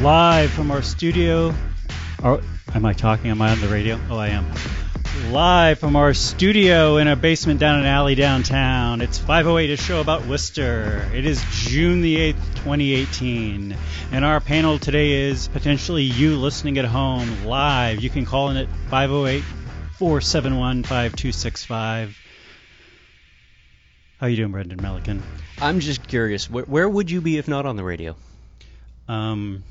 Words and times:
live 0.00 0.50
from 0.50 0.70
our 0.70 0.80
studio. 0.80 1.54
Or, 2.24 2.40
am 2.74 2.86
I 2.86 2.94
talking? 2.94 3.30
Am 3.30 3.42
I 3.42 3.50
on 3.50 3.60
the 3.60 3.68
radio? 3.68 4.00
Oh, 4.08 4.16
I 4.16 4.28
am. 4.28 4.50
Live 5.30 5.78
from 5.78 5.94
our 5.94 6.14
studio 6.14 6.96
in 6.96 7.06
a 7.06 7.16
basement 7.16 7.60
down 7.60 7.80
an 7.80 7.84
alley 7.84 8.14
downtown. 8.14 9.02
It's 9.02 9.18
508, 9.18 9.70
a 9.70 9.76
show 9.76 10.00
about 10.00 10.26
Worcester. 10.26 11.06
It 11.12 11.26
is 11.26 11.44
June 11.50 12.00
the 12.00 12.16
8th, 12.16 12.54
2018. 12.54 13.76
And 14.10 14.24
our 14.24 14.40
panel 14.40 14.78
today 14.78 15.28
is 15.28 15.48
potentially 15.48 16.04
you 16.04 16.38
listening 16.38 16.78
at 16.78 16.86
home 16.86 17.44
live. 17.44 18.00
You 18.00 18.08
can 18.08 18.24
call 18.24 18.48
in 18.48 18.56
at 18.56 18.68
508 18.88 19.44
471 19.98 20.84
5265. 20.84 22.16
How 24.18 24.26
you 24.28 24.36
doing, 24.36 24.52
Brendan 24.52 24.78
Melican? 24.78 25.20
I'm 25.60 25.80
just 25.80 26.08
curious, 26.08 26.48
where, 26.48 26.64
where 26.64 26.88
would 26.88 27.10
you 27.10 27.20
be 27.20 27.36
if 27.36 27.48
not 27.48 27.66
on 27.66 27.76
the 27.76 27.84
radio? 27.84 28.16
Um, 29.06 29.62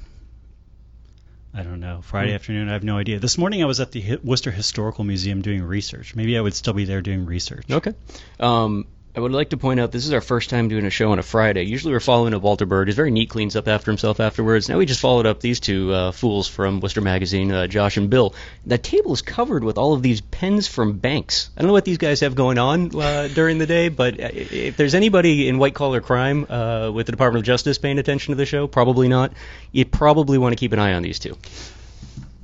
I 1.60 1.64
don't 1.64 1.82
know. 1.82 2.00
Friday 2.02 2.34
afternoon, 2.34 2.70
I 2.70 2.74
have 2.74 2.86
no 2.86 2.98
idea. 2.98 3.20
This 3.20 3.38
morning, 3.38 3.62
I 3.62 3.66
was 3.66 3.82
at 3.82 3.92
the 3.92 4.18
Worcester 4.24 4.50
Historical 4.50 5.04
Museum 5.04 5.42
doing 5.42 5.62
research. 5.62 6.16
Maybe 6.16 6.38
I 6.38 6.42
would 6.42 6.54
still 6.54 6.72
be 6.72 6.86
there 6.86 7.02
doing 7.02 7.26
research. 7.26 7.66
Okay. 7.70 7.94
Um, 8.40 8.88
I 9.16 9.20
would 9.20 9.32
like 9.32 9.50
to 9.50 9.58
point 9.58 9.80
out 9.80 9.92
this 9.92 10.06
is 10.06 10.14
our 10.14 10.22
first 10.22 10.52
time 10.52 10.68
doing 10.68 10.86
a 10.86 10.92
show 10.92 11.12
on 11.12 11.18
a 11.18 11.24
Friday. 11.24 11.64
Usually 11.64 11.94
we're 11.94 12.00
following 12.00 12.36
up 12.36 12.44
Walter 12.44 12.68
Bird. 12.68 12.88
He's 12.88 12.96
very 12.96 13.10
neat, 13.10 13.32
cleans 13.32 13.56
up 13.56 13.68
after 13.68 13.90
himself 13.90 14.20
afterwards. 14.20 14.70
Now 14.70 14.78
we 14.78 14.86
just 14.86 15.00
followed 15.00 15.26
up 15.26 15.40
these 15.40 15.60
two 15.60 15.92
uh, 15.92 16.12
fools 16.12 16.48
from 16.48 16.80
Worcester 16.80 17.02
Magazine, 17.02 17.52
uh, 17.52 17.66
Josh 17.66 17.98
and 17.98 18.12
Bill. 18.12 18.36
That 18.68 18.84
table 18.84 19.12
is 19.14 19.24
covered 19.24 19.64
with 19.64 19.80
all 19.80 19.94
of 19.94 20.04
these 20.04 20.22
pens 20.22 20.68
from 20.68 21.00
banks. 21.00 21.50
I 21.58 21.62
don't 21.62 21.68
know 21.68 21.74
what 21.74 21.86
these 21.86 21.98
guys 21.98 22.20
have 22.20 22.36
going 22.36 22.60
on 22.60 22.96
uh, 22.96 23.30
during 23.34 23.58
the 23.58 23.66
day, 23.66 23.90
but 23.90 24.20
uh, 24.20 24.30
if 24.32 24.78
there's 24.78 24.94
anybody 24.94 25.50
in 25.50 25.58
white 25.58 25.74
collar 25.74 26.02
crime 26.02 26.46
uh, 26.48 26.92
with 26.94 27.08
the 27.08 27.12
Department 27.12 27.42
of 27.42 27.48
Justice 27.48 27.80
paying 27.80 27.98
attention 27.98 28.34
to 28.34 28.36
the 28.36 28.46
show, 28.46 28.68
probably 28.68 29.08
not. 29.08 29.34
You 29.72 29.86
probably 29.86 30.38
want 30.38 30.54
to 30.54 30.58
keep 30.58 30.72
an 30.72 30.78
eye 30.78 30.94
on 30.94 31.02
these 31.02 31.18
two. 31.18 31.36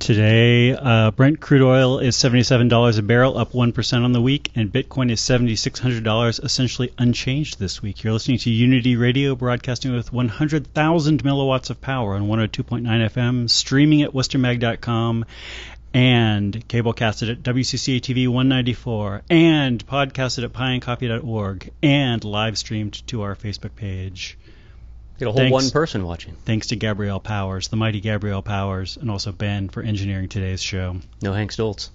Today, 0.06 0.70
uh, 0.70 1.10
Brent 1.10 1.40
crude 1.40 1.62
oil 1.62 1.98
is 1.98 2.16
$77 2.16 2.96
a 2.96 3.02
barrel, 3.02 3.36
up 3.36 3.50
1% 3.50 4.04
on 4.04 4.12
the 4.12 4.20
week, 4.20 4.52
and 4.54 4.72
Bitcoin 4.72 5.10
is 5.10 5.20
$7,600, 5.20 6.44
essentially 6.44 6.92
unchanged 6.96 7.58
this 7.58 7.82
week. 7.82 8.04
You're 8.04 8.12
listening 8.12 8.38
to 8.38 8.50
Unity 8.50 8.94
Radio, 8.94 9.34
broadcasting 9.34 9.92
with 9.92 10.12
100,000 10.12 11.24
milliwatts 11.24 11.70
of 11.70 11.80
power 11.80 12.14
on 12.14 12.28
102.9 12.28 12.82
FM, 12.84 13.50
streaming 13.50 14.02
at 14.02 14.12
worcestermag.com, 14.12 15.24
and 15.92 16.68
cablecasted 16.68 17.32
at 17.32 17.42
WCCA 17.42 18.00
TV 18.00 18.28
194, 18.28 19.22
and 19.28 19.84
podcasted 19.88 20.44
at 20.44 20.52
pieandcoffee.org, 20.52 21.72
and 21.82 22.22
live 22.22 22.56
streamed 22.56 23.04
to 23.08 23.22
our 23.22 23.34
Facebook 23.34 23.74
page. 23.74 24.38
A 25.20 25.24
whole 25.24 25.34
Thanks. 25.34 25.52
one 25.52 25.70
person 25.70 26.04
watching. 26.04 26.34
Thanks 26.44 26.66
to 26.68 26.76
Gabrielle 26.76 27.20
Powers, 27.20 27.68
the 27.68 27.76
mighty 27.76 28.00
Gabrielle 28.00 28.42
Powers, 28.42 28.96
and 28.98 29.10
also 29.10 29.32
Ben 29.32 29.68
for 29.70 29.82
engineering 29.82 30.28
today's 30.28 30.62
show. 30.62 30.96
No 31.22 31.32
Hank 31.32 31.52
Stoltz. 31.52 31.88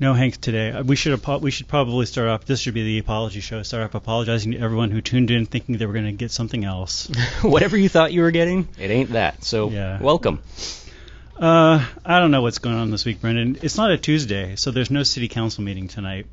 No, 0.00 0.14
Hank, 0.14 0.40
today 0.40 0.70
uh, 0.72 0.82
we 0.82 0.96
should 0.96 1.24
we 1.42 1.50
should 1.50 1.68
probably 1.68 2.06
start 2.06 2.28
off. 2.28 2.44
This 2.44 2.60
should 2.60 2.74
be 2.74 2.82
the 2.82 2.98
apology 2.98 3.40
show. 3.40 3.62
Start 3.62 3.84
off 3.84 3.94
apologizing 3.94 4.52
to 4.52 4.58
everyone 4.58 4.90
who 4.90 5.00
tuned 5.00 5.30
in 5.30 5.46
thinking 5.46 5.76
they 5.76 5.86
were 5.86 5.92
going 5.92 6.06
to 6.06 6.12
get 6.12 6.30
something 6.32 6.64
else. 6.64 7.06
Whatever 7.42 7.76
you 7.76 7.88
thought 7.88 8.12
you 8.12 8.22
were 8.22 8.30
getting, 8.32 8.66
it 8.78 8.90
ain't 8.90 9.10
that. 9.10 9.44
So 9.44 9.68
Yeah. 9.70 10.00
welcome. 10.02 10.40
Uh, 11.38 11.84
I 12.04 12.20
don't 12.20 12.30
know 12.30 12.42
what's 12.42 12.58
going 12.58 12.76
on 12.76 12.90
this 12.90 13.04
week, 13.04 13.20
Brendan. 13.20 13.58
It's 13.62 13.76
not 13.76 13.90
a 13.90 13.98
Tuesday, 13.98 14.56
so 14.56 14.70
there's 14.70 14.90
no 14.90 15.02
city 15.02 15.28
council 15.28 15.62
meeting 15.64 15.88
tonight, 15.88 16.26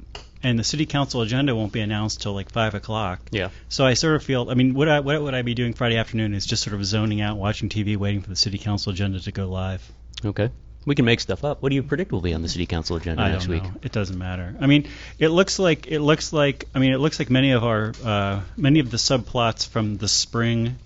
and 0.44 0.58
the 0.58 0.64
city 0.64 0.86
council 0.86 1.22
agenda 1.22 1.56
won't 1.56 1.72
be 1.74 1.82
announced 1.82 2.22
till 2.22 2.34
like 2.34 2.50
five 2.52 2.74
o'clock. 2.76 3.20
Yeah. 3.32 3.50
So 3.68 3.86
I 3.86 3.94
sort 3.94 4.16
of 4.16 4.24
feel. 4.24 4.50
I 4.50 4.54
mean, 4.54 4.74
what 4.74 4.88
I 4.88 5.00
what 5.02 5.22
would 5.22 5.34
I 5.34 5.42
be 5.42 5.54
doing 5.54 5.74
Friday 5.74 5.98
afternoon 5.98 6.34
is 6.34 6.46
just 6.46 6.64
sort 6.64 6.76
of 6.76 6.86
zoning 6.86 7.22
out, 7.22 7.38
watching 7.38 7.70
TV, 7.70 7.98
waiting 7.98 8.22
for 8.22 8.30
the 8.30 8.36
city 8.36 8.58
council 8.58 8.92
agenda 8.92 9.20
to 9.20 9.32
go 9.32 9.48
live. 9.50 9.82
Okay. 10.24 10.50
We 10.86 10.96
can 10.96 11.04
make 11.06 11.20
stuff 11.20 11.44
up. 11.44 11.62
What 11.62 11.70
do 11.70 11.76
you 11.76 11.84
predict 11.84 12.12
will 12.14 12.22
be 12.22 12.34
on 12.34 12.42
the 12.42 12.48
city 12.50 12.66
council 12.66 12.96
agenda 12.96 13.22
I 13.22 13.32
next 13.32 13.48
don't 13.48 13.62
week? 13.62 13.72
It 13.84 13.92
doesn't 13.92 14.18
matter. 14.18 14.56
I 14.62 14.66
mean, 14.66 14.88
it 15.20 15.28
looks 15.28 15.60
like 15.60 15.88
it 15.88 16.00
looks 16.00 16.32
like. 16.32 16.66
I 16.74 16.80
mean, 16.80 16.94
it 16.94 17.00
looks 17.00 17.20
like 17.20 17.30
many 17.30 17.52
of 17.52 17.64
our 17.66 17.92
uh, 18.04 18.42
many 18.56 18.80
of 18.80 18.90
the 18.90 18.98
subplots 18.98 19.68
from 19.68 19.98
the 19.98 20.08
spring 20.08 20.78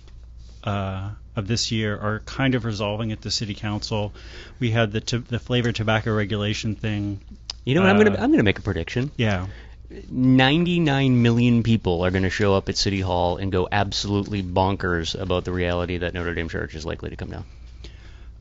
uh, 0.64 1.10
of 1.36 1.46
this 1.46 1.70
year 1.72 1.96
are 1.96 2.20
kind 2.20 2.54
of 2.54 2.64
resolving 2.64 3.12
at 3.12 3.20
the 3.20 3.30
city 3.30 3.54
council. 3.54 4.12
We 4.58 4.70
had 4.72 4.92
the 4.92 5.00
to- 5.00 5.18
the 5.20 5.38
flavor 5.38 5.72
tobacco 5.72 6.12
regulation 6.14 6.74
thing. 6.74 7.20
You 7.64 7.74
know, 7.74 7.80
what? 7.82 7.90
I'm 7.90 7.96
Uh, 8.00 8.04
gonna 8.04 8.18
I'm 8.20 8.30
gonna 8.30 8.42
make 8.42 8.58
a 8.58 8.62
prediction. 8.62 9.10
Yeah. 9.16 9.46
99 10.10 11.22
million 11.22 11.62
people 11.62 12.04
are 12.04 12.10
gonna 12.10 12.30
show 12.30 12.54
up 12.54 12.68
at 12.68 12.76
City 12.76 13.00
Hall 13.00 13.36
and 13.36 13.52
go 13.52 13.68
absolutely 13.70 14.42
bonkers 14.42 15.18
about 15.18 15.44
the 15.44 15.52
reality 15.52 15.98
that 15.98 16.14
Notre 16.14 16.34
Dame 16.34 16.48
Church 16.48 16.74
is 16.74 16.84
likely 16.84 17.10
to 17.10 17.16
come 17.16 17.30
down. 17.30 17.44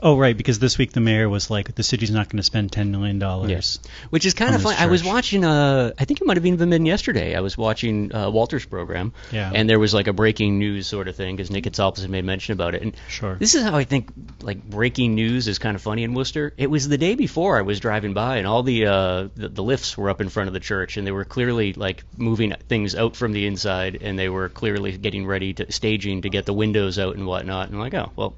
Oh, 0.04 0.18
right. 0.18 0.36
Because 0.36 0.60
this 0.60 0.78
week 0.78 0.92
the 0.92 1.00
mayor 1.00 1.30
was 1.30 1.50
like, 1.50 1.74
the 1.74 1.82
city's 1.82 2.12
not 2.12 2.28
going 2.28 2.38
to 2.38 2.44
spend 2.44 2.74
ten 2.74 2.92
million 2.92 3.20
dollars. 3.20 3.50
Yes. 3.50 3.80
Which 4.10 4.26
is 4.26 4.34
kind 4.34 4.54
of 4.54 4.62
funny. 4.62 4.76
fun. 4.76 4.84
I 4.84 4.92
was 4.92 5.02
watching. 5.02 5.46
Uh, 5.46 5.94
I 5.98 6.04
think 6.04 6.20
it 6.20 6.28
might 6.28 6.36
have 6.36 6.44
been 6.44 6.56
even 6.56 6.70
been 6.70 6.86
yesterday. 6.86 7.36
I 7.36 7.40
was 7.40 7.58
watching 7.58 8.14
uh, 8.14 8.30
Walter's 8.30 8.66
program. 8.66 9.14
Yeah. 9.32 9.50
And 9.54 9.70
there 9.70 9.80
was 9.80 9.94
like 9.94 10.08
a 10.08 10.14
breaking 10.14 10.60
news 10.60 10.88
sort 10.88 11.08
of 11.08 11.16
thing 11.16 11.38
because 11.38 11.50
Nick 11.50 11.64
Kotsopoulos 11.64 12.02
had 12.02 12.10
made 12.10 12.26
mention 12.26 12.52
about 12.52 12.76
it. 12.76 12.82
And 12.82 12.94
Sure. 13.08 13.36
This 13.36 13.56
is 13.56 13.64
how 13.64 13.76
I 13.76 13.86
think 13.86 14.12
like 14.42 14.62
breaking 14.62 15.16
news 15.16 15.48
is 15.48 15.58
kind 15.58 15.76
of 15.76 15.82
funny 15.82 16.04
in 16.04 16.14
Worcester. 16.14 16.54
It 16.58 16.70
was 16.70 16.90
the 16.90 16.98
day 16.98 17.16
before 17.16 17.58
I 17.58 17.62
was 17.62 17.80
driving 17.80 18.14
by 18.14 18.38
and 18.38 18.48
all 18.48 18.64
the 18.64 18.88
uh, 18.88 19.30
the, 19.36 19.50
the 19.50 19.64
lifts 19.64 19.98
were 19.98 20.10
up 20.10 20.20
in 20.20 20.28
front 20.28 20.48
of 20.48 20.54
the 20.54 20.60
church 20.60 20.98
and 20.98 21.08
they 21.08 21.12
were 21.12 21.26
clearly 21.26 21.72
like 21.72 22.04
moving 22.18 22.54
things 22.68 22.94
out 22.94 23.16
from 23.16 23.32
the 23.32 23.46
inside 23.46 24.00
and 24.02 24.20
they 24.20 24.28
were 24.28 24.50
clearly 24.50 24.98
getting 24.98 25.26
ready 25.26 25.54
to 25.54 25.72
staging 25.72 26.24
to 26.24 26.30
get 26.30 26.46
the 26.46 26.54
windows 26.54 27.00
out 27.00 27.16
and 27.16 27.26
whatnot. 27.26 27.68
And 27.68 27.76
I'm 27.76 27.82
like, 27.82 27.94
oh 27.94 28.12
well. 28.18 28.36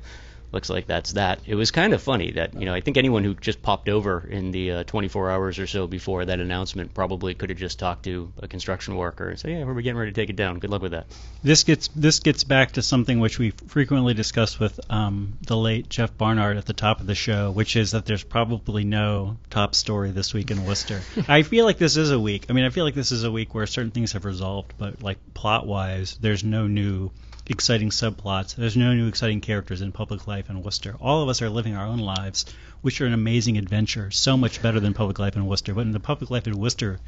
Looks 0.55 0.69
like 0.69 0.87
that's 0.87 1.11
that. 1.11 1.41
It 1.45 1.55
was 1.55 1.71
kind 1.71 1.93
of 1.93 2.01
funny 2.01 2.31
that 2.31 2.53
you 2.53 2.65
know 2.65 2.73
I 2.73 2.79
think 2.79 2.95
anyone 2.95 3.25
who 3.25 3.35
just 3.35 3.61
popped 3.61 3.89
over 3.89 4.25
in 4.25 4.51
the 4.51 4.71
uh, 4.71 4.83
24 4.85 5.29
hours 5.29 5.59
or 5.59 5.67
so 5.67 5.85
before 5.85 6.23
that 6.23 6.39
announcement 6.39 6.93
probably 6.93 7.33
could 7.33 7.49
have 7.49 7.59
just 7.59 7.77
talked 7.77 8.03
to 8.05 8.31
a 8.39 8.47
construction 8.47 8.95
worker 8.95 9.27
and 9.27 9.37
say, 9.37 9.51
yeah, 9.51 9.65
we're 9.65 9.81
getting 9.81 9.97
ready 9.97 10.11
to 10.11 10.15
take 10.15 10.29
it 10.29 10.37
down. 10.37 10.59
Good 10.59 10.69
luck 10.69 10.81
with 10.81 10.93
that. 10.93 11.07
This 11.43 11.65
gets 11.65 11.89
this 11.89 12.19
gets 12.19 12.45
back 12.45 12.71
to 12.71 12.81
something 12.81 13.19
which 13.19 13.37
we 13.37 13.49
frequently 13.67 14.13
discuss 14.13 14.57
with 14.57 14.79
um, 14.89 15.37
the 15.45 15.57
late 15.57 15.89
Jeff 15.89 16.17
Barnard 16.17 16.55
at 16.55 16.65
the 16.65 16.71
top 16.71 17.01
of 17.01 17.05
the 17.05 17.15
show, 17.15 17.51
which 17.51 17.75
is 17.75 17.91
that 17.91 18.05
there's 18.05 18.23
probably 18.23 18.85
no 18.85 19.35
top 19.49 19.75
story 19.75 20.11
this 20.11 20.33
week 20.33 20.51
in 20.51 20.65
Worcester. 20.65 21.01
I 21.27 21.41
feel 21.41 21.65
like 21.65 21.79
this 21.79 21.97
is 21.97 22.11
a 22.11 22.19
week. 22.19 22.45
I 22.47 22.53
mean, 22.53 22.63
I 22.63 22.69
feel 22.69 22.85
like 22.85 22.95
this 22.95 23.11
is 23.11 23.25
a 23.25 23.31
week 23.31 23.53
where 23.53 23.67
certain 23.67 23.91
things 23.91 24.13
have 24.13 24.23
resolved, 24.23 24.73
but 24.77 25.03
like 25.03 25.17
plot 25.33 25.67
wise, 25.67 26.17
there's 26.21 26.45
no 26.45 26.65
new 26.65 27.11
exciting 27.47 27.89
subplots. 27.89 28.55
There's 28.55 28.77
no 28.77 28.93
new 28.93 29.07
exciting 29.07 29.41
characters 29.41 29.81
in 29.81 29.91
public 29.91 30.27
life 30.27 30.49
in 30.49 30.63
Worcester. 30.63 30.95
All 30.99 31.21
of 31.21 31.29
us 31.29 31.41
are 31.41 31.49
living 31.49 31.75
our 31.75 31.85
own 31.85 31.99
lives, 31.99 32.45
which 32.81 33.01
are 33.01 33.05
an 33.05 33.13
amazing 33.13 33.57
adventure, 33.57 34.11
so 34.11 34.37
much 34.37 34.61
better 34.61 34.79
than 34.79 34.93
public 34.93 35.19
life 35.19 35.35
in 35.35 35.45
Worcester. 35.45 35.73
But 35.73 35.81
in 35.81 35.91
the 35.91 35.99
public 35.99 36.29
life 36.29 36.47
in 36.47 36.57
Worcester 36.57 36.99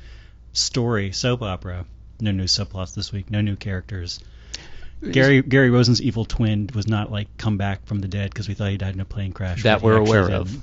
story 0.53 1.12
soap 1.12 1.42
opera, 1.42 1.86
no 2.20 2.31
new 2.31 2.46
subplots 2.46 2.94
this 2.94 3.12
week, 3.12 3.30
no 3.30 3.42
new 3.42 3.56
characters. 3.56 4.20
Gary 5.12 5.44
Gary 5.44 5.70
Rosen's 5.70 6.02
evil 6.02 6.25
twin 6.25 6.69
was 6.74 6.88
not 6.88 7.12
like 7.12 7.28
come 7.38 7.58
back 7.58 7.86
from 7.86 8.00
the 8.00 8.08
dead 8.08 8.31
because 8.31 8.48
we 8.48 8.56
thought 8.56 8.72
he 8.72 8.78
died 8.78 8.96
in 8.96 9.00
a 9.00 9.06
plane 9.06 9.31
crash. 9.31 9.64
That 9.64 9.81
we're 9.84 9.98
aware 9.98 10.24
didn't. 10.24 10.42
of. 10.42 10.62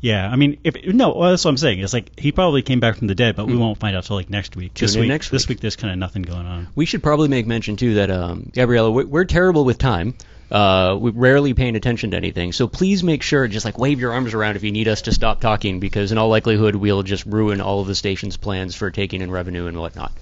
Yeah, 0.00 0.28
I 0.28 0.36
mean, 0.36 0.58
if 0.64 0.76
no, 0.86 1.14
well, 1.14 1.30
that's 1.30 1.44
what 1.44 1.50
I'm 1.50 1.56
saying. 1.56 1.80
It's 1.80 1.92
like 1.92 2.18
he 2.18 2.32
probably 2.32 2.62
came 2.62 2.80
back 2.80 2.96
from 2.96 3.06
the 3.06 3.14
dead, 3.14 3.36
but 3.36 3.46
we 3.46 3.56
won't 3.56 3.78
find 3.78 3.96
out 3.96 4.04
till 4.04 4.16
like 4.16 4.30
next 4.30 4.56
week. 4.56 4.72
Hmm. 4.72 4.74
Tune 4.74 4.86
this 4.86 4.94
in 4.94 5.00
week, 5.02 5.08
next 5.08 5.30
this 5.30 5.44
week. 5.44 5.56
week, 5.56 5.60
there's 5.60 5.76
kind 5.76 5.92
of 5.92 5.98
nothing 5.98 6.22
going 6.22 6.46
on. 6.46 6.68
We 6.74 6.86
should 6.86 7.02
probably 7.02 7.28
make 7.28 7.46
mention 7.46 7.76
too 7.76 7.94
that 7.94 8.10
um, 8.10 8.50
Gabriella, 8.52 8.90
we're, 8.90 9.06
we're 9.06 9.24
terrible 9.24 9.64
with 9.64 9.78
time. 9.78 10.14
Uh, 10.50 10.96
we're 11.00 11.12
rarely 11.12 11.54
paying 11.54 11.74
attention 11.74 12.12
to 12.12 12.16
anything, 12.16 12.52
so 12.52 12.68
please 12.68 13.02
make 13.02 13.22
sure 13.22 13.48
just 13.48 13.64
like 13.64 13.78
wave 13.78 13.98
your 13.98 14.12
arms 14.12 14.32
around 14.32 14.54
if 14.54 14.62
you 14.62 14.70
need 14.70 14.86
us 14.86 15.02
to 15.02 15.12
stop 15.12 15.40
talking, 15.40 15.80
because 15.80 16.12
in 16.12 16.18
all 16.18 16.28
likelihood 16.28 16.76
we'll 16.76 17.02
just 17.02 17.26
ruin 17.26 17.60
all 17.60 17.80
of 17.80 17.88
the 17.88 17.96
station's 17.96 18.36
plans 18.36 18.74
for 18.76 18.92
taking 18.92 19.22
in 19.22 19.30
revenue 19.30 19.66
and 19.66 19.76
whatnot. 19.76 20.12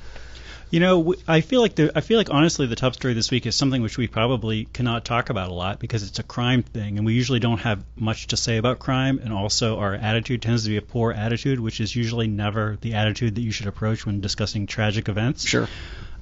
You 0.74 0.80
know, 0.80 1.14
I 1.28 1.40
feel 1.40 1.60
like 1.60 1.76
the 1.76 1.92
I 1.94 2.00
feel 2.00 2.18
like 2.18 2.30
honestly 2.30 2.66
the 2.66 2.74
top 2.74 2.94
story 2.94 3.14
this 3.14 3.30
week 3.30 3.46
is 3.46 3.54
something 3.54 3.80
which 3.80 3.96
we 3.96 4.08
probably 4.08 4.64
cannot 4.64 5.04
talk 5.04 5.30
about 5.30 5.48
a 5.48 5.54
lot 5.54 5.78
because 5.78 6.02
it's 6.02 6.18
a 6.18 6.24
crime 6.24 6.64
thing, 6.64 6.96
and 6.96 7.06
we 7.06 7.14
usually 7.14 7.38
don't 7.38 7.58
have 7.58 7.84
much 7.94 8.26
to 8.26 8.36
say 8.36 8.56
about 8.56 8.80
crime, 8.80 9.20
and 9.22 9.32
also 9.32 9.78
our 9.78 9.94
attitude 9.94 10.42
tends 10.42 10.64
to 10.64 10.70
be 10.70 10.76
a 10.76 10.82
poor 10.82 11.12
attitude, 11.12 11.60
which 11.60 11.80
is 11.80 11.94
usually 11.94 12.26
never 12.26 12.76
the 12.80 12.94
attitude 12.94 13.36
that 13.36 13.42
you 13.42 13.52
should 13.52 13.68
approach 13.68 14.04
when 14.04 14.20
discussing 14.20 14.66
tragic 14.66 15.08
events. 15.08 15.46
Sure. 15.46 15.68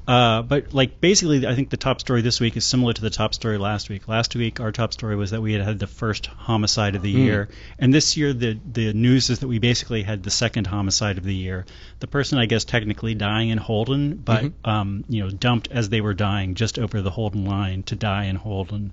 Uh, 0.06 0.43
but 0.43 0.75
like 0.75 1.00
basically, 1.00 1.46
I 1.46 1.54
think 1.54 1.70
the 1.70 1.76
top 1.76 2.00
story 2.00 2.22
this 2.22 2.40
week 2.40 2.56
is 2.56 2.66
similar 2.66 2.93
to 2.93 3.00
the 3.00 3.10
top 3.10 3.34
story 3.34 3.56
last 3.56 3.88
week. 3.88 4.08
Last 4.08 4.34
week, 4.34 4.58
our 4.58 4.72
top 4.72 4.93
story 4.93 5.14
was 5.14 5.31
that 5.31 5.40
we 5.40 5.52
had 5.52 5.62
had 5.62 5.78
the 5.78 5.87
first 5.87 6.26
homicide 6.26 6.96
of 6.96 7.02
the 7.02 7.10
year, 7.10 7.49
and 7.78 7.94
this 7.94 8.16
year 8.16 8.32
the 8.32 8.58
the 8.72 8.93
news 8.93 9.31
is 9.31 9.38
that 9.40 9.49
we 9.49 9.60
basically 9.60 10.02
had 10.02 10.25
the 10.25 10.31
second 10.31 10.66
homicide 10.66 11.19
of 11.19 11.25
the 11.25 11.34
year. 11.34 11.66
The 12.00 12.08
person, 12.08 12.38
I 12.38 12.46
guess, 12.46 12.64
technically 12.64 13.14
dying 13.14 13.50
in 13.50 13.58
Holden, 13.58 14.16
but 14.16 14.52
um, 14.64 15.04
you 15.08 15.22
know, 15.22 15.31
dumped 15.31 15.69
as 15.70 15.88
they 15.88 16.00
were 16.00 16.14
dying 16.14 16.56
just 16.56 16.81
over 16.81 17.00
the 17.00 17.10
Holden 17.10 17.44
line 17.44 17.84
to 17.84 17.94
die 17.94 18.25
in 18.25 18.34
Holden, 18.37 18.93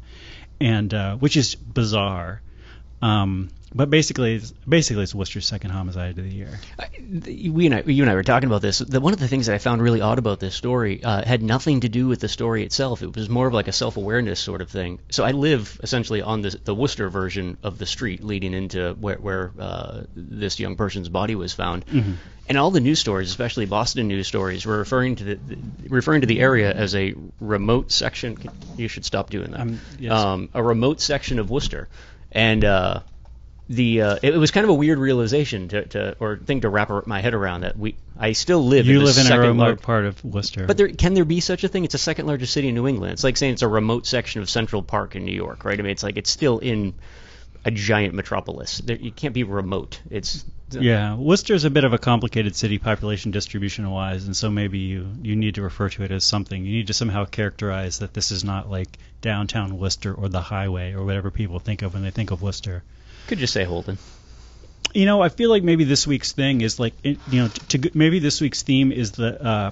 and 0.62 0.94
uh, 0.94 1.16
which 1.16 1.38
is 1.38 1.56
bizarre. 1.56 2.42
Um, 3.02 3.50
but 3.74 3.90
basically, 3.90 4.36
it's, 4.36 4.52
basically, 4.68 5.04
it's 5.04 5.14
Worcester's 5.14 5.46
second 5.46 5.72
homicide 5.72 6.18
of 6.18 6.24
the 6.24 6.34
year. 6.34 6.60
we 7.52 7.66
and 7.68 7.76
I, 7.76 7.82
you 7.82 8.04
and 8.04 8.10
I 8.10 8.16
were 8.16 8.24
talking 8.24 8.48
about 8.48 8.62
this. 8.62 8.80
The, 8.80 9.00
one 9.00 9.14
of 9.14 9.20
the 9.20 9.28
things 9.28 9.46
that 9.48 9.56
I 9.56 9.58
found 9.58 9.82
really 9.82 10.02
odd 10.02 10.18
about 10.18 10.40
this 10.40 10.56
story 10.56 11.04
uh, 11.04 11.24
had 11.24 11.44
nothing 11.44 11.82
to 11.82 11.90
do 11.90 12.08
with 12.08 12.20
the 12.20 12.28
story 12.28 12.64
itself. 12.64 13.02
It 13.02 13.16
was 13.16 13.30
more 13.30 13.48
of 13.48 13.54
like 13.54 13.68
a 13.68 13.72
self-awareness 13.72 14.40
sort 14.40 14.62
of 14.62 14.70
thing. 14.70 15.00
So 15.10 15.24
I 15.24 15.32
live 15.32 15.80
essentially 15.84 16.22
on 16.22 16.42
the, 16.42 16.60
the 16.64 16.74
Worcester 16.74 17.10
version 17.10 17.58
of 17.64 17.78
the 17.78 17.86
street 17.86 18.24
leading 18.24 18.54
into 18.54 18.94
where, 19.00 19.18
where 19.18 19.52
uh, 19.60 20.02
this 20.16 20.60
young 20.60 20.76
person's 20.76 21.10
body 21.10 21.36
was 21.36 21.54
found. 21.54 21.86
Mm-hmm. 21.86 22.14
And 22.50 22.58
all 22.58 22.72
the 22.72 22.80
news 22.80 23.00
stories, 23.00 23.30
especially 23.30 23.68
Boston 23.68 24.08
news 24.08 24.28
stories, 24.28 24.66
were 24.66 24.80
referring 24.80 25.18
to 25.18 25.24
the 25.24 25.40
referring 25.88 26.22
to 26.22 26.28
the 26.28 26.40
area 26.40 26.74
as 26.74 26.96
a 26.96 27.14
remote 27.40 27.92
section. 27.92 28.38
You 28.76 28.88
should 28.88 29.06
stop 29.06 29.30
doing 29.30 29.52
that. 29.52 29.60
Um, 29.60 29.80
yes. 30.00 30.12
um, 30.12 30.50
a 30.56 30.64
remote 30.64 31.00
section 31.00 31.38
of 31.38 31.52
Worcester, 31.52 31.90
and 32.32 32.66
uh, 32.66 33.02
the 33.70 34.02
uh, 34.02 34.18
it 34.24 34.36
was 34.36 34.50
kind 34.50 34.64
of 34.64 34.72
a 34.72 34.74
weird 34.74 34.98
realization 34.98 35.68
to, 35.68 35.86
to 35.86 36.16
or 36.20 36.38
thing 36.38 36.62
to 36.62 36.70
wrap 36.70 36.90
my 37.06 37.22
head 37.22 37.36
around 37.36 37.62
that 37.62 37.78
we 37.78 37.96
I 38.18 38.32
still 38.32 38.66
live 38.66 38.88
You 38.88 39.00
in 39.00 39.06
live 39.06 39.18
in 39.20 39.32
a 39.32 39.40
remote 39.40 39.64
lar- 39.64 39.76
part 39.76 40.06
of 40.06 40.24
Worcester. 40.26 40.66
but 40.66 40.76
there 40.76 40.88
can 40.88 41.14
there 41.14 41.26
be 41.26 41.40
such 41.40 41.64
a 41.64 41.68
thing? 41.68 41.86
It's 41.86 41.94
a 41.94 42.00
second 42.00 42.26
largest 42.26 42.52
city 42.52 42.70
in 42.70 42.76
New 42.76 42.88
England. 42.88 43.14
It's 43.14 43.24
like 43.24 43.38
saying 43.38 43.54
it's 43.54 43.62
a 43.62 43.68
remote 43.68 44.08
section 44.08 44.42
of 44.42 44.50
Central 44.50 44.82
Park 44.82 45.16
in 45.16 45.24
New 45.24 45.36
York, 45.36 45.66
right? 45.66 45.80
I 45.80 45.82
mean, 45.84 45.92
it's 45.92 46.02
like 46.04 46.18
it's 46.18 46.32
still 46.32 46.58
in 46.58 46.96
a 47.64 47.70
giant 47.72 48.16
metropolis. 48.16 48.80
There, 48.80 48.96
you 48.96 49.12
can't 49.12 49.34
be 49.34 49.44
remote. 49.44 50.02
It's 50.10 50.46
yeah, 50.72 51.16
Worcester's 51.16 51.64
a 51.64 51.70
bit 51.70 51.84
of 51.84 51.94
a 51.94 51.98
complicated 51.98 52.56
city 52.56 52.78
population 52.78 53.32
distribution 53.32 53.90
wise, 53.90 54.26
and 54.26 54.36
so 54.36 54.50
maybe 54.52 54.78
you, 54.80 55.08
you 55.22 55.36
need 55.36 55.56
to 55.56 55.64
refer 55.64 55.90
to 55.90 56.04
it 56.04 56.12
as 56.12 56.24
something. 56.24 56.64
You 56.64 56.74
need 56.78 56.88
to 56.88 56.94
somehow 56.94 57.26
characterize 57.26 58.00
that 58.00 58.14
this 58.14 58.32
is 58.32 58.44
not 58.44 58.70
like 58.70 58.98
downtown 59.22 59.78
Worcester 59.80 60.14
or 60.14 60.30
the 60.30 60.42
highway 60.42 60.94
or 60.94 61.04
whatever 61.06 61.32
people 61.32 61.60
think 61.60 61.82
of 61.82 61.94
when 61.94 62.04
they 62.04 62.12
think 62.12 62.32
of 62.32 62.42
Worcester. 62.42 62.84
Could 63.30 63.40
just 63.40 63.54
say 63.54 63.64
Holden. 63.64 63.98
You 64.94 65.06
know, 65.06 65.22
I 65.22 65.30
feel 65.30 65.50
like 65.50 65.64
maybe 65.64 65.84
this 65.84 66.08
week's 66.08 66.34
thing 66.34 66.62
is 66.62 66.80
like, 66.80 66.94
you 67.04 67.18
know, 67.32 67.48
to, 67.70 67.92
maybe 67.94 68.20
this 68.20 68.42
week's 68.42 68.64
theme 68.64 68.92
is 68.92 69.12
the 69.12 69.42
uh, 69.42 69.72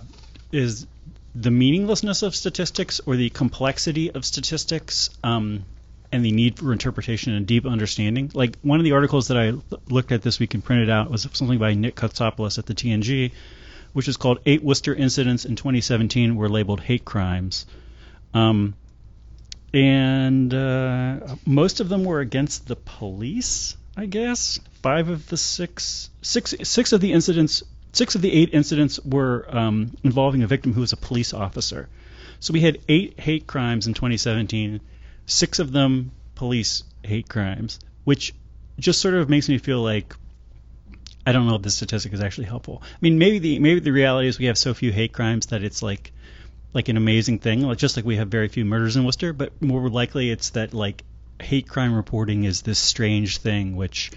is 0.52 0.86
the 1.34 1.52
meaninglessness 1.52 2.22
of 2.22 2.36
statistics 2.36 3.02
or 3.06 3.16
the 3.16 3.30
complexity 3.32 4.12
of 4.12 4.24
statistics, 4.26 5.10
um, 5.24 5.66
and 6.12 6.24
the 6.24 6.32
need 6.32 6.58
for 6.58 6.72
interpretation 6.72 7.34
and 7.34 7.48
deep 7.48 7.66
understanding. 7.66 8.32
Like 8.34 8.58
one 8.62 8.80
of 8.80 8.84
the 8.84 8.94
articles 8.94 9.28
that 9.30 9.38
I 9.38 9.54
looked 9.90 10.12
at 10.12 10.22
this 10.22 10.40
week 10.40 10.54
and 10.54 10.64
printed 10.64 10.90
out 10.90 11.10
was 11.10 11.28
something 11.34 11.58
by 11.58 11.74
Nick 11.74 11.96
Kotsopoulos 11.96 12.60
at 12.60 12.68
the 12.68 12.76
TNG, 12.76 13.32
which 13.94 14.08
is 14.08 14.18
called 14.18 14.40
Eight 14.46 14.64
Worcester 14.64 14.94
Incidents 14.94 15.46
in 15.46 15.56
2017 15.56 16.36
Were 16.36 16.48
Labeled 16.48 16.80
Hate 16.80 17.04
Crimes. 17.04 17.66
Um, 18.36 18.76
and 19.74 20.54
uh, 20.54 21.36
most 21.46 21.80
of 21.80 21.90
them 21.90 22.04
were 22.04 22.20
against 22.20 22.68
the 22.68 22.76
police, 22.76 23.76
I 23.96 24.06
guess. 24.06 24.60
Five 24.82 25.10
of 25.10 25.28
the 25.28 25.38
six, 25.38 26.10
six, 26.22 26.54
six 26.64 26.94
of 26.94 27.02
the 27.02 27.14
incidents, 27.14 27.64
six 27.92 28.16
of 28.16 28.22
the 28.22 28.32
eight 28.32 28.54
incidents 28.54 29.00
were 29.04 29.46
um, 29.50 29.96
involving 30.04 30.44
a 30.44 30.48
victim 30.48 30.74
who 30.74 30.82
was 30.82 30.94
a 30.94 30.98
police 30.98 31.34
officer. 31.34 31.90
So 32.40 32.54
we 32.54 32.62
had 32.62 32.80
eight 32.88 33.20
hate 33.20 33.48
crimes 33.48 33.88
in 33.88 33.94
2017, 33.94 34.80
six 35.26 35.60
of 35.60 35.72
them 35.72 36.12
police 36.36 36.84
hate 37.04 37.28
crimes, 37.28 37.80
which 38.04 38.34
just 38.80 39.02
sort 39.02 39.16
of 39.16 39.30
makes 39.30 39.50
me 39.50 39.58
feel 39.58 39.82
like 39.82 40.14
I 41.26 41.34
don't 41.34 41.48
know 41.48 41.56
if 41.56 41.62
this 41.62 41.76
statistic 41.76 42.14
is 42.14 42.22
actually 42.22 42.46
helpful. 42.46 42.82
I 42.86 42.98
mean, 43.02 43.18
maybe 43.18 43.40
the 43.40 43.60
maybe 43.60 43.82
the 43.82 43.92
reality 43.92 44.30
is 44.30 44.40
we 44.40 44.46
have 44.46 44.58
so 44.58 44.74
few 44.74 44.94
hate 44.94 45.12
crimes 45.12 45.48
that 45.48 45.62
it's 45.62 45.84
like 45.84 46.14
like 46.74 46.90
an 46.90 46.98
amazing 46.98 47.40
thing, 47.40 47.62
like 47.62 47.78
just 47.78 47.96
like 47.96 48.06
we 48.06 48.18
have 48.18 48.30
very 48.30 48.48
few 48.48 48.66
murders 48.66 48.96
in 48.96 49.06
Worcester, 49.06 49.34
but 49.34 49.62
more 49.62 49.90
likely 49.90 50.30
it's 50.30 50.52
that 50.52 50.74
like 50.74 51.04
hate 51.42 51.68
crime 51.68 51.94
reporting 51.94 52.44
is 52.44 52.62
this 52.62 52.80
strange 52.80 53.38
thing 53.38 53.76
which 53.76 54.12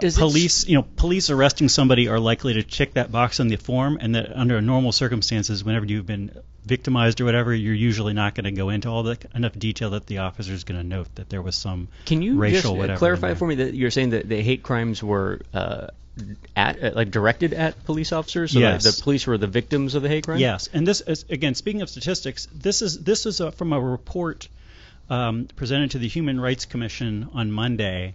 Does 0.00 0.16
police, 0.16 0.66
you 0.66 0.76
know, 0.76 0.86
police 0.96 1.30
arresting 1.30 1.68
somebody 1.68 2.08
are 2.08 2.18
likely 2.18 2.54
to 2.54 2.62
check 2.62 2.94
that 2.94 3.12
box 3.12 3.40
on 3.40 3.48
the 3.48 3.56
form, 3.56 3.98
and 4.00 4.14
that 4.14 4.34
under 4.34 4.60
normal 4.60 4.92
circumstances, 4.92 5.64
whenever 5.64 5.86
you've 5.86 6.06
been 6.06 6.30
victimized 6.64 7.20
or 7.20 7.24
whatever, 7.26 7.54
you're 7.54 7.74
usually 7.74 8.14
not 8.14 8.34
going 8.34 8.44
to 8.44 8.52
go 8.52 8.70
into 8.70 8.88
all 8.88 9.02
the 9.02 9.18
enough 9.34 9.52
detail 9.58 9.90
that 9.90 10.06
the 10.06 10.18
officer 10.18 10.52
is 10.52 10.64
going 10.64 10.80
to 10.80 10.86
note 10.86 11.08
that 11.16 11.28
there 11.28 11.42
was 11.42 11.56
some 11.56 11.88
racial 11.88 11.88
whatever 11.88 12.00
Can 12.06 12.22
you 12.22 12.38
racial 12.38 12.76
just 12.76 12.90
uh, 12.90 12.96
clarify 12.96 13.34
for 13.34 13.46
me 13.46 13.56
that 13.56 13.74
you're 13.74 13.90
saying 13.90 14.10
that 14.10 14.28
the 14.28 14.40
hate 14.40 14.62
crimes 14.62 15.02
were 15.02 15.40
uh, 15.52 15.88
at 16.56 16.82
uh, 16.82 16.92
like 16.94 17.10
directed 17.10 17.52
at 17.52 17.84
police 17.84 18.12
officers? 18.12 18.52
So 18.52 18.60
Yes. 18.60 18.84
the, 18.84 18.92
the 18.92 19.02
police 19.02 19.26
were 19.26 19.36
the 19.36 19.46
victims 19.46 19.94
of 19.94 20.02
the 20.02 20.08
hate 20.08 20.24
crime. 20.24 20.38
Yes, 20.38 20.68
and 20.72 20.86
this 20.86 21.00
is 21.02 21.24
again 21.28 21.54
speaking 21.54 21.82
of 21.82 21.90
statistics. 21.90 22.48
This 22.54 22.80
is 22.82 23.02
this 23.02 23.26
is 23.26 23.40
a, 23.40 23.52
from 23.52 23.72
a 23.72 23.80
report 23.80 24.48
um, 25.10 25.48
presented 25.56 25.90
to 25.92 25.98
the 25.98 26.08
Human 26.08 26.40
Rights 26.40 26.64
Commission 26.64 27.28
on 27.34 27.50
Monday, 27.50 28.14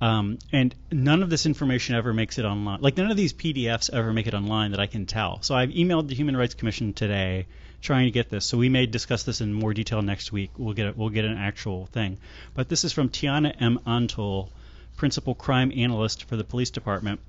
um, 0.00 0.38
and 0.52 0.74
none 0.92 1.22
of 1.22 1.30
this 1.30 1.46
information 1.46 1.94
ever 1.94 2.12
makes 2.12 2.38
it 2.38 2.44
online. 2.44 2.80
Like 2.80 2.96
none 2.96 3.10
of 3.10 3.16
these 3.16 3.32
PDFs 3.32 3.90
ever 3.90 4.12
make 4.12 4.26
it 4.26 4.34
online 4.34 4.72
that 4.72 4.80
I 4.80 4.86
can 4.86 5.06
tell. 5.06 5.42
So 5.42 5.54
I've 5.54 5.70
emailed 5.70 6.08
the 6.08 6.14
Human 6.14 6.36
Rights 6.36 6.54
Commission 6.54 6.92
today 6.92 7.46
trying 7.80 8.06
to 8.06 8.10
get 8.10 8.28
this. 8.28 8.44
So 8.44 8.58
we 8.58 8.68
may 8.68 8.86
discuss 8.86 9.22
this 9.22 9.40
in 9.40 9.52
more 9.52 9.72
detail 9.72 10.02
next 10.02 10.32
week. 10.32 10.50
We'll 10.58 10.74
get 10.74 10.96
we'll 10.96 11.08
get 11.08 11.24
an 11.24 11.38
actual 11.38 11.86
thing. 11.86 12.18
But 12.54 12.68
this 12.68 12.84
is 12.84 12.92
from 12.92 13.08
Tiana 13.08 13.54
M. 13.60 13.80
Antol, 13.86 14.50
principal 14.96 15.34
crime 15.34 15.72
analyst 15.74 16.24
for 16.24 16.36
the 16.36 16.44
police 16.44 16.70
department. 16.70 17.20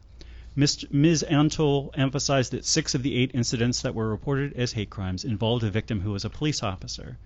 Ms. 0.56 0.88
Ms. 0.90 1.24
Antol 1.30 1.92
emphasized 1.94 2.52
that 2.52 2.66
six 2.66 2.96
of 2.96 3.04
the 3.04 3.16
eight 3.16 3.32
incidents 3.34 3.82
that 3.84 3.94
were 3.94 4.10
reported 4.10 4.54
as 4.54 4.74
hate 4.74 4.90
crimes 4.90 5.24
involved 5.24 5.64
a 5.64 5.70
victim 5.70 6.02
who 6.02 6.12
was 6.12 6.26
a 6.26 6.30
police 6.30 6.64
officer. 6.64 7.18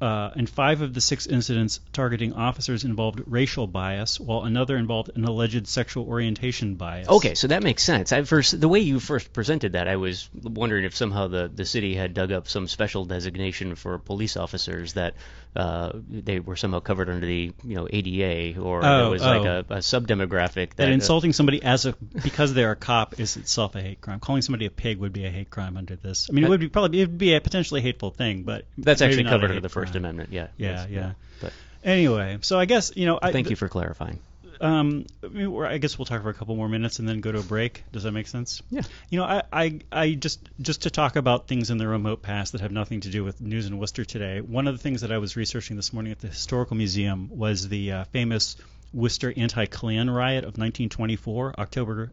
Uh, 0.00 0.30
and 0.34 0.50
five 0.50 0.80
of 0.80 0.92
the 0.92 1.00
six 1.00 1.26
incidents 1.26 1.80
targeting 1.92 2.32
officers 2.32 2.84
involved 2.84 3.22
racial 3.26 3.66
bias, 3.66 4.18
while 4.18 4.42
another 4.42 4.76
involved 4.76 5.10
an 5.14 5.24
alleged 5.24 5.66
sexual 5.68 6.06
orientation 6.06 6.74
bias. 6.74 7.08
Okay, 7.08 7.34
so 7.34 7.46
that 7.46 7.62
makes 7.62 7.82
sense. 7.82 8.12
I 8.12 8.22
first 8.24 8.60
the 8.60 8.68
way 8.68 8.80
you 8.80 8.98
first 8.98 9.32
presented 9.32 9.72
that, 9.72 9.86
I 9.86 9.96
was 9.96 10.28
wondering 10.42 10.84
if 10.84 10.96
somehow 10.96 11.28
the, 11.28 11.50
the 11.54 11.64
city 11.64 11.94
had 11.94 12.12
dug 12.12 12.32
up 12.32 12.48
some 12.48 12.66
special 12.66 13.04
designation 13.04 13.76
for 13.76 13.98
police 13.98 14.36
officers 14.36 14.94
that 14.94 15.14
uh, 15.56 15.92
they 16.08 16.40
were 16.40 16.56
somehow 16.56 16.80
covered 16.80 17.08
under 17.08 17.26
the 17.26 17.52
you 17.62 17.74
know 17.76 17.86
ADA 17.90 18.60
or 18.60 18.84
Oh, 18.84 19.06
it 19.06 19.10
was 19.10 19.22
like 19.22 19.42
oh. 19.42 19.64
a, 19.68 19.82
sub 19.82 20.08
demographic 20.08 20.70
that, 20.70 20.76
That 20.76 20.88
uh, 20.88 20.92
insulting 20.92 21.32
somebody 21.32 21.62
as 21.62 21.86
a 21.86 21.94
because 22.22 22.54
they're 22.54 22.72
a 22.72 22.76
cop 22.76 23.20
is 23.20 23.36
itself 23.36 23.74
a 23.74 23.80
hate 23.80 24.00
crime. 24.00 24.20
Calling 24.20 24.42
somebody 24.42 24.66
a 24.66 24.70
pig 24.70 24.98
would 24.98 25.12
be 25.12 25.24
a 25.26 25.30
hate 25.30 25.50
crime 25.50 25.76
under 25.76 25.96
this. 25.96 26.28
I 26.28 26.32
mean, 26.32 26.44
it 26.44 26.50
would 26.50 26.60
be 26.60 26.68
probably 26.68 27.00
it 27.00 27.08
would 27.08 27.18
be 27.18 27.34
a 27.34 27.40
potentially 27.40 27.80
hateful 27.80 28.10
thing, 28.10 28.42
but 28.42 28.64
that's 28.78 29.02
actually 29.02 29.26
a 29.26 29.28
covered 29.28 29.50
under 29.50 29.60
the 29.60 29.68
First 29.68 29.92
crime. 29.92 30.04
Amendment. 30.04 30.30
Yeah. 30.32 30.48
Yeah, 30.56 30.86
yeah. 30.88 31.12
But 31.40 31.52
Anyway, 31.84 32.38
so 32.40 32.58
I 32.58 32.64
guess 32.64 32.92
you 32.96 33.06
know. 33.06 33.18
I, 33.20 33.30
thank 33.30 33.50
you 33.50 33.56
for 33.56 33.68
clarifying. 33.68 34.18
Um, 34.60 35.06
I, 35.22 35.28
mean, 35.28 35.50
we're- 35.52 35.68
I 35.68 35.78
guess 35.78 35.98
we'll 35.98 36.06
talk 36.06 36.22
for 36.22 36.28
a 36.30 36.34
couple 36.34 36.54
more 36.56 36.68
minutes 36.68 36.98
and 36.98 37.08
then 37.08 37.20
go 37.20 37.32
to 37.32 37.38
a 37.38 37.42
break. 37.42 37.84
Does 37.92 38.02
that 38.04 38.12
make 38.12 38.26
sense? 38.28 38.62
Yeah. 38.70 38.82
You 39.10 39.18
know, 39.20 39.24
I, 39.24 39.42
I, 39.52 39.80
I 39.92 40.10
just 40.14 40.40
just 40.60 40.82
to 40.82 40.90
talk 40.90 41.16
about 41.16 41.48
things 41.48 41.70
in 41.70 41.78
the 41.78 41.86
remote 41.88 42.22
past 42.22 42.52
that 42.52 42.60
have 42.60 42.72
nothing 42.72 43.00
to 43.00 43.08
do 43.10 43.24
with 43.24 43.40
news 43.40 43.66
in 43.66 43.78
Worcester 43.78 44.04
today. 44.04 44.40
One 44.40 44.66
of 44.68 44.74
the 44.76 44.82
things 44.82 45.00
that 45.02 45.12
I 45.12 45.18
was 45.18 45.36
researching 45.36 45.76
this 45.76 45.92
morning 45.92 46.12
at 46.12 46.18
the 46.20 46.28
historical 46.28 46.76
museum 46.76 47.28
was 47.30 47.68
the 47.68 47.92
uh, 47.92 48.04
famous 48.04 48.56
Worcester 48.92 49.32
anti-Klan 49.36 50.08
riot 50.10 50.44
of 50.44 50.56
1924, 50.58 51.54
October 51.58 52.12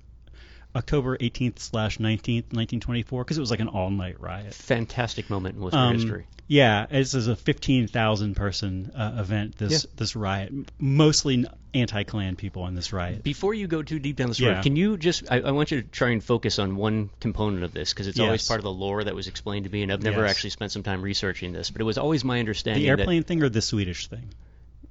October 0.73 1.17
18th 1.17 1.59
slash 1.59 1.97
19th, 1.97 2.53
1924, 2.53 3.23
because 3.25 3.37
it 3.37 3.41
was 3.41 3.51
like 3.51 3.59
an 3.59 3.67
all-night 3.67 4.21
riot. 4.21 4.53
Fantastic 4.53 5.29
moment 5.29 5.57
in 5.57 5.61
Worcester 5.61 5.77
Um, 5.79 5.93
history. 5.95 6.27
Yeah, 6.47 6.85
this 6.85 7.13
is 7.13 7.27
a 7.27 7.35
15,000 7.35 8.35
person 8.35 8.91
uh, 8.95 9.17
event. 9.19 9.57
This 9.57 9.85
this 9.95 10.15
riot, 10.15 10.51
mostly 10.79 11.45
anti-Klan 11.73 12.35
people 12.35 12.67
in 12.67 12.75
this 12.75 12.91
riot. 12.93 13.23
Before 13.23 13.53
you 13.53 13.67
go 13.67 13.81
too 13.83 13.99
deep 13.99 14.15
down 14.17 14.27
this 14.27 14.41
road, 14.41 14.49
Yeah. 14.49 14.61
can 14.61 14.75
you 14.75 14.97
just? 14.97 15.23
I, 15.31 15.39
I 15.41 15.51
want 15.51 15.71
you 15.71 15.81
to 15.81 15.87
try 15.87 16.09
and 16.09 16.23
focus 16.23 16.59
on 16.59 16.75
one 16.75 17.09
component 17.19 17.63
of 17.63 17.73
this 17.73 17.93
because 17.93 18.07
it's 18.07 18.19
always 18.19 18.47
part 18.47 18.59
of 18.59 18.63
the 18.63 18.71
lore 18.71 19.03
that 19.03 19.15
was 19.15 19.27
explained 19.27 19.65
to 19.65 19.71
me, 19.71 19.83
and 19.83 19.91
I've 19.91 20.03
never 20.03 20.21
Yes. 20.21 20.31
actually 20.31 20.49
spent 20.51 20.71
some 20.71 20.83
time 20.83 21.01
researching 21.01 21.53
this. 21.53 21.69
But 21.71 21.81
it 21.81 21.85
was 21.85 21.97
always 21.97 22.23
my 22.23 22.39
understanding 22.39 22.83
The 22.83 22.89
airplane 22.89 23.23
thing 23.23 23.41
or 23.43 23.49
the 23.49 23.61
Swedish 23.61 24.07
thing? 24.07 24.29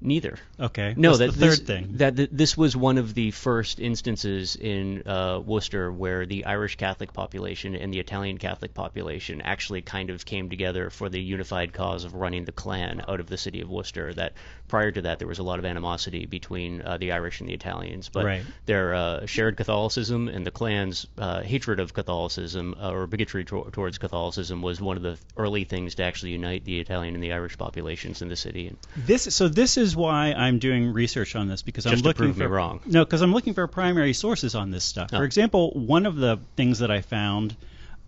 Neither. 0.00 0.38
Okay. 0.58 0.94
No, 0.96 1.10
What's 1.10 1.18
that 1.20 1.26
the 1.32 1.38
third 1.38 1.50
this, 1.50 1.58
thing. 1.60 1.88
that 1.96 2.16
th- 2.16 2.28
this 2.32 2.56
was 2.56 2.76
one 2.76 2.98
of 2.98 3.14
the 3.14 3.30
first 3.30 3.80
instances 3.80 4.56
in 4.56 5.02
uh, 5.06 5.40
Worcester 5.44 5.92
where 5.92 6.26
the 6.26 6.44
Irish 6.46 6.76
Catholic 6.76 7.12
population 7.12 7.74
and 7.74 7.92
the 7.92 7.98
Italian 8.00 8.38
Catholic 8.38 8.74
population 8.74 9.40
actually 9.42 9.82
kind 9.82 10.10
of 10.10 10.24
came 10.24 10.48
together 10.50 10.90
for 10.90 11.08
the 11.08 11.20
unified 11.20 11.72
cause 11.72 12.04
of 12.04 12.14
running 12.14 12.44
the 12.44 12.52
Klan 12.52 13.02
out 13.08 13.20
of 13.20 13.26
the 13.28 13.36
city 13.36 13.60
of 13.60 13.68
Worcester. 13.68 14.12
That 14.14 14.32
prior 14.68 14.90
to 14.90 15.02
that 15.02 15.18
there 15.18 15.28
was 15.28 15.38
a 15.38 15.42
lot 15.42 15.58
of 15.58 15.64
animosity 15.64 16.26
between 16.26 16.80
uh, 16.82 16.96
the 16.98 17.12
Irish 17.12 17.40
and 17.40 17.48
the 17.48 17.54
Italians, 17.54 18.08
but 18.08 18.24
Right. 18.24 18.42
their 18.66 18.94
uh, 18.94 19.26
shared 19.26 19.56
Catholicism 19.56 20.28
and 20.28 20.46
the 20.46 20.50
Klan's 20.50 21.06
uh, 21.18 21.42
hatred 21.42 21.80
of 21.80 21.92
Catholicism 21.92 22.74
uh, 22.80 22.90
or 22.92 23.06
bigotry 23.06 23.44
to- 23.46 23.68
towards 23.72 23.98
Catholicism 23.98 24.62
was 24.62 24.80
one 24.80 24.96
of 24.96 25.02
the 25.02 25.18
early 25.36 25.64
things 25.64 25.96
to 25.96 26.04
actually 26.04 26.32
unite 26.32 26.64
the 26.64 26.78
Italian 26.80 27.14
and 27.14 27.22
the 27.22 27.32
Irish 27.32 27.58
populations 27.58 28.22
in 28.22 28.28
the 28.28 28.36
city. 28.36 28.68
And 28.68 28.76
This 28.96 29.22
so 29.34 29.48
this 29.48 29.76
is 29.76 29.89
why 29.96 30.32
I'm 30.32 30.58
doing 30.58 30.92
research 30.92 31.36
on 31.36 31.48
this 31.48 31.62
because 31.62 31.86
I'm 31.86 31.92
Just 31.92 32.02
to 32.04 32.08
looking 32.08 32.34
for 32.34 32.48
wrong. 32.48 32.80
No, 32.86 33.04
because 33.04 33.22
I'm 33.22 33.32
looking 33.32 33.54
for 33.54 33.66
primary 33.66 34.12
sources 34.12 34.54
on 34.54 34.70
this 34.70 34.84
stuff. 34.84 35.10
Oh. 35.12 35.18
For 35.18 35.24
example, 35.24 35.70
one 35.72 36.06
of 36.06 36.16
the 36.16 36.38
things 36.56 36.78
that 36.80 36.90
I 36.90 37.00
found 37.00 37.56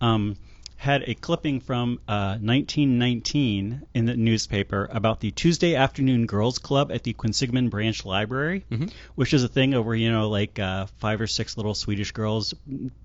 um, 0.01 0.35
had 0.77 1.03
a 1.07 1.13
clipping 1.15 1.61
from 1.61 1.99
uh, 2.09 2.37
1919 2.41 3.81
in 3.93 4.05
the 4.05 4.15
newspaper 4.15 4.89
about 4.91 5.19
the 5.19 5.31
Tuesday 5.31 5.75
Afternoon 5.75 6.25
Girls 6.25 6.59
Club 6.59 6.91
at 6.91 7.03
the 7.03 7.13
Quinsigamond 7.13 7.69
Branch 7.69 8.05
Library, 8.05 8.65
Mm-hmm. 8.69 8.87
which 9.15 9.33
is 9.33 9.43
a 9.43 9.47
thing 9.47 9.71
where 9.83 9.95
you 9.95 10.11
know 10.11 10.29
like 10.29 10.59
uh, 10.59 10.87
five 10.99 11.21
or 11.21 11.27
six 11.27 11.57
little 11.57 11.73
Swedish 11.73 12.11
girls 12.11 12.53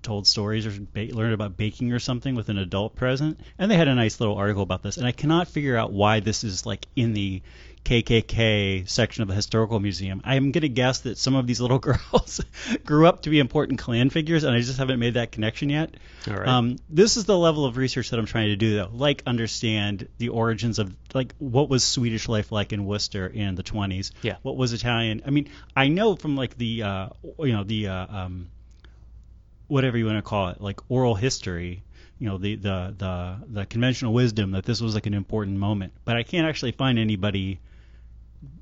told 0.01 0.27
stories 0.27 0.65
or 0.67 0.71
ba- 0.93 1.13
learned 1.15 1.33
about 1.33 1.57
baking 1.57 1.93
or 1.93 1.99
something 1.99 2.35
with 2.35 2.49
an 2.49 2.57
adult 2.57 2.95
present, 2.95 3.39
and 3.57 3.69
they 3.71 3.77
had 3.77 3.87
a 3.87 3.95
nice 3.95 4.19
little 4.19 4.35
article 4.35 4.63
about 4.63 4.83
this. 4.83 4.97
And 4.97 5.07
I 5.07 5.11
cannot 5.11 5.47
figure 5.47 5.77
out 5.77 5.91
why 5.93 6.19
this 6.19 6.43
is 6.43 6.65
like 6.65 6.85
in 6.95 7.13
the 7.13 7.41
KKK 7.85 8.87
section 8.87 9.23
of 9.23 9.27
the 9.27 9.33
historical 9.33 9.79
museum. 9.79 10.21
I'm 10.23 10.51
going 10.51 10.61
to 10.61 10.69
guess 10.69 10.99
that 11.01 11.17
some 11.17 11.35
of 11.35 11.47
these 11.47 11.59
little 11.59 11.79
girls 11.79 12.41
grew 12.85 13.07
up 13.07 13.23
to 13.23 13.29
be 13.29 13.39
important 13.39 13.79
Klan 13.79 14.09
figures, 14.09 14.43
and 14.43 14.55
I 14.55 14.59
just 14.59 14.77
haven't 14.77 14.99
made 14.99 15.15
that 15.15 15.31
connection 15.31 15.69
yet. 15.69 15.95
All 16.27 16.35
right. 16.35 16.47
Um, 16.47 16.77
this 16.89 17.17
is 17.17 17.25
the 17.25 17.37
level 17.37 17.65
of 17.65 17.77
research 17.77 18.11
that 18.11 18.19
I'm 18.19 18.27
trying 18.27 18.49
to 18.49 18.55
do, 18.55 18.75
though. 18.75 18.89
Like 18.93 19.23
understand 19.25 20.07
the 20.19 20.29
origins 20.29 20.77
of 20.77 20.95
like 21.13 21.33
what 21.39 21.69
was 21.69 21.83
Swedish 21.83 22.27
life 22.27 22.51
like 22.51 22.73
in 22.73 22.85
Worcester 22.85 23.25
in 23.25 23.55
the 23.55 23.63
20s. 23.63 24.11
Yeah. 24.21 24.35
What 24.43 24.55
was 24.55 24.73
Italian? 24.73 25.23
I 25.25 25.31
mean, 25.31 25.49
I 25.75 25.87
know 25.87 26.15
from 26.15 26.35
like 26.35 26.57
the 26.57 26.83
uh, 26.83 27.09
you 27.39 27.53
know 27.53 27.63
the 27.63 27.87
uh, 27.87 28.07
um, 28.07 28.49
whatever 29.67 29.97
you 29.97 30.05
want 30.05 30.17
to 30.17 30.21
call 30.21 30.49
it, 30.49 30.61
like 30.61 30.79
oral 30.89 31.15
history. 31.15 31.83
You 32.19 32.27
know 32.27 32.37
the, 32.37 32.55
the 32.55 32.93
the 32.97 33.37
the 33.47 33.65
conventional 33.65 34.13
wisdom 34.13 34.51
that 34.51 34.65
this 34.65 34.81
was 34.81 34.93
like 34.93 35.05
an 35.05 35.13
important 35.13 35.57
moment, 35.57 35.93
but 36.03 36.17
I 36.17 36.23
can't 36.23 36.45
actually 36.45 36.73
find 36.73 36.99
anybody 36.99 37.61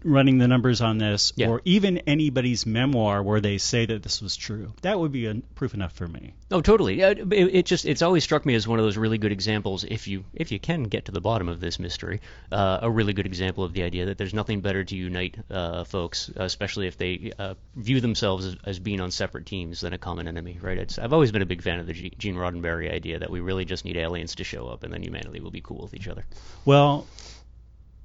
running 0.04 0.38
the 0.38 0.48
numbers 0.48 0.82
on 0.82 0.98
this, 0.98 1.34
Yeah. 1.36 1.50
or 1.50 1.62
even 1.66 2.00
anybody's 2.00 2.66
memoir 2.66 3.22
where 3.22 3.42
they 3.42 3.58
say 3.58 3.86
that 3.86 4.04
this 4.04 4.22
was 4.22 4.36
true. 4.36 4.74
That 4.82 5.00
would 5.00 5.12
be 5.12 5.42
proof 5.56 5.74
enough 5.74 5.92
for 5.94 6.08
me. 6.08 6.34
Oh, 6.50 6.62
totally. 6.62 7.02
It, 7.02 7.32
it 7.32 7.66
just 7.66 7.86
it's 7.86 8.02
always 8.02 8.24
struck 8.24 8.46
me 8.46 8.56
as 8.56 8.68
one 8.68 8.80
of 8.80 8.86
those 8.86 8.98
really 8.98 9.18
good 9.18 9.32
examples. 9.32 9.84
If 9.84 10.08
you 10.08 10.24
if 10.34 10.52
you 10.52 10.60
can 10.60 10.84
get 10.84 11.06
to 11.06 11.12
the 11.12 11.22
bottom 11.22 11.50
of 11.50 11.60
this 11.60 11.78
mystery, 11.80 12.22
uh, 12.52 12.80
a 12.82 12.90
really 12.90 13.14
good 13.14 13.26
example 13.26 13.64
of 13.64 13.74
the 13.74 13.84
idea 13.84 14.06
that 14.06 14.18
there's 14.18 14.34
nothing 14.34 14.62
better 14.62 14.84
to 14.84 14.96
unite 14.96 15.38
uh, 15.52 15.84
folks, 15.84 16.30
especially 16.36 16.88
if 16.88 16.98
they 16.98 17.32
uh, 17.38 17.56
view 17.76 18.00
themselves 18.02 18.46
as, 18.46 18.56
as 18.64 18.80
being 18.80 19.02
on 19.02 19.12
separate 19.12 19.46
teams 19.46 19.82
than 19.82 19.94
a 19.94 19.98
common 19.98 20.28
enemy. 20.28 20.58
Right? 20.62 20.78
It's, 20.78 20.98
I've 20.98 21.14
always 21.14 21.32
been 21.32 21.42
a 21.42 21.46
big 21.48 21.62
fan 21.62 21.80
of 21.80 21.88
the 21.88 21.94
Gene 21.94 22.36
Roddenberry 22.36 22.92
idea 22.92 23.20
that 23.20 23.30
we 23.30 23.42
really 23.42 23.66
just 23.66 23.86
need 23.86 23.98
aliens 23.98 24.36
to 24.36 24.44
show 24.44 24.68
up, 24.68 24.84
and 24.84 24.94
then 24.94 25.04
humanity 25.04 25.40
will 25.40 25.52
be 25.52 25.62
cool 25.62 25.82
with 25.82 25.94
each 25.94 26.08
other. 26.08 26.26
Well, 26.66 27.06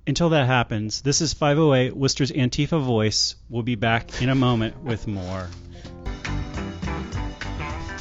until 0.06 0.30
that 0.30 0.46
happens, 0.46 1.02
this 1.02 1.20
is 1.20 1.32
508 1.32 1.96
Worcester's 1.96 2.32
Antifa 2.32 2.82
voice. 2.82 3.36
We'll 3.48 3.62
be 3.62 3.76
back 3.76 4.20
in 4.20 4.28
a 4.28 4.34
moment 4.34 4.82
with 4.82 5.06
more. 5.06 5.48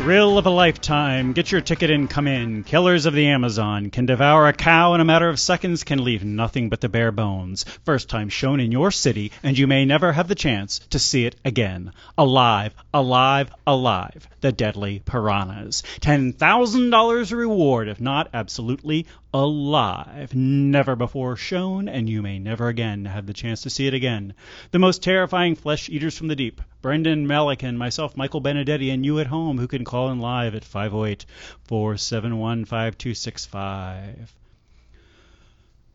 Thrill 0.01 0.39
of 0.39 0.48
a 0.48 0.50
lifetime. 0.50 1.34
Get 1.34 1.51
your 1.51 1.62
ticket 1.62 1.91
and 1.91 2.10
come 2.10 2.27
in. 2.27 2.63
Killers 2.63 3.05
of 3.05 3.13
the 3.13 3.27
Amazon 3.27 3.91
can 3.91 4.08
devour 4.08 4.48
a 4.48 4.53
cow 4.53 4.96
in 4.96 5.00
a 5.00 5.05
matter 5.05 5.29
of 5.29 5.39
seconds, 5.39 5.84
can 5.84 6.03
leave 6.03 6.24
nothing 6.24 6.70
but 6.70 6.81
the 6.81 6.89
bare 6.89 7.12
bones. 7.12 7.65
First 7.86 8.10
time 8.10 8.29
shown 8.29 8.60
in 8.60 8.72
your 8.72 8.89
city, 8.89 9.31
and 9.43 9.55
you 9.55 9.67
may 9.67 9.86
never 9.86 10.12
have 10.12 10.27
the 10.27 10.34
chance 10.34 10.79
to 10.89 10.98
see 10.98 11.27
it 11.27 11.36
again. 11.46 11.93
Alive, 12.17 12.74
alive, 12.91 13.51
alive. 13.67 14.27
The 14.39 14.51
deadly 14.51 15.03
piranhas. 15.05 15.84
$10,000 16.00 17.38
reward, 17.38 17.88
if 17.88 18.01
not 18.01 18.29
absolutely 18.34 19.05
alive. 19.34 20.36
Never 20.36 20.96
before 20.96 21.36
shown, 21.36 21.88
and 21.88 22.10
you 22.10 22.22
may 22.22 22.40
never 22.40 22.68
again 22.68 23.06
have 23.06 23.26
the 23.26 23.34
chance 23.34 23.62
to 23.62 23.70
see 23.70 23.88
it 23.88 23.94
again. 23.94 24.34
The 24.72 24.80
most 24.80 25.02
terrifying 25.02 25.56
flesh 25.56 25.90
eaters 25.90 26.18
from 26.18 26.28
the 26.28 26.36
deep. 26.36 26.62
Brendan 26.82 27.28
Melican, 27.28 27.78
myself, 27.78 28.18
Michael 28.18 28.42
Benedetti, 28.42 28.90
and 28.90 29.06
you 29.06 29.20
at 29.20 29.28
home 29.28 29.58
who 29.58 29.68
can 29.68 29.86
call 29.86 30.12
in 30.12 30.20
live 30.20 30.56
at 30.56 30.66
508 30.66 31.26
471 31.64 32.66
5265. 32.66 34.40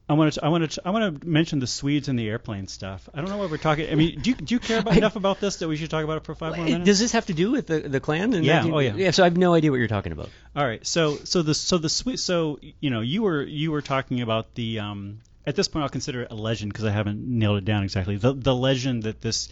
I 0.09 0.13
want 0.13 0.33
to. 0.35 0.45
I 0.45 0.49
want 0.49 0.71
to. 0.71 0.83
I 0.85 0.91
want 0.91 1.21
to 1.21 1.27
mention 1.27 1.59
the 1.59 1.67
Swedes 1.67 2.07
and 2.09 2.17
the 2.17 2.29
airplane 2.29 2.69
stuff. 2.69 3.09
I 3.13 3.21
don't 3.21 3.29
know 3.29 3.39
what 3.39 3.51
we're 3.51 3.57
talking. 3.57 3.91
I 3.91 3.97
mean, 3.97 4.21
do 4.21 4.31
you, 4.31 4.37
do 4.37 4.55
you 4.55 4.61
care 4.61 4.79
about 4.79 4.97
enough 4.97 5.17
about 5.17 5.41
this 5.41 5.57
that 5.57 5.69
we 5.69 5.77
should 5.77 5.91
talk 5.91 6.05
about 6.05 6.19
it 6.19 6.25
for 6.25 6.35
five 6.37 6.57
more 6.57 6.65
minutes? 6.65 6.85
Does 6.85 7.01
this 7.01 7.13
have 7.13 7.27
to 7.27 7.35
do 7.35 7.51
with 7.51 7.67
the 7.67 7.81
the 7.81 7.99
Klan? 7.99 8.33
and 8.33 8.45
Yeah, 8.45 8.63
oh, 8.65 8.79
yeah. 8.79 8.95
Yeah. 8.95 9.11
So 9.11 9.25
I 9.25 9.27
have 9.27 9.37
no 9.37 9.53
idea 9.53 9.73
what 9.73 9.79
you're 9.79 9.89
talking 9.89 10.13
about. 10.13 10.31
All 10.55 10.65
right. 10.65 10.87
So 10.87 11.17
so 11.25 11.43
the 11.43 11.55
so 11.55 11.79
the 11.79 11.89
Swe- 11.89 12.17
so 12.17 12.61
you 12.81 12.91
know 12.91 13.01
you 13.01 13.23
were 13.23 13.43
you 13.43 13.73
were 13.73 13.83
talking 13.83 14.21
about 14.21 14.55
the 14.55 14.79
um 14.79 15.19
at 15.45 15.57
this 15.57 15.67
point 15.67 15.83
I'll 15.83 15.89
consider 15.89 16.23
it 16.23 16.31
a 16.31 16.37
legend 16.37 16.73
because 16.73 16.85
I 16.85 16.93
haven't 16.93 17.27
nailed 17.27 17.59
it 17.59 17.65
down 17.65 17.83
exactly. 17.83 18.17
The 18.17 18.33
the 18.33 18.55
legend 18.55 19.03
that 19.05 19.21
this 19.21 19.49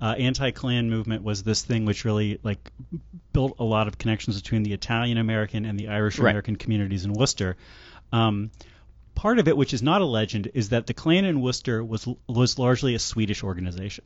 uh, 0.00 0.14
anti-Klan 0.18 0.88
movement 0.90 1.24
was 1.24 1.42
this 1.42 1.62
thing 1.62 1.84
which 1.84 2.04
really 2.04 2.38
like 2.44 2.70
built 3.32 3.56
a 3.58 3.64
lot 3.64 3.88
of 3.88 3.98
connections 3.98 4.40
between 4.40 4.62
the 4.62 4.72
Italian 4.72 5.18
American 5.18 5.64
and 5.64 5.80
the 5.80 5.88
Irish 5.88 6.18
Right. 6.18 6.30
American 6.30 6.54
communities 6.56 7.04
in 7.04 7.12
Worcester. 7.12 7.56
Um, 8.12 8.50
part 9.16 9.40
of 9.40 9.48
it, 9.48 9.56
which 9.56 9.74
is 9.74 9.82
not 9.82 10.00
a 10.00 10.04
legend, 10.04 10.50
is 10.54 10.68
that 10.68 10.86
the 10.86 10.94
Klan 10.94 11.24
in 11.24 11.40
Worcester 11.40 11.82
was 11.82 12.06
was 12.28 12.58
largely 12.58 12.94
a 12.94 12.98
Swedish 13.00 13.42
organization. 13.42 14.04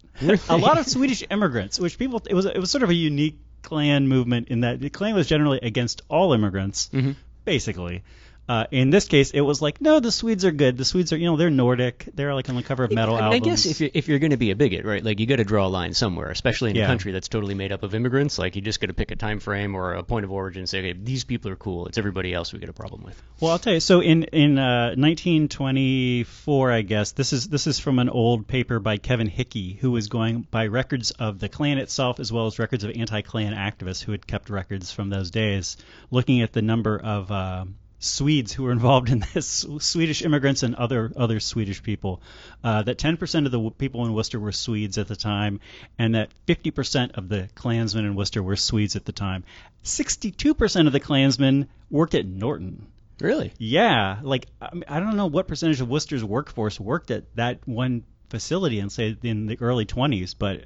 a 0.49 0.57
lot 0.57 0.79
of 0.79 0.87
Swedish 0.89 1.23
immigrants, 1.31 1.79
which 1.79 1.99
people 1.99 2.23
it 2.27 2.35
was 2.35 2.47
it 2.47 2.59
was 2.59 2.71
sort 2.71 2.83
of 2.83 2.89
a 2.91 2.95
unique 2.95 3.39
Klan 3.63 4.09
movement 4.09 4.49
in 4.49 4.61
that 4.61 4.81
the 4.81 4.89
Klan 4.89 5.15
was 5.15 5.27
generally 5.27 5.59
against 5.63 6.01
all 6.09 6.33
immigrants, 6.33 6.89
Mhm. 6.95 7.17
basically. 7.45 8.03
Uh, 8.51 8.67
in 8.73 8.91
this 8.91 9.07
case, 9.07 9.31
it 9.31 9.43
was 9.43 9.63
like, 9.63 9.81
no, 9.81 10.01
the 10.01 10.11
Swedes 10.11 10.45
are 10.45 10.51
good. 10.51 10.77
The 10.77 10.85
Swedes 10.85 11.13
are, 11.13 11.17
you 11.17 11.27
know, 11.27 11.37
they're 11.37 11.51
Nordic. 11.51 12.09
They're 12.17 12.35
like 12.35 12.49
on 12.49 12.57
the 12.57 12.65
cover 12.65 12.83
of 12.83 12.91
metal 12.91 13.15
I, 13.15 13.31
mean, 13.31 13.33
I 13.35 13.39
guess 13.39 13.65
if 13.65 13.81
you're, 13.81 13.91
if 13.95 14.09
you're 14.09 14.19
going 14.19 14.33
to 14.33 14.37
be 14.37 14.51
a 14.51 14.57
bigot, 14.57 14.85
right, 14.85 15.05
like 15.05 15.21
you 15.21 15.27
got 15.27 15.37
to 15.37 15.45
draw 15.45 15.69
a 15.69 15.69
line 15.69 15.95
somewhere, 15.95 16.33
especially 16.33 16.71
in 16.71 16.77
Yeah. 16.77 16.83
a 16.83 16.87
country 16.89 17.13
that's 17.13 17.29
totally 17.29 17.55
made 17.55 17.71
up 17.71 17.85
of 17.85 17.95
immigrants. 17.95 18.41
Like 18.41 18.57
you 18.57 18.63
just 18.63 18.81
got 18.81 18.89
to 18.89 18.93
pick 18.93 19.13
a 19.13 19.15
time 19.15 19.39
frame 19.39 19.77
or 19.77 19.95
a 19.95 20.03
point 20.03 20.25
of 20.25 20.33
origin 20.33 20.63
and 20.63 20.69
say, 20.69 20.81
okay, 20.81 20.99
these 21.01 21.23
people 21.23 21.53
are 21.53 21.55
cool. 21.55 21.87
It's 21.87 21.97
everybody 21.97 22.35
else 22.35 22.53
we 22.53 22.59
got 22.59 22.69
a 22.69 22.73
problem 22.73 23.05
with. 23.05 23.23
Well, 23.39 23.53
I'll 23.53 23.61
tell 23.61 23.75
you. 23.75 23.79
So 23.79 24.01
in 24.01 24.25
in 24.25 24.59
uh, 24.59 24.97
1924, 24.97 26.73
I 26.73 26.83
guess 26.83 27.13
this 27.13 27.33
is 27.33 27.47
this 27.47 27.69
is 27.69 27.79
from 27.79 28.01
an 28.01 28.09
old 28.09 28.49
paper 28.49 28.81
by 28.81 28.97
Kevin 28.97 29.29
Hickey, 29.29 29.75
who 29.75 29.93
was 29.93 30.09
going 30.09 30.45
by 30.51 30.67
records 30.67 31.13
of 31.13 31.39
the 31.39 31.49
Klan 31.49 31.79
itself 31.79 32.19
as 32.19 32.33
well 32.33 32.47
as 32.47 32.59
records 32.59 32.83
of 32.83 32.91
anti-Klan 32.97 33.53
activists 33.53 34.03
who 34.03 34.11
had 34.11 34.27
kept 34.27 34.51
records 34.51 34.91
from 34.91 35.09
those 35.09 35.31
days, 35.31 35.77
looking 36.11 36.43
at 36.43 36.53
the 36.53 36.63
number 36.63 36.99
of 36.99 37.31
uh, 37.31 37.65
Swedes 38.03 38.53
who 38.53 38.63
were 38.63 38.73
involved 38.73 39.11
in 39.11 39.23
this, 39.35 39.67
Swedish 39.79 40.23
immigrants 40.23 40.63
and 40.63 40.75
other 40.75 41.13
other 41.15 41.39
Swedish 41.39 41.83
people. 41.83 42.23
Uh, 42.65 42.83
that 42.83 42.99
10% 42.99 43.45
of 43.45 43.53
the 43.53 43.59
w- 43.59 43.71
people 43.71 44.07
in 44.07 44.15
Worcester 44.15 44.41
were 44.41 44.53
Swedes 44.53 44.97
at 44.97 45.07
the 45.07 45.17
time, 45.17 45.61
and 45.99 46.15
that 46.15 46.31
50% 46.47 47.19
of 47.19 47.29
the 47.29 47.49
Klansmen 47.55 48.07
in 48.07 48.15
Worcester 48.15 48.43
were 48.43 48.57
Swedes 48.57 48.97
at 48.97 49.05
the 49.05 49.13
time. 49.13 49.45
62% 49.85 50.87
of 50.87 50.93
the 50.93 51.01
Klansmen 51.01 51.69
worked 51.91 52.15
at 52.15 52.27
Norton. 52.27 52.87
Really? 53.21 53.53
Yeah, 53.59 54.21
like 54.23 54.47
I, 54.63 54.75
mean, 54.75 54.85
I 54.89 54.99
don't 54.99 55.17
know 55.17 55.27
what 55.27 55.47
percentage 55.47 55.83
of 55.83 55.89
Worcester's 55.89 56.25
workforce 56.25 56.81
worked 56.81 57.11
at 57.11 57.25
that 57.37 57.61
one 57.69 58.05
facility 58.31 58.81
in 58.81 58.89
say 58.89 59.17
in 59.23 59.47
the 59.47 59.59
early 59.61 59.85
20s, 59.85 60.35
but 60.39 60.65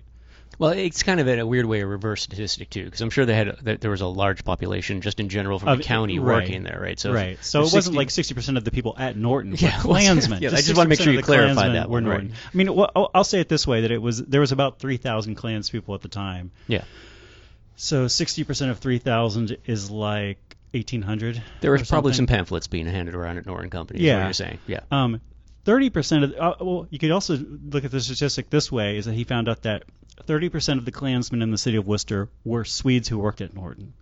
Well, 0.58 0.70
it's 0.70 1.02
kind 1.02 1.20
of 1.20 1.28
in 1.28 1.38
a 1.38 1.46
weird 1.46 1.66
way 1.66 1.80
a 1.80 1.86
reverse 1.86 2.22
statistic 2.22 2.70
too, 2.70 2.84
because 2.84 3.00
I'm 3.00 3.10
sure 3.10 3.26
they 3.26 3.34
had 3.34 3.56
that 3.62 3.80
there 3.80 3.90
was 3.90 4.00
a 4.00 4.06
large 4.06 4.44
population 4.44 5.00
just 5.00 5.20
in 5.20 5.28
general 5.28 5.58
from 5.58 5.70
Of- 5.70 5.78
the 5.78 5.84
county 5.84 6.18
right. 6.18 6.42
working 6.42 6.62
there, 6.62 6.78
right? 6.80 6.98
So 6.98 7.10
if- 7.10 7.14
right. 7.14 7.44
So 7.44 7.62
if 7.62 7.72
it 7.72 7.74
wasn't 7.74 7.96
like 7.96 8.08
60% 8.08 8.56
of 8.56 8.64
the 8.64 8.70
people 8.70 8.94
at 8.98 9.16
Norton 9.16 9.52
were 9.52 9.56
Yeah, 9.60 9.78
Klansmen. 9.80 10.42
yeah, 10.42 10.50
I 10.50 10.56
just 10.56 10.76
wanna 10.76 10.88
make 10.88 11.00
sure 11.00 11.12
you 11.12 11.22
clarify 11.22 11.52
Klansmen 11.54 11.72
that 11.74 11.88
were 11.88 11.94
one, 11.94 12.06
right. 12.06 12.30
I 12.30 12.56
mean, 12.56 12.74
well, 12.74 13.10
I'll, 13.14 13.24
say 13.24 13.40
it 13.40 13.48
this 13.48 13.66
way: 13.66 13.82
that 13.82 13.90
it 13.90 14.00
was 14.00 14.18
there 14.22 14.40
was 14.40 14.52
about 14.52 14.78
3,000 14.78 15.34
Klans 15.34 15.70
people 15.70 15.94
at 15.94 16.02
the 16.02 16.08
time. 16.08 16.50
Yeah. 16.68 16.84
So 17.76 18.06
60% 18.06 18.70
of 18.70 18.78
3,000 18.78 19.56
is 19.66 19.90
like 19.90 20.38
1,800. 20.72 21.42
There 21.60 21.72
was 21.72 21.88
probably 21.88 22.12
something. 22.12 22.28
some 22.28 22.36
pamphlets 22.36 22.66
being 22.68 22.86
handed 22.86 23.14
around 23.14 23.38
at 23.38 23.46
Norton 23.46 23.70
Company. 23.70 24.00
Yeah. 24.00 24.18
what 24.18 24.24
you're 24.24 24.32
saying. 24.34 24.58
Yeah. 24.66 24.80
Um, 24.90 25.20
thirty 25.64 25.88
percent 25.90 26.24
of 26.24 26.30
the, 26.30 26.42
uh, 26.42 26.54
well, 26.60 26.86
you 26.90 26.98
could 26.98 27.10
also 27.10 27.38
look 27.38 27.84
at 27.84 27.90
the 27.90 28.00
statistic 28.00 28.50
this 28.50 28.70
way: 28.70 28.96
is 28.98 29.06
that 29.06 29.14
he 29.14 29.24
found 29.24 29.48
out 29.48 29.62
that 29.62 29.84
thirty 30.22 30.48
percent 30.48 30.78
of 30.78 30.84
the 30.84 30.92
Klansmen 30.92 31.42
in 31.42 31.50
the 31.50 31.58
city 31.58 31.76
of 31.76 31.86
Worcester 31.86 32.28
were 32.44 32.64
Swedes 32.64 33.08
who 33.08 33.18
worked 33.18 33.40
at 33.40 33.54
Norton, 33.54 33.92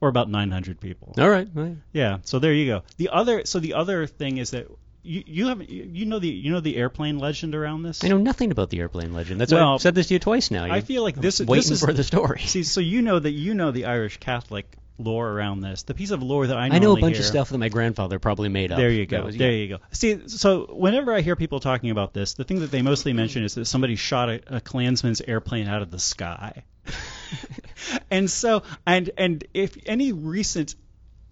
or 0.00 0.08
about 0.08 0.30
nine 0.30 0.50
hundred 0.50 0.80
people. 0.80 1.14
All 1.18 1.28
right. 1.28 1.48
well, 1.54 1.76
Yeah, 1.92 2.18
so 2.24 2.38
there 2.38 2.52
you 2.52 2.66
go. 2.66 2.82
The 2.96 3.10
other, 3.10 3.44
so 3.44 3.58
the 3.60 3.74
other 3.74 4.06
thing 4.06 4.38
is 4.38 4.50
that 4.50 4.68
you 5.02 5.22
you 5.26 5.48
have 5.48 5.62
you 5.68 6.06
know 6.06 6.18
the 6.18 6.28
you 6.28 6.50
know 6.52 6.60
the 6.60 6.76
airplane 6.76 7.18
legend 7.18 7.54
around 7.54 7.82
this. 7.82 8.04
I 8.04 8.08
know 8.08 8.18
nothing 8.18 8.50
about 8.50 8.70
the 8.70 8.80
airplane 8.80 9.14
legend. 9.14 9.40
That's 9.40 9.52
why 9.52 9.62
I've 9.62 9.80
said 9.80 9.94
this 9.94 10.08
to 10.08 10.14
you 10.14 10.20
twice 10.20 10.50
now. 10.50 10.64
I 10.64 10.80
feel 10.80 11.02
like 11.02 11.16
this 11.16 11.38
this 11.38 11.46
waiting 11.46 11.72
is 11.72 11.80
for 11.80 11.92
the 11.92 12.04
story. 12.04 12.40
See, 12.40 12.62
so 12.62 12.80
you 12.80 13.02
know 13.02 13.18
that 13.18 13.30
you 13.30 13.54
know 13.54 13.70
the 13.70 13.86
Irish 13.86 14.18
Catholic 14.18 14.66
lore 14.98 15.28
around 15.30 15.60
this. 15.60 15.84
The 15.84 15.94
piece 15.94 16.10
of 16.10 16.22
lore 16.22 16.46
that 16.46 16.56
I 16.56 16.66
I 16.66 16.78
know 16.78 16.96
a 16.96 17.00
bunch 17.00 17.16
hear, 17.16 17.22
of 17.22 17.26
stuff 17.26 17.50
that 17.50 17.58
my 17.58 17.68
grandfather 17.68 18.18
probably 18.18 18.48
made 18.48 18.72
up. 18.72 18.78
There 18.78 18.90
you 18.90 19.06
go. 19.06 19.24
was- 19.24 19.36
there 19.36 19.50
yeah. 19.52 19.56
you 19.62 19.68
go. 19.68 19.78
See, 19.92 20.28
so 20.28 20.66
whenever 20.66 21.14
I 21.14 21.20
hear 21.20 21.36
people 21.36 21.60
talking 21.60 21.90
about 21.90 22.12
this, 22.12 22.34
the 22.34 22.44
thing 22.44 22.60
that 22.60 22.70
they 22.70 22.82
mostly 22.82 23.12
mention 23.12 23.44
is 23.44 23.54
that 23.54 23.64
somebody 23.66 23.96
shot 23.96 24.28
a, 24.28 24.56
a 24.56 24.60
Klansman's 24.60 25.20
airplane 25.20 25.68
out 25.68 25.82
of 25.82 25.90
the 25.90 25.98
sky. 25.98 26.64
and 28.10 28.30
so, 28.30 28.62
and 28.86 29.10
and 29.16 29.44
if 29.54 29.76
any 29.86 30.12
recent 30.12 30.74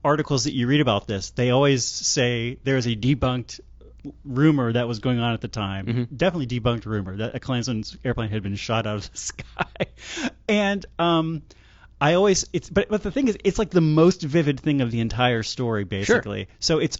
articles 0.04 0.44
that 0.44 0.54
you 0.54 0.66
read 0.66 0.80
about 0.80 1.06
this, 1.06 1.30
they 1.30 1.50
always 1.50 1.85
say 1.85 2.58
there's 2.64 2.87
a 2.87 2.94
debunked 2.94 3.61
rumor 4.25 4.73
that 4.73 4.87
was 4.87 5.00
going 5.00 5.18
on 5.18 5.32
at 5.35 5.40
the 5.40 5.49
time. 5.49 5.87
Mhm. 5.87 6.16
Definitely 6.16 6.61
debunked 6.61 6.85
rumor 6.87 7.16
that 7.16 7.35
a 7.35 7.40
Klansman's 7.40 7.96
airplane 8.04 8.30
had 8.30 8.42
been 8.42 8.54
shot 8.54 8.87
out 8.87 8.96
of 8.96 9.11
the 9.11 9.16
sky. 9.18 9.87
and 10.49 10.87
um, 10.99 11.42
I 12.00 12.14
always 12.14 12.44
it's 12.52 12.68
but 12.68 12.88
but 12.88 13.02
the 13.02 13.10
thing 13.10 13.28
is 13.28 13.38
it's 13.44 13.58
like 13.58 13.70
the 13.70 13.80
most 13.80 14.22
vivid 14.22 14.60
thing 14.60 14.80
of 14.80 14.90
the 14.90 15.00
entire 15.00 15.42
story 15.42 15.84
basically. 15.84 16.48
So 16.58 16.78
it's 16.78 16.98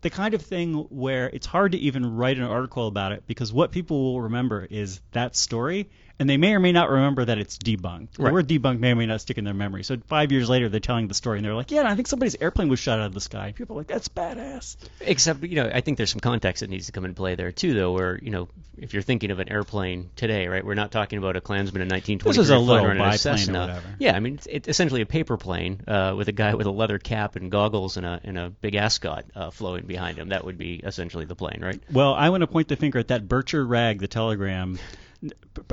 the 0.00 0.10
kind 0.10 0.34
of 0.34 0.42
thing 0.42 0.74
where 0.90 1.28
it's 1.28 1.46
hard 1.46 1.72
to 1.72 1.78
even 1.78 2.16
write 2.16 2.38
an 2.38 2.44
article 2.44 2.86
about 2.86 3.12
it 3.12 3.24
because 3.26 3.52
what 3.52 3.72
people 3.72 4.00
will 4.00 4.22
remember 4.22 4.66
is 4.70 5.00
that 5.12 5.34
story 5.36 5.90
and 6.18 6.28
they 6.28 6.36
may 6.36 6.54
or 6.54 6.60
may 6.60 6.72
not 6.72 6.90
remember 6.90 7.24
that 7.24 7.38
it's 7.38 7.56
debunked. 7.58 8.12
The 8.14 8.24
Right. 8.24 8.32
word 8.32 8.48
debunked 8.48 8.80
may 8.80 8.92
or 8.92 8.96
may 8.96 9.06
not 9.06 9.20
stick 9.20 9.38
in 9.38 9.44
their 9.44 9.54
memory. 9.54 9.84
So 9.84 9.96
five 10.06 10.32
years 10.32 10.48
later, 10.48 10.68
they're 10.68 10.80
telling 10.80 11.08
the 11.08 11.14
story 11.14 11.38
and 11.38 11.44
they're 11.46 11.54
like, 11.54 11.70
"Yeah, 11.70 11.88
I 11.88 11.94
think 11.94 12.08
somebody's 12.08 12.36
airplane 12.40 12.68
was 12.68 12.78
shot 12.80 12.98
out 12.98 13.06
of 13.06 13.14
the 13.14 13.20
sky." 13.20 13.52
People 13.56 13.76
are 13.76 13.80
like, 13.80 13.86
"That's 13.86 14.08
badass." 14.08 14.76
Except, 15.00 15.42
you 15.44 15.56
know, 15.56 15.70
I 15.72 15.80
think 15.80 15.96
there's 15.96 16.10
some 16.10 16.20
context 16.20 16.60
that 16.60 16.70
needs 16.70 16.86
to 16.86 16.92
come 16.92 17.04
into 17.04 17.14
play 17.14 17.34
there 17.34 17.52
too, 17.52 17.74
though. 17.74 17.92
Where 17.92 18.18
you 18.22 18.30
know, 18.30 18.48
if 18.76 18.92
you're 18.92 19.02
thinking 19.02 19.30
of 19.30 19.38
an 19.38 19.50
airplane 19.50 20.10
today, 20.16 20.48
right? 20.48 20.64
We're 20.64 20.74
not 20.74 20.90
talking 20.92 21.18
about 21.18 21.36
a 21.36 21.40
Klansman 21.40 21.82
in 21.82 21.88
1923 21.88 22.30
This 22.30 22.38
is 22.38 22.50
a 22.50 22.54
flying 22.54 22.66
little 22.66 22.86
around 22.86 22.96
in 22.96 23.00
a 23.02 23.10
biplane 23.12 23.56
or 23.56 23.60
whatever. 23.60 23.94
Yeah, 23.98 24.16
I 24.16 24.20
mean, 24.20 24.34
it's, 24.34 24.46
it's 24.50 24.68
essentially 24.68 25.00
a 25.02 25.06
paper 25.06 25.36
plane 25.36 25.80
uh, 25.86 26.14
with 26.16 26.28
a 26.28 26.32
guy 26.32 26.54
with 26.54 26.66
a 26.66 26.70
leather 26.70 26.98
cap 26.98 27.36
and 27.36 27.50
goggles 27.50 27.96
and 27.96 28.06
a 28.06 28.20
and 28.24 28.38
a 28.38 28.50
big 28.50 28.74
ascot 28.74 29.24
uh, 29.34 29.50
flowing 29.50 29.86
behind 29.86 30.18
him. 30.18 30.30
That 30.30 30.44
would 30.44 30.58
be 30.58 30.76
essentially 30.82 31.24
the 31.24 31.36
plane, 31.36 31.60
right? 31.62 31.80
Well, 31.92 32.14
I 32.14 32.30
want 32.30 32.40
to 32.42 32.46
point 32.46 32.68
the 32.68 32.76
finger 32.76 32.98
at 32.98 33.08
that 33.08 33.28
Bircher 33.28 33.68
rag, 33.68 34.00
the 34.00 34.08
telegram. 34.08 34.78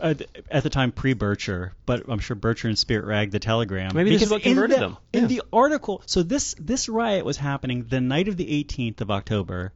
Uh, 0.01 0.13
At 0.49 0.63
the 0.63 0.69
time, 0.69 0.91
pre-Bircher, 0.91 1.71
but 1.85 2.03
I'm 2.07 2.19
sure 2.19 2.35
Bircher 2.35 2.65
and 2.65 2.77
Spirit 2.77 3.05
rag 3.05 3.31
the 3.31 3.39
telegram. 3.39 3.91
Maybe 3.93 4.11
this 4.11 4.23
is 4.23 4.31
what 4.31 4.41
converted 4.43 4.75
in 4.77 4.81
the, 4.81 4.87
them. 4.87 4.97
In 5.13 5.21
Yeah. 5.23 5.27
the 5.27 5.41
article, 5.53 6.01
so 6.05 6.23
this 6.23 6.55
this 6.59 6.89
riot 6.89 7.25
was 7.25 7.37
happening 7.37 7.85
the 7.89 8.01
night 8.01 8.27
of 8.27 8.37
the 8.37 8.63
18th 8.63 9.01
of 9.01 9.11
October, 9.11 9.71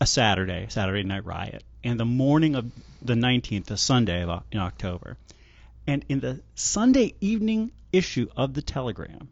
a 0.00 0.06
Saturday, 0.06 0.66
Saturday 0.68 1.02
night 1.02 1.24
riot, 1.24 1.62
and 1.84 1.98
the 1.98 2.04
morning 2.04 2.54
of 2.54 2.70
the 3.02 3.14
19th, 3.14 3.70
a 3.70 3.76
Sunday 3.76 4.22
of, 4.24 4.42
in 4.52 4.58
October. 4.58 5.16
And 5.86 6.04
in 6.08 6.20
the 6.20 6.40
Sunday 6.54 7.14
evening 7.20 7.72
issue 7.92 8.28
of 8.36 8.54
the 8.54 8.62
Telegram, 8.62 9.28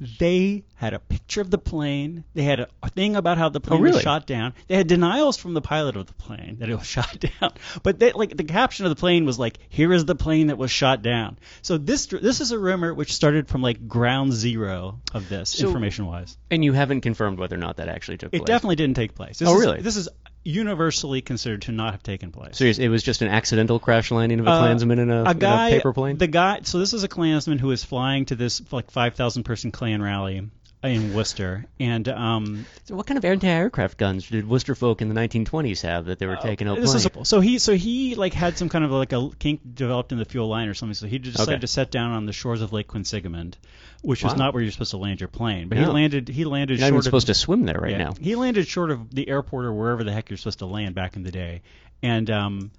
they 0.00 0.64
had 0.76 0.94
a 0.94 0.98
picture 0.98 1.40
of 1.40 1.50
the 1.50 1.58
plane. 1.58 2.24
They 2.34 2.42
had 2.42 2.60
a, 2.60 2.68
thing 2.90 3.16
about 3.16 3.36
how 3.38 3.48
the 3.48 3.58
oh, 3.58 3.62
plane 3.62 3.80
Oh, 3.80 3.82
really? 3.82 3.94
was 3.96 4.02
shot 4.02 4.26
down. 4.26 4.54
They 4.68 4.76
had 4.76 4.86
denials 4.86 5.36
from 5.36 5.54
the 5.54 5.60
pilot 5.60 5.96
of 5.96 6.06
the 6.06 6.12
plane 6.14 6.56
that 6.60 6.68
it 6.68 6.76
was 6.76 6.86
shot 6.96 7.18
down. 7.18 7.52
But 7.82 7.98
they, 7.98 8.12
like 8.12 8.36
the 8.36 8.44
caption 8.44 8.86
of 8.86 8.90
the 8.90 8.96
plane 8.96 9.24
was 9.24 9.38
like, 9.38 9.58
"Here 9.68 9.92
is 9.92 10.04
the 10.04 10.14
plane 10.14 10.48
that 10.48 10.58
was 10.58 10.70
shot 10.70 11.02
down." 11.02 11.38
So 11.62 11.78
this 11.78 12.06
this 12.06 12.40
is 12.40 12.52
a 12.52 12.58
rumor 12.58 12.94
which 12.94 13.12
started 13.12 13.48
from 13.48 13.62
like 13.62 13.88
ground 13.88 14.32
zero 14.32 15.00
of 15.12 15.28
this 15.28 15.50
So- 15.50 15.66
information 15.66 16.06
wise. 16.06 16.36
And 16.50 16.64
you 16.64 16.72
haven't 16.72 17.00
confirmed 17.02 17.38
whether 17.38 17.56
or 17.56 17.60
not 17.60 17.76
that 17.76 17.88
actually 17.88 18.18
took 18.18 18.28
It 18.28 18.38
place. 18.38 18.42
It 18.42 18.46
definitely 18.46 18.76
didn't 18.76 18.96
take 18.96 19.14
place. 19.14 19.38
This 19.38 19.48
Oh, 19.48 19.54
is- 19.54 19.60
really? 19.60 19.80
This 19.80 19.96
is 19.96 20.08
universally 20.44 21.20
considered 21.20 21.62
to 21.62 21.72
not 21.72 21.92
have 21.92 22.02
taken 22.02 22.30
place. 22.32 22.56
So 22.56 22.64
you're- 22.64 22.84
it 22.84 22.88
was 22.88 23.02
just 23.02 23.22
an 23.22 23.28
accidental 23.28 23.78
crash 23.78 24.10
landing 24.10 24.40
of 24.40 24.46
a 24.46 24.50
Uh, 24.50 24.58
Klansman 24.60 24.98
in 24.98 25.10
a, 25.10 25.24
a 25.24 25.34
guy, 25.34 25.68
in 25.68 25.74
a 25.74 25.76
paper 25.76 25.92
plane. 25.92 26.16
The 26.18 26.26
guy. 26.26 26.60
So 26.62 26.78
this 26.78 26.92
is 26.94 27.02
a 27.04 27.08
Klansman 27.08 27.58
who 27.58 27.68
was 27.68 27.84
flying 27.84 28.24
to 28.26 28.34
this 28.36 28.62
like 28.72 28.90
five 28.90 29.14
thousand 29.14 29.42
person 29.44 29.70
Klan 29.72 30.00
rally 30.02 30.48
in 30.84 31.12
Worcester, 31.12 31.66
and 31.80 32.08
um, 32.08 32.64
So 32.84 32.94
what 32.94 33.04
kind 33.04 33.18
of 33.18 33.24
anti-aircraft 33.24 33.98
guns 33.98 34.28
did 34.28 34.48
Worcester 34.48 34.76
folk 34.76 35.02
in 35.02 35.08
the 35.08 35.14
1920s 35.14 35.82
have 35.82 36.04
that 36.04 36.20
they 36.20 36.26
were 36.26 36.36
taking 36.36 36.68
out 36.68 36.78
Uh, 36.78 36.82
this 36.82 36.94
is 36.94 37.08
so 37.24 37.40
he 37.40 37.58
so 37.58 37.74
he 37.74 38.14
like 38.14 38.32
had 38.32 38.56
some 38.56 38.68
kind 38.68 38.84
of 38.84 38.92
like 38.92 39.12
a 39.12 39.28
kink 39.40 39.60
developed 39.74 40.12
in 40.12 40.18
the 40.18 40.24
fuel 40.24 40.46
line 40.46 40.68
or 40.68 40.74
something. 40.74 40.94
So 40.94 41.08
he 41.08 41.18
decided 41.18 41.54
Okay. 41.54 41.60
to 41.60 41.66
set 41.66 41.90
down 41.90 42.12
on 42.12 42.26
the 42.26 42.32
shores 42.32 42.62
of 42.62 42.72
Lake 42.72 42.86
Quinsigamond, 42.86 43.54
which 44.02 44.22
Wow. 44.22 44.30
is 44.30 44.36
not 44.36 44.54
where 44.54 44.62
you're 44.62 44.72
supposed 44.72 44.92
to 44.92 44.96
land 44.96 45.20
your 45.20 45.28
plane. 45.28 45.68
But 45.68 45.78
he 45.78 45.86
landed 45.86 46.28
he 46.28 46.44
landed 46.44 46.78
You're 46.78 46.82
not 46.82 46.86
even 46.88 46.94
short 46.96 47.00
of 47.00 47.04
supposed 47.04 47.26
to 47.28 47.34
swim 47.34 47.64
there 47.64 47.80
right 47.80 47.92
yeah, 47.92 47.98
now. 47.98 48.14
He 48.20 48.34
landed 48.36 48.66
short 48.66 48.90
of 48.90 49.14
the 49.14 49.28
airport 49.28 49.64
or 49.64 49.72
wherever 49.72 50.04
the 50.04 50.12
heck 50.12 50.30
you're 50.30 50.36
supposed 50.36 50.60
to 50.60 50.66
land 50.66 50.94
back 50.94 51.16
in 51.16 51.22
the 51.22 51.32
day. 51.32 51.62
And 52.02 52.30
um, 52.30 52.70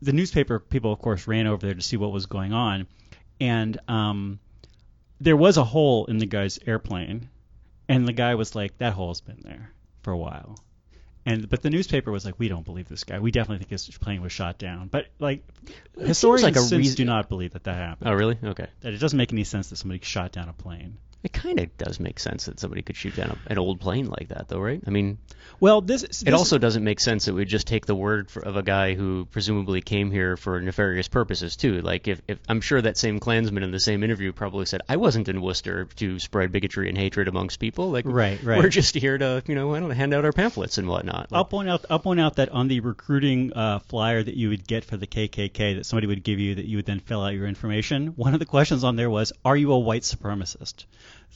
the 0.00 0.12
newspaper 0.12 0.58
people, 0.58 0.92
of 0.92 0.98
course, 0.98 1.26
ran 1.26 1.46
over 1.46 1.66
there 1.66 1.74
to 1.74 1.82
see 1.82 1.96
what 1.96 2.12
was 2.12 2.26
going 2.26 2.52
on. 2.52 2.86
And 3.40 3.78
um, 3.88 4.38
there 5.20 5.36
was 5.36 5.56
a 5.56 5.64
hole 5.64 6.06
in 6.06 6.18
the 6.18 6.26
guy's 6.26 6.58
airplane. 6.66 7.28
And 7.88 8.06
the 8.06 8.12
guy 8.12 8.34
was 8.36 8.54
like, 8.54 8.78
that 8.78 8.92
hole's 8.92 9.20
been 9.20 9.40
there 9.42 9.72
for 10.02 10.12
a 10.12 10.16
while. 10.16 10.58
And 11.30 11.48
but 11.48 11.62
the 11.62 11.70
newspaper 11.70 12.10
was 12.10 12.24
like, 12.24 12.34
we 12.38 12.48
don't 12.48 12.64
believe 12.64 12.88
this 12.88 13.04
guy. 13.04 13.18
We 13.20 13.30
definitely 13.30 13.58
think 13.58 13.70
his 13.70 13.86
plane 13.98 14.20
was 14.22 14.32
shot 14.32 14.58
down. 14.58 14.88
But 14.88 15.06
like 15.18 15.44
seems 15.96 16.08
historians 16.08 16.42
like 16.42 16.56
a 16.56 16.60
since 16.60 16.72
reason- 16.72 16.96
do 16.96 17.04
not 17.04 17.28
believe 17.28 17.52
that 17.52 17.64
that 17.64 17.76
happened. 17.76 18.10
Oh, 18.10 18.14
really? 18.14 18.38
Okay. 18.42 18.66
That 18.80 18.92
it 18.94 18.98
doesn't 18.98 19.16
make 19.16 19.32
any 19.32 19.44
sense 19.44 19.70
that 19.70 19.76
somebody 19.76 20.00
shot 20.02 20.32
down 20.32 20.48
a 20.48 20.52
plane. 20.52 20.96
It 21.22 21.32
kind 21.34 21.60
of 21.60 21.76
does 21.76 22.00
make 22.00 22.18
sense 22.18 22.46
that 22.46 22.58
somebody 22.58 22.80
could 22.80 22.96
shoot 22.96 23.14
down 23.14 23.30
a, 23.30 23.52
an 23.52 23.58
old 23.58 23.80
plane 23.80 24.06
like 24.06 24.28
that, 24.28 24.48
though, 24.48 24.58
right? 24.58 24.82
I 24.86 24.90
mean, 24.90 25.18
Well, 25.60 25.82
this, 25.82 26.00
this 26.00 26.22
it 26.22 26.32
also 26.32 26.56
doesn't 26.56 26.82
make 26.82 26.98
sense 26.98 27.26
that 27.26 27.34
we 27.34 27.44
just 27.44 27.66
take 27.66 27.84
the 27.84 27.94
word 27.94 28.30
for, 28.30 28.40
of 28.42 28.56
a 28.56 28.62
guy 28.62 28.94
who 28.94 29.26
presumably 29.26 29.82
came 29.82 30.10
here 30.10 30.38
for 30.38 30.60
nefarious 30.62 31.08
purposes 31.08 31.56
too. 31.56 31.82
Like, 31.82 32.08
if, 32.08 32.22
if 32.26 32.38
I'm 32.48 32.62
sure 32.62 32.80
that 32.80 32.96
same 32.96 33.20
Klansman 33.20 33.62
in 33.62 33.70
the 33.70 33.80
same 33.80 34.02
interview 34.02 34.32
probably 34.32 34.64
said, 34.64 34.80
"I 34.88 34.96
wasn't 34.96 35.28
in 35.28 35.42
Worcester 35.42 35.84
to 35.96 36.18
spread 36.18 36.52
bigotry 36.52 36.88
and 36.88 36.96
hatred 36.96 37.28
amongst 37.28 37.60
people. 37.60 37.90
Like, 37.90 38.06
Right, 38.06 38.42
right. 38.42 38.58
We're 38.58 38.70
just 38.70 38.94
here 38.94 39.18
to, 39.18 39.42
you 39.46 39.54
know, 39.54 39.74
I 39.74 39.80
don't 39.80 39.90
know, 39.90 39.94
hand 39.94 40.14
out 40.14 40.24
our 40.24 40.32
pamphlets 40.32 40.78
and 40.78 40.88
whatnot." 40.88 41.28
I'll 41.32 41.42
Like, 41.42 41.50
point 41.50 41.68
out. 41.68 41.84
I'll 41.90 41.98
point 41.98 42.20
out 42.20 42.36
that 42.36 42.48
on 42.48 42.68
the 42.68 42.80
recruiting 42.80 43.52
uh, 43.52 43.80
flyer 43.80 44.22
that 44.22 44.36
you 44.36 44.48
would 44.48 44.66
get 44.66 44.86
for 44.86 44.96
the 44.96 45.06
KKK 45.06 45.76
that 45.76 45.84
somebody 45.84 46.06
would 46.06 46.22
give 46.24 46.38
you, 46.38 46.54
that 46.54 46.64
you 46.64 46.78
would 46.78 46.86
then 46.86 47.00
fill 47.00 47.22
out 47.22 47.34
your 47.34 47.46
information. 47.46 48.08
One 48.16 48.32
of 48.32 48.40
the 48.40 48.46
questions 48.46 48.84
on 48.84 48.96
there 48.96 49.10
was, 49.10 49.34
"Are 49.44 49.56
you 49.56 49.72
a 49.72 49.78
white 49.78 50.02
supremacist?" 50.02 50.86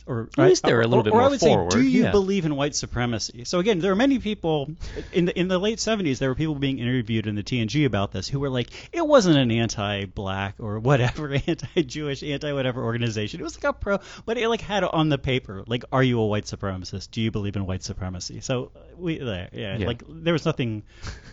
Or 0.06 0.28
At 0.36 0.48
least 0.48 0.64
they 0.64 0.72
were 0.74 0.82
a 0.82 0.86
little 0.86 1.00
or- 1.00 1.02
bit 1.04 1.12
or 1.14 1.16
more 1.20 1.28
I 1.28 1.30
would 1.30 1.40
forward, 1.40 1.72
say, 1.72 1.78
"Do 1.78 1.84
you 1.86 2.02
yeah. 2.04 2.10
believe 2.10 2.44
in 2.44 2.56
white 2.56 2.74
supremacy?" 2.74 3.44
So 3.44 3.58
again, 3.58 3.78
there 3.78 3.90
are 3.90 3.96
many 3.96 4.18
people 4.18 4.70
in 5.12 5.24
the 5.24 5.38
in 5.38 5.48
the 5.48 5.58
late 5.58 5.78
'70s. 5.78 6.18
There 6.18 6.28
were 6.28 6.34
people 6.34 6.54
being 6.56 6.78
interviewed 6.78 7.26
in 7.26 7.36
the 7.36 7.42
TNG 7.42 7.86
about 7.86 8.12
this 8.12 8.28
who 8.28 8.38
were 8.40 8.50
like, 8.50 8.68
"It 8.92 9.06
wasn't 9.06 9.38
an 9.38 9.50
anti-black 9.50 10.56
or 10.58 10.78
whatever, 10.78 11.32
anti-Jewish, 11.46 12.22
anti-whatever 12.22 12.82
organization. 12.84 13.40
It 13.40 13.44
was 13.44 13.56
like 13.56 13.64
a 13.64 13.72
pro, 13.72 13.98
but 14.26 14.36
it 14.36 14.48
like 14.48 14.60
had 14.60 14.84
on 14.84 15.08
the 15.08 15.16
paper, 15.18 15.64
like, 15.66 15.84
"Are 15.90 16.02
you 16.02 16.20
a 16.20 16.26
white 16.26 16.44
supremacist? 16.44 17.10
Do 17.10 17.22
you 17.22 17.30
believe 17.30 17.56
in 17.56 17.64
white 17.64 17.82
supremacy?" 17.82 18.40
So 18.40 18.72
we 18.98 19.18
there, 19.18 19.48
yeah, 19.52 19.78
Yeah. 19.78 19.86
like 19.86 20.02
there 20.06 20.34
was 20.34 20.44
nothing 20.44 20.82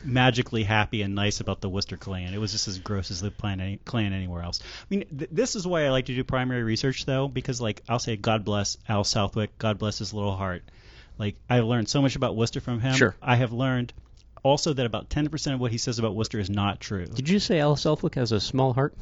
magically 0.03 0.63
happy 0.63 1.01
and 1.01 1.13
nice 1.15 1.39
about 1.41 1.61
the 1.61 1.69
Worcester 1.69 1.97
Klan. 1.97 2.33
It 2.33 2.39
was 2.39 2.51
just 2.53 2.67
as 2.67 2.79
gross 2.79 3.11
as 3.11 3.21
the 3.21 3.31
Klan, 3.31 3.59
any, 3.59 3.77
Klan 3.83 4.13
anywhere 4.13 4.43
else. 4.43 4.59
I 4.63 4.85
mean, 4.89 5.05
th- 5.17 5.29
this 5.31 5.55
is 5.55 5.67
why 5.67 5.85
I 5.85 5.89
like 5.89 6.05
to 6.05 6.15
do 6.15 6.23
primary 6.23 6.63
research, 6.63 7.05
though, 7.05 7.27
because 7.27 7.59
like 7.59 7.81
I'll 7.89 7.99
say, 7.99 8.15
God 8.15 8.45
bless 8.45 8.50
Al 8.87 9.03
Southwick, 9.03 9.57
God 9.57 9.77
bless 9.77 9.99
his 9.99 10.13
little 10.13 10.35
heart. 10.35 10.63
Like 11.17 11.35
I've 11.49 11.65
learned 11.65 11.89
so 11.89 12.01
much 12.01 12.15
about 12.15 12.35
Worcester 12.35 12.61
from 12.61 12.79
him. 12.79 12.93
Sure. 12.95 13.15
I 13.21 13.35
have 13.35 13.51
learned 13.53 13.93
also 14.43 14.73
that 14.73 14.85
about 14.85 15.09
10% 15.09 15.53
of 15.53 15.59
what 15.59 15.71
he 15.71 15.77
says 15.77 15.99
about 15.99 16.15
Worcester 16.15 16.39
is 16.39 16.49
not 16.49 16.79
true. 16.79 17.05
Did 17.05 17.29
you 17.29 17.39
say 17.39 17.59
Al 17.59 17.75
Southwick 17.75 18.15
has 18.15 18.31
a 18.31 18.39
small 18.39 18.73
heart? 18.73 18.95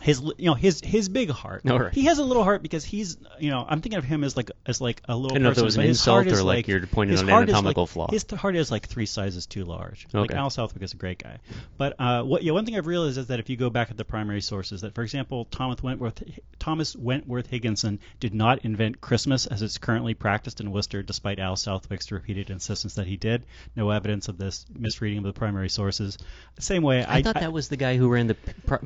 His, 0.00 0.20
you 0.20 0.46
know, 0.46 0.54
his 0.54 0.80
his 0.84 1.08
big 1.08 1.30
heart. 1.30 1.62
All 1.68 1.78
right. 1.78 1.92
He 1.94 2.04
has 2.04 2.18
a 2.18 2.24
little 2.24 2.44
heart 2.44 2.62
because 2.62 2.84
he's, 2.84 3.16
you 3.40 3.50
know, 3.50 3.64
I'm 3.66 3.80
thinking 3.80 3.98
of 3.98 4.04
him 4.04 4.24
as 4.24 4.36
like 4.36 4.50
as 4.66 4.80
like 4.80 5.00
a 5.08 5.16
little. 5.16 5.32
I 5.32 5.34
didn't 5.34 5.42
know 5.44 5.50
if 5.50 5.56
that 5.56 5.64
was 5.64 5.76
an 5.76 5.84
insult 5.84 6.26
or, 6.26 6.42
like, 6.42 6.68
you're 6.68 6.86
pointing 6.86 7.16
out 7.16 7.24
an 7.24 7.30
anatomical 7.30 7.84
like- 7.84 7.90
flaw. 7.90 8.08
His 8.10 8.24
heart 8.30 8.56
is 8.56 8.70
like 8.70 8.86
three 8.86 9.06
sizes 9.06 9.46
too 9.46 9.64
large. 9.64 10.06
Like 10.12 10.30
Okay. 10.30 10.38
Al 10.38 10.50
Southwick 10.50 10.82
is 10.82 10.92
a 10.92 10.96
great 10.96 11.18
guy, 11.18 11.38
but 11.78 11.94
uh, 11.98 12.22
what 12.24 12.42
yeah, 12.42 12.52
one 12.52 12.66
thing 12.66 12.76
I've 12.76 12.86
realized 12.86 13.16
is 13.16 13.28
that 13.28 13.40
if 13.40 13.48
you 13.48 13.56
go 13.56 13.70
back 13.70 13.90
at 13.90 13.96
the 13.96 14.04
primary 14.04 14.40
sources, 14.40 14.82
that 14.82 14.94
for 14.94 15.02
example, 15.02 15.46
Thomas 15.46 15.82
Wentworth 15.82 16.22
Thomas 16.58 16.94
Wentworth 16.94 17.46
Higginson 17.46 17.98
did 18.20 18.34
not 18.34 18.64
invent 18.64 19.00
Christmas 19.00 19.46
as 19.46 19.62
it's 19.62 19.78
currently 19.78 20.14
practiced 20.14 20.60
in 20.60 20.72
Worcester, 20.72 21.02
despite 21.02 21.38
Al 21.38 21.56
Southwick's 21.56 22.12
repeated 22.12 22.50
insistence 22.50 22.94
that 22.94 23.06
he 23.06 23.16
did. 23.16 23.46
No 23.74 23.90
evidence 23.90 24.28
of 24.28 24.36
this 24.38 24.66
misreading 24.74 25.18
of 25.18 25.24
the 25.24 25.32
primary 25.32 25.68
sources. 25.68 26.18
Same 26.58 26.82
way, 26.82 27.04
I, 27.06 27.22
thought 27.22 27.36
that 27.36 27.52
was 27.52 27.68
the 27.68 27.76
guy 27.76 27.96
who 27.96 28.08
ran 28.08 28.26
the 28.26 28.34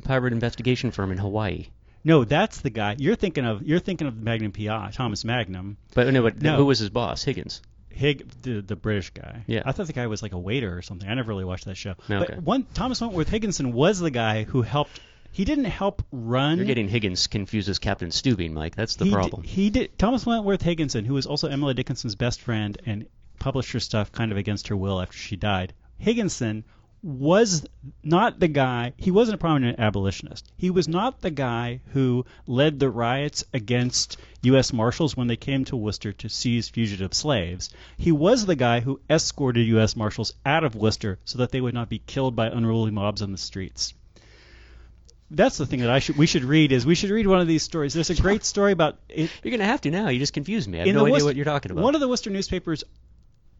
pirate 0.03 0.33
investigation 0.33 0.51
investigation 0.61 0.91
firm 1.01 1.11
in 1.11 1.17
Hawaii. 1.17 1.67
No, 2.03 2.23
that's 2.25 2.61
the 2.61 2.69
guy 2.69 2.95
you're 2.99 3.15
thinking 3.15 3.43
of. 3.45 3.63
You're 3.63 3.79
thinking 3.79 4.07
of 4.07 4.15
Magnum 4.15 4.51
PI, 4.51 4.91
Thomas 4.93 5.25
Magnum, 5.25 5.77
But 5.95 6.13
no, 6.13 6.21
but 6.21 6.39
No. 6.41 6.55
who 6.57 6.65
was 6.65 6.77
his 6.79 6.89
boss? 6.91 7.23
Higgins. 7.23 7.61
Hig, 7.89 8.29
the, 8.43 8.61
the 8.61 8.75
British 8.75 9.09
guy. 9.09 9.43
Yeah. 9.47 9.63
I 9.65 9.71
thought 9.71 9.87
the 9.87 9.93
guy 9.93 10.07
was 10.07 10.21
like 10.21 10.31
a 10.31 10.37
waiter 10.39 10.75
or 10.77 10.81
something. 10.83 11.09
I 11.09 11.13
never 11.15 11.29
really 11.29 11.43
watched 11.43 11.65
that 11.65 11.75
show. 11.75 11.95
But 12.07 12.41
one 12.43 12.65
Thomas 12.73 13.01
Wentworth 13.01 13.29
Higginson 13.29 13.73
was 13.73 13.99
the 13.99 14.11
guy 14.11 14.43
who 14.43 14.61
helped. 14.61 14.99
He 15.31 15.43
didn't 15.43 15.65
help 15.65 16.03
run. 16.11 16.57
You're 16.57 16.67
getting 16.67 16.87
Higgins 16.87 17.27
confused 17.27 17.67
as 17.69 17.79
Captain 17.79 18.09
Stubing, 18.09 18.51
Mike. 18.53 18.75
That's 18.75 18.95
the 18.95 19.05
he 19.05 19.11
problem. 19.11 19.41
Did, 19.41 19.49
he 19.51 19.69
did. 19.71 19.97
Thomas 19.97 20.25
Wentworth 20.25 20.61
Higginson, 20.61 21.05
who 21.05 21.15
was 21.15 21.25
also 21.25 21.47
Emily 21.47 21.73
Dickinson's 21.73 22.15
best 22.15 22.41
friend 22.41 22.79
and 22.85 23.07
published 23.39 23.71
her 23.71 23.79
stuff 23.79 24.11
kind 24.11 24.31
of 24.31 24.37
against 24.37 24.67
her 24.67 24.75
will 24.77 25.01
after 25.01 25.17
she 25.17 25.35
died. 25.35 25.73
Higginson 25.97 26.63
was 27.03 27.65
not 28.03 28.39
the 28.39 28.47
guy. 28.47 28.93
He 28.97 29.11
wasn't 29.11 29.35
a 29.35 29.39
prominent 29.39 29.79
abolitionist. 29.79 30.51
He 30.57 30.69
was 30.69 30.87
not 30.87 31.21
the 31.21 31.31
guy 31.31 31.81
who 31.93 32.25
led 32.45 32.79
the 32.79 32.89
riots 32.89 33.43
against 33.53 34.17
U.S. 34.43 34.71
Marshals 34.71 35.17
when 35.17 35.27
they 35.27 35.35
came 35.35 35.65
to 35.65 35.75
Worcester 35.75 36.13
to 36.13 36.29
seize 36.29 36.69
fugitive 36.69 37.13
slaves. 37.13 37.69
He 37.97 38.11
was 38.11 38.45
the 38.45 38.55
guy 38.55 38.81
who 38.81 38.99
escorted 39.09 39.67
U.S. 39.67 39.95
Marshals 39.95 40.33
out 40.45 40.63
of 40.63 40.75
Worcester 40.75 41.17
so 41.25 41.39
that 41.39 41.51
they 41.51 41.61
would 41.61 41.73
not 41.73 41.89
be 41.89 41.99
killed 41.99 42.35
by 42.35 42.47
unruly 42.47 42.91
mobs 42.91 43.21
on 43.21 43.31
the 43.31 43.37
streets 43.37 43.93
that's 45.31 45.57
the 45.57 45.65
thing 45.65 45.79
that 45.79 45.89
I 45.89 45.99
should 45.99 46.17
we 46.17 46.27
should 46.27 46.43
read 46.43 46.71
is 46.71 46.85
we 46.85 46.93
should 46.93 47.09
read 47.09 47.25
one 47.25 47.39
of 47.39 47.47
these 47.47 47.63
stories. 47.63 47.93
There's 47.93 48.09
a 48.09 48.21
great 48.21 48.43
story 48.43 48.73
about 48.73 48.97
it 49.07 49.31
You're 49.41 49.51
gonna 49.51 49.65
have 49.65 49.81
to 49.81 49.91
now. 49.91 50.09
You 50.09 50.19
just 50.19 50.33
confused 50.33 50.69
me. 50.69 50.79
I 50.79 50.85
have 50.85 50.93
no 50.93 51.03
idea 51.03 51.13
Worcester- 51.13 51.25
what 51.25 51.35
you're 51.37 51.45
talking 51.45 51.71
about. 51.71 51.83
One 51.83 51.95
of 51.95 52.01
the 52.01 52.07
Worcester 52.07 52.29
newspapers 52.29 52.83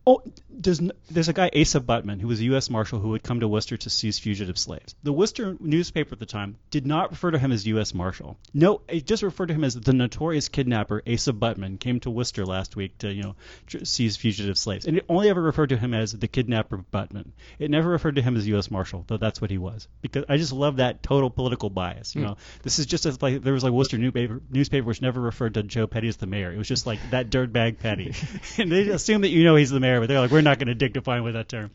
Oh, 0.05 0.23
there's 0.49 0.81
there's 1.09 1.29
a 1.29 1.33
guy 1.33 1.49
Asa 1.55 1.79
Butman 1.79 2.19
who 2.19 2.27
was 2.27 2.39
a 2.39 2.45
U.S. 2.45 2.69
Marshal 2.69 2.99
who 2.99 3.09
would 3.09 3.23
come 3.23 3.39
to 3.39 3.47
Worcester 3.47 3.77
to 3.77 3.89
seize 3.89 4.19
fugitive 4.19 4.57
slaves. 4.57 4.95
The 5.03 5.13
Worcester 5.13 5.55
newspaper 5.59 6.13
at 6.13 6.19
the 6.19 6.25
time 6.25 6.57
did 6.69 6.85
not 6.85 7.11
refer 7.11 7.31
to 7.31 7.39
him 7.39 7.51
as 7.51 7.67
U.S. 7.67 7.93
Marshal. 7.93 8.37
No, 8.53 8.81
it 8.87 9.05
just 9.05 9.23
referred 9.23 9.47
to 9.47 9.53
him 9.53 9.63
as 9.63 9.75
the 9.75 9.93
notorious 9.93 10.49
kidnapper 10.49 11.01
Asa 11.11 11.33
Butman 11.33 11.77
came 11.77 11.99
to 12.01 12.09
Worcester 12.09 12.45
last 12.45 12.75
week 12.75 12.97
to 12.99 13.11
you 13.11 13.23
know 13.23 13.35
tr- 13.67 13.85
seize 13.85 14.17
fugitive 14.17 14.57
slaves, 14.57 14.85
and 14.85 14.97
it 14.97 15.05
only 15.09 15.29
ever 15.29 15.41
referred 15.41 15.69
to 15.69 15.77
him 15.77 15.93
as 15.93 16.13
the 16.13 16.27
kidnapper 16.27 16.77
Butman. 16.77 17.33
It 17.59 17.71
never 17.71 17.89
referred 17.89 18.15
to 18.15 18.21
him 18.21 18.37
as 18.37 18.47
U.S. 18.47 18.71
Marshal, 18.71 19.03
though 19.07 19.17
that's 19.17 19.41
what 19.41 19.51
he 19.51 19.57
was. 19.57 19.87
Because 20.01 20.25
I 20.29 20.37
just 20.37 20.53
love 20.53 20.77
that 20.77 21.03
total 21.03 21.29
political 21.29 21.69
bias. 21.69 22.15
You 22.15 22.21
hmm. 22.21 22.27
know, 22.27 22.37
this 22.63 22.79
is 22.79 22.85
just 22.85 23.05
as 23.05 23.21
like 23.21 23.43
there 23.43 23.53
was 23.53 23.63
like 23.63 23.73
Worcester 23.73 23.97
newspaper 23.97 24.41
newspaper 24.49 24.87
which 24.87 25.01
never 25.01 25.19
referred 25.19 25.55
to 25.55 25.63
Joe 25.63 25.87
Petty 25.87 26.07
as 26.07 26.17
the 26.17 26.27
mayor. 26.27 26.51
It 26.51 26.57
was 26.57 26.67
just 26.67 26.85
like 26.85 26.99
that 27.11 27.29
dirtbag 27.29 27.79
Petty, 27.79 28.13
and 28.57 28.71
they 28.71 28.87
assume 28.89 29.21
that 29.21 29.29
you 29.29 29.43
know 29.43 29.55
he's 29.55 29.69
the 29.69 29.79
mayor, 29.79 29.90
but 29.99 30.07
they're 30.07 30.19
like 30.19 30.31
we're 30.31 30.41
not 30.41 30.59
going 30.59 30.67
to 30.67 30.75
dignify 30.75 31.17
him 31.17 31.23
with 31.23 31.33
that 31.33 31.49
term. 31.49 31.71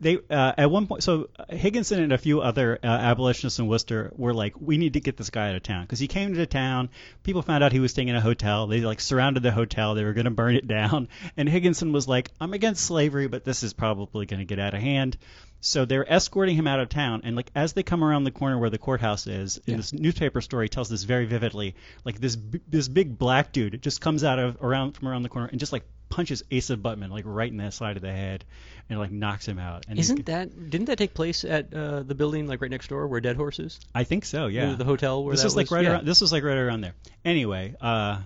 They 0.00 0.16
uh, 0.30 0.54
at 0.56 0.70
one 0.70 0.86
point 0.86 1.02
so 1.02 1.28
Higginson 1.50 2.02
and 2.02 2.12
a 2.12 2.18
few 2.18 2.40
other 2.40 2.78
uh, 2.82 2.86
abolitionists 2.86 3.58
in 3.58 3.68
Worcester 3.68 4.10
were 4.16 4.32
like 4.32 4.58
we 4.58 4.78
need 4.78 4.94
to 4.94 5.00
get 5.00 5.18
this 5.18 5.28
guy 5.28 5.50
out 5.50 5.56
of 5.56 5.62
town. 5.62 5.82
Because 5.82 5.98
he 5.98 6.08
came 6.08 6.32
to 6.34 6.46
town 6.46 6.88
people 7.22 7.42
found 7.42 7.62
out 7.62 7.72
he 7.72 7.80
was 7.80 7.90
staying 7.90 8.08
in 8.08 8.16
a 8.16 8.20
hotel 8.20 8.66
they 8.66 8.80
like 8.80 9.00
surrounded 9.00 9.42
the 9.42 9.52
hotel 9.52 9.94
they 9.94 10.04
were 10.04 10.14
going 10.14 10.24
to 10.24 10.30
burn 10.30 10.56
it 10.56 10.66
down 10.66 11.08
and 11.36 11.48
Higginson 11.48 11.92
was 11.92 12.08
like 12.08 12.30
I'm 12.40 12.54
against 12.54 12.84
slavery 12.84 13.26
but 13.26 13.44
this 13.44 13.62
is 13.62 13.74
probably 13.74 14.24
going 14.24 14.40
to 14.40 14.46
get 14.46 14.58
out 14.58 14.72
of 14.72 14.80
hand. 14.80 15.18
So 15.60 15.84
they're 15.84 16.10
escorting 16.10 16.56
him 16.56 16.66
out 16.66 16.80
of 16.80 16.88
town 16.88 17.20
and 17.24 17.36
like 17.36 17.50
as 17.54 17.74
they 17.74 17.82
come 17.82 18.02
around 18.02 18.24
the 18.24 18.30
corner 18.30 18.58
where 18.58 18.70
the 18.70 18.78
courthouse 18.78 19.26
is 19.26 19.60
in 19.66 19.76
this 19.76 19.92
newspaper 19.92 20.40
story 20.40 20.70
tells 20.70 20.88
this 20.88 21.02
very 21.02 21.26
vividly 21.26 21.74
like 22.06 22.18
this 22.18 22.36
b- 22.36 22.62
this 22.66 22.88
big 22.88 23.18
black 23.18 23.52
dude 23.52 23.82
just 23.82 24.00
comes 24.00 24.24
out 24.24 24.38
of 24.38 24.56
around 24.62 24.92
from 24.92 25.08
around 25.08 25.24
the 25.24 25.28
corner 25.28 25.48
and 25.48 25.60
just 25.60 25.74
like 25.74 25.84
punches 26.10 26.42
Asa 26.54 26.76
Butman 26.76 27.10
like 27.10 27.24
right 27.26 27.50
in 27.50 27.56
the 27.56 27.70
side 27.70 27.96
of 27.96 28.02
the 28.02 28.12
head 28.12 28.44
and 28.90 28.98
like 28.98 29.10
knocks 29.10 29.46
him 29.46 29.58
out 29.58 29.86
and 29.88 29.98
Isn't 29.98 30.26
that 30.26 30.70
didn't 30.70 30.86
that 30.86 30.98
take 30.98 31.14
place 31.14 31.44
at 31.44 31.72
uh, 31.72 32.02
the 32.02 32.14
building 32.14 32.46
like 32.46 32.60
right 32.60 32.70
next 32.70 32.88
door 32.88 33.06
where 33.06 33.20
Dead 33.20 33.36
Horse 33.36 33.58
is? 33.58 33.80
I 33.94 34.04
think 34.04 34.24
so. 34.24 34.48
Yeah. 34.48 34.74
The, 34.74 34.84
hotel 34.84 35.24
where 35.24 35.32
this 35.32 35.42
that 35.42 35.46
was 35.46 35.56
like 35.56 35.70
right 35.70 35.84
yeah. 35.84 35.92
around. 35.92 36.06
This 36.06 36.20
was 36.20 36.32
like 36.32 36.42
right 36.42 36.56
around 36.56 36.82
there. 36.82 36.94
Anyway, 37.24 37.74
uh, 37.80 38.20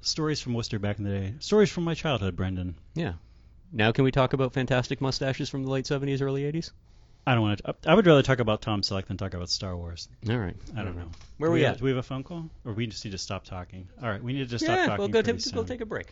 stories 0.00 0.40
from 0.40 0.54
Worcester 0.54 0.78
back 0.78 0.98
in 0.98 1.04
the 1.04 1.10
day. 1.10 1.34
Stories 1.40 1.70
from 1.70 1.84
my 1.84 1.94
childhood, 1.94 2.36
Brendan. 2.36 2.76
Yeah. 2.94 3.14
Now 3.72 3.92
can 3.92 4.04
we 4.04 4.12
talk 4.12 4.32
about 4.32 4.52
fantastic 4.52 5.00
mustaches 5.00 5.50
from 5.50 5.64
the 5.64 5.70
late 5.70 5.84
70s, 5.84 6.22
early 6.22 6.42
80s? 6.44 6.70
I 7.26 7.34
don't 7.34 7.42
want 7.42 7.62
to. 7.64 7.74
I 7.86 7.94
would 7.94 8.06
rather 8.06 8.22
talk 8.22 8.38
about 8.38 8.60
Tom 8.60 8.82
Selleck 8.82 9.06
than 9.06 9.16
talk 9.16 9.32
about 9.32 9.48
Star 9.48 9.76
Wars. 9.76 10.08
All 10.28 10.36
right. 10.36 10.56
I 10.76 10.82
don't 10.82 10.96
know. 10.96 11.10
Where 11.38 11.48
do 11.48 11.54
we 11.54 11.64
at? 11.64 11.78
Do 11.78 11.84
we 11.84 11.90
have 11.90 11.98
a 11.98 12.02
phone 12.02 12.22
call, 12.22 12.50
or 12.66 12.74
we 12.74 12.86
just 12.86 13.04
need 13.04 13.12
to 13.12 13.18
stop 13.18 13.44
talking? 13.44 13.88
All 14.02 14.08
right, 14.08 14.22
we 14.22 14.34
need 14.34 14.40
to 14.40 14.46
just 14.46 14.64
stop 14.64 14.76
yeah, 14.76 14.86
talking. 14.86 14.98
we'll 14.98 15.08
go 15.08 15.22
take 15.22 15.40
we'll 15.54 15.64
take 15.64 15.80
a 15.80 15.86
break. 15.86 16.08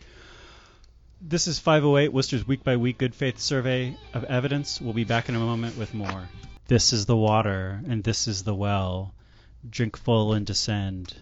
This 1.24 1.46
is 1.46 1.60
508 1.60 2.12
Worcester's 2.12 2.48
week 2.48 2.64
by 2.64 2.76
week 2.76 2.98
good 2.98 3.14
faith 3.14 3.38
survey 3.38 3.96
of 4.12 4.24
evidence. 4.24 4.80
We'll 4.80 4.92
be 4.92 5.04
back 5.04 5.28
in 5.28 5.36
a 5.36 5.38
moment 5.38 5.78
with 5.78 5.94
more. 5.94 6.28
This 6.66 6.92
is 6.92 7.06
the 7.06 7.16
water, 7.16 7.80
and 7.86 8.02
this 8.02 8.26
is 8.26 8.42
the 8.42 8.56
well. 8.56 9.14
Drink 9.70 9.96
full 9.96 10.32
and 10.32 10.44
descend. 10.44 11.14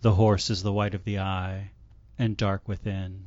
The 0.00 0.14
horse 0.14 0.48
is 0.48 0.62
the 0.62 0.72
white 0.72 0.94
of 0.94 1.04
the 1.04 1.18
eye, 1.18 1.72
and 2.18 2.38
dark 2.38 2.66
within. 2.66 3.26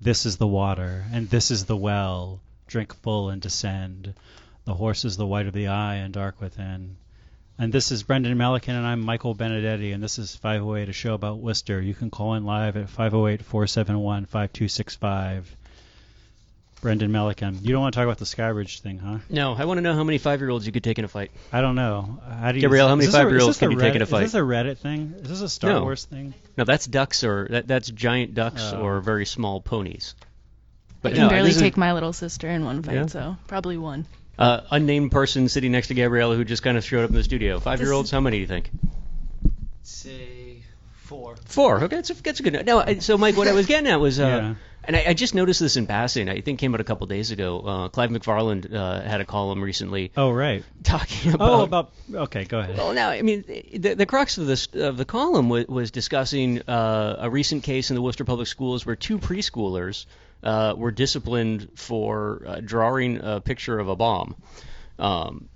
This 0.00 0.24
is 0.24 0.38
the 0.38 0.46
water, 0.46 1.04
and 1.12 1.28
this 1.28 1.50
is 1.50 1.66
the 1.66 1.76
well. 1.76 2.40
Drink 2.66 2.94
full 2.94 3.28
and 3.28 3.42
descend. 3.42 4.14
The 4.64 4.76
horse 4.76 5.04
is 5.04 5.18
the 5.18 5.26
white 5.26 5.46
of 5.46 5.52
the 5.52 5.68
eye, 5.68 5.96
and 5.96 6.14
dark 6.14 6.40
within. 6.40 6.96
And 7.60 7.70
this 7.70 7.92
is 7.92 8.02
Brendan 8.02 8.38
Melican, 8.38 8.70
and 8.70 8.86
I'm 8.86 9.00
Michael 9.02 9.34
Benedetti, 9.34 9.92
and 9.92 10.02
this 10.02 10.18
is 10.18 10.34
508, 10.34 10.88
a 10.88 10.92
show 10.94 11.12
about 11.12 11.40
Worcester. 11.40 11.78
You 11.78 11.92
can 11.92 12.08
call 12.10 12.32
in 12.32 12.44
live 12.46 12.74
at 12.78 12.88
508 12.88 13.42
471 13.44 14.24
5265. 14.24 15.56
Brendan 16.80 17.10
Melican. 17.12 17.58
You 17.62 17.72
don't 17.72 17.82
want 17.82 17.92
to 17.92 17.98
talk 17.98 18.04
about 18.06 18.16
the 18.16 18.24
Skybridge 18.24 18.80
thing, 18.80 18.96
huh? 18.98 19.18
No, 19.28 19.52
I 19.54 19.66
want 19.66 19.76
to 19.76 19.82
know 19.82 19.92
how 19.92 20.02
many 20.04 20.16
five-year-olds 20.16 20.64
you 20.64 20.72
could 20.72 20.82
take 20.82 20.98
in 20.98 21.04
a 21.04 21.08
fight. 21.08 21.30
I 21.52 21.60
don't 21.60 21.74
know. 21.74 22.18
How 22.26 22.52
do 22.52 22.56
you, 22.56 22.62
Gabrielle, 22.62 22.88
how 22.88 22.94
many 22.94 23.04
is 23.04 23.12
this 23.12 23.20
a- 23.20 23.22
five-year-olds 23.24 23.56
is 23.56 23.60
this 23.60 23.68
can 23.68 23.72
a 23.72 23.76
be 23.76 23.82
taking 23.82 24.00
Reddit- 24.00 24.04
a 24.04 24.06
fight? 24.06 24.22
Is 24.22 24.32
this 24.32 24.40
a 24.40 24.42
Reddit 24.42 24.78
thing? 24.78 25.14
Is 25.18 25.28
this 25.28 25.40
a 25.42 25.48
Star 25.50 25.72
No. 25.74 25.82
Wars 25.82 26.06
thing? 26.06 26.32
No, 26.56 26.64
that's 26.64 26.86
ducks 26.86 27.22
or 27.24 27.46
that, 27.50 27.66
that's 27.68 27.90
giant 27.90 28.34
ducks 28.34 28.72
Oh. 28.72 28.80
or 28.80 29.00
very 29.00 29.26
small 29.26 29.60
ponies. 29.60 30.14
But 31.02 31.12
I 31.12 31.16
can 31.16 31.24
no, 31.24 31.28
barely 31.28 31.50
this 31.50 31.58
take 31.60 31.76
my 31.76 31.92
little 31.92 32.14
sister 32.14 32.48
in 32.48 32.64
one 32.64 32.82
fight, 32.82 32.94
Yeah? 32.94 33.06
so 33.06 33.36
probably 33.46 33.76
one. 33.76 34.06
Uh, 34.40 34.62
unnamed 34.70 35.12
person 35.12 35.48
sitting 35.50 35.70
next 35.70 35.88
to 35.88 35.94
Gabriella 35.94 36.34
who 36.34 36.44
just 36.44 36.62
kind 36.62 36.78
of 36.78 36.84
showed 36.84 37.04
up 37.04 37.10
in 37.10 37.16
the 37.16 37.22
studio. 37.22 37.60
Five-year-olds, 37.60 38.10
how 38.10 38.20
many 38.20 38.38
do 38.38 38.40
you 38.40 38.46
think? 38.46 38.70
Say 39.82 40.62
four. 41.02 41.36
Four. 41.44 41.82
Okay, 41.84 41.96
that's 41.96 42.10
a, 42.10 42.14
that's 42.22 42.40
a 42.40 42.42
good. 42.42 42.64
No, 42.66 42.80
I, 42.80 42.98
so 42.98 43.18
Mike, 43.18 43.36
what 43.36 43.48
I 43.48 43.52
was 43.52 43.66
getting 43.66 43.90
at 43.90 44.00
was, 44.00 44.18
uh, 44.20 44.22
Yeah. 44.26 44.54
and 44.84 44.96
I, 44.96 45.04
I 45.08 45.14
just 45.14 45.34
noticed 45.34 45.60
this 45.60 45.76
in 45.76 45.86
passing. 45.86 46.28
I 46.28 46.40
think 46.40 46.58
came 46.58 46.72
out 46.74 46.80
a 46.80 46.84
couple 46.84 47.06
days 47.06 47.30
ago. 47.32 47.60
Uh, 47.60 47.88
Clive 47.88 48.10
McFarlane 48.10 48.72
uh, 48.72 49.02
had 49.02 49.20
a 49.20 49.24
column 49.24 49.62
recently 49.62 50.12
Oh, 50.16 50.30
right. 50.30 50.64
talking 50.84 51.34
about. 51.34 51.50
Oh, 51.50 51.62
about. 51.62 51.92
Okay, 52.12 52.44
go 52.44 52.60
ahead. 52.60 52.76
Well, 52.78 52.92
now, 52.94 53.10
I 53.10 53.22
mean, 53.22 53.44
the, 53.46 53.94
the 53.94 54.06
crux 54.06 54.38
of 54.38 54.46
this 54.46 54.68
of 54.74 54.96
the 54.96 55.04
column 55.04 55.48
was, 55.48 55.66
was 55.68 55.90
discussing 55.90 56.62
uh, 56.62 57.16
a 57.18 57.28
recent 57.30 57.62
case 57.64 57.90
in 57.90 57.94
the 57.96 58.02
Worcester 58.02 58.24
Public 58.24 58.46
Schools 58.48 58.86
where 58.86 58.96
two 58.96 59.18
preschoolers 59.18 60.06
uh, 60.42 60.74
were 60.76 60.90
disciplined 60.90 61.70
for 61.76 62.42
uh, 62.46 62.60
drawing 62.64 63.20
a 63.22 63.40
picture 63.40 63.78
of 63.78 63.88
a 63.88 63.96
bomb. 63.96 64.36
Um, 64.98 65.48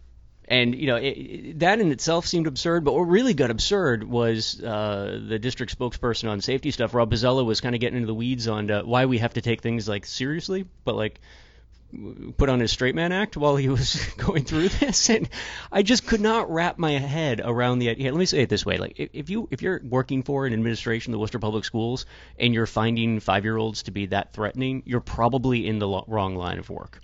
and 0.47 0.75
you 0.75 0.87
know 0.87 0.97
it, 0.97 1.09
it, 1.09 1.59
that 1.61 1.81
in 1.81 1.91
itself 1.91 2.27
seemed 2.27 2.47
absurd, 2.47 2.85
but 2.85 2.93
what 2.93 3.03
really 3.03 3.35
got 3.35 3.51
absurd 3.51 4.05
was 4.05 4.63
uh, 4.63 5.21
the 5.27 5.39
district 5.39 5.79
spokesperson 5.79 6.31
on 6.31 6.41
safety 6.41 6.71
stuff, 6.71 6.95
Rob 6.95 7.11
Pezzella, 7.11 7.45
was 7.45 7.61
kind 7.61 7.75
of 7.75 7.81
getting 7.81 7.97
into 7.97 8.07
the 8.07 8.15
weeds 8.15 8.47
on 8.47 8.71
uh, 8.71 8.83
why 8.83 9.07
we 9.07 9.19
have 9.19 9.35
to 9.35 9.41
take 9.41 9.63
things 9.63 9.89
like 9.89 10.05
seriously, 10.05 10.67
but 10.85 10.97
like 10.97 11.21
put 12.37 12.49
on 12.49 12.61
his 12.61 12.73
straight 12.73 12.95
man 12.95 13.13
act 13.13 13.37
while 13.37 13.57
he 13.57 13.69
was 13.69 14.05
going 14.17 14.45
through 14.45 14.69
this, 14.69 15.11
and 15.11 15.29
I 15.71 15.83
just 15.83 16.07
could 16.07 16.21
not 16.21 16.51
wrap 16.51 16.79
my 16.79 16.93
head 16.93 17.41
around 17.45 17.79
the 17.79 17.91
idea. 17.91 18.13
Let 18.13 18.19
me 18.19 18.27
say 18.27 18.43
it 18.43 18.49
this 18.49 18.67
way: 18.67 18.79
like 18.79 18.95
if, 18.99 19.31
you 19.31 19.49
if 19.51 19.63
you're 19.63 19.81
working 19.85 20.23
for 20.23 20.47
an 20.47 20.53
administration 20.53 21.13
of 21.13 21.17
the 21.17 21.21
Worcester 21.21 21.39
Public 21.39 21.65
Schools 21.65 22.07
and 22.39 22.55
you're 22.55 22.67
finding 22.67 23.21
five 23.21 23.45
year 23.45 23.57
olds 23.57 23.85
to 23.85 23.91
be 23.91 24.07
that 24.07 24.33
threatening, 24.33 24.83
you're 24.87 25.01
probably 25.01 25.67
in 25.67 25.79
the 25.79 26.03
wrong 26.07 26.37
line 26.37 26.59
of 26.59 26.71
work. 26.71 27.01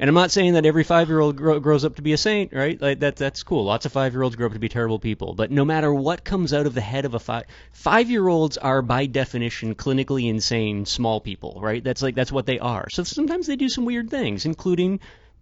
And 0.00 0.08
I'm 0.08 0.14
not 0.14 0.30
saying 0.30 0.54
that 0.54 0.64
every 0.64 0.82
five-year-old 0.82 1.36
grow, 1.36 1.60
grows 1.60 1.84
up 1.84 1.96
to 1.96 2.02
be 2.02 2.14
a 2.14 2.16
saint, 2.16 2.54
right? 2.54 2.80
Like 2.80 3.00
that, 3.00 3.16
that's 3.16 3.42
cool. 3.42 3.66
Lots 3.66 3.84
of 3.84 3.92
five-year-olds 3.92 4.34
grow 4.34 4.46
up 4.46 4.54
to 4.54 4.58
be 4.58 4.70
terrible 4.70 4.98
people. 4.98 5.34
But 5.34 5.50
no 5.50 5.62
matter 5.62 5.92
what 5.92 6.24
comes 6.24 6.54
out 6.54 6.64
of 6.64 6.72
the 6.72 6.80
head 6.80 7.04
of 7.04 7.12
a 7.12 7.18
five, 7.18 7.44
five-year-olds 7.72 8.56
are 8.56 8.80
by 8.80 9.04
definition 9.04 9.74
clinically 9.74 10.30
insane 10.30 10.86
small 10.86 11.20
people, 11.20 11.58
right? 11.60 11.84
That's 11.84 12.00
like 12.00 12.14
that's 12.14 12.32
what 12.32 12.46
they 12.46 12.58
are. 12.58 12.88
So 12.88 13.04
sometimes 13.04 13.46
they 13.46 13.56
do 13.56 13.68
some 13.68 13.84
weird 13.84 14.08
things, 14.08 14.46
including 14.46 15.00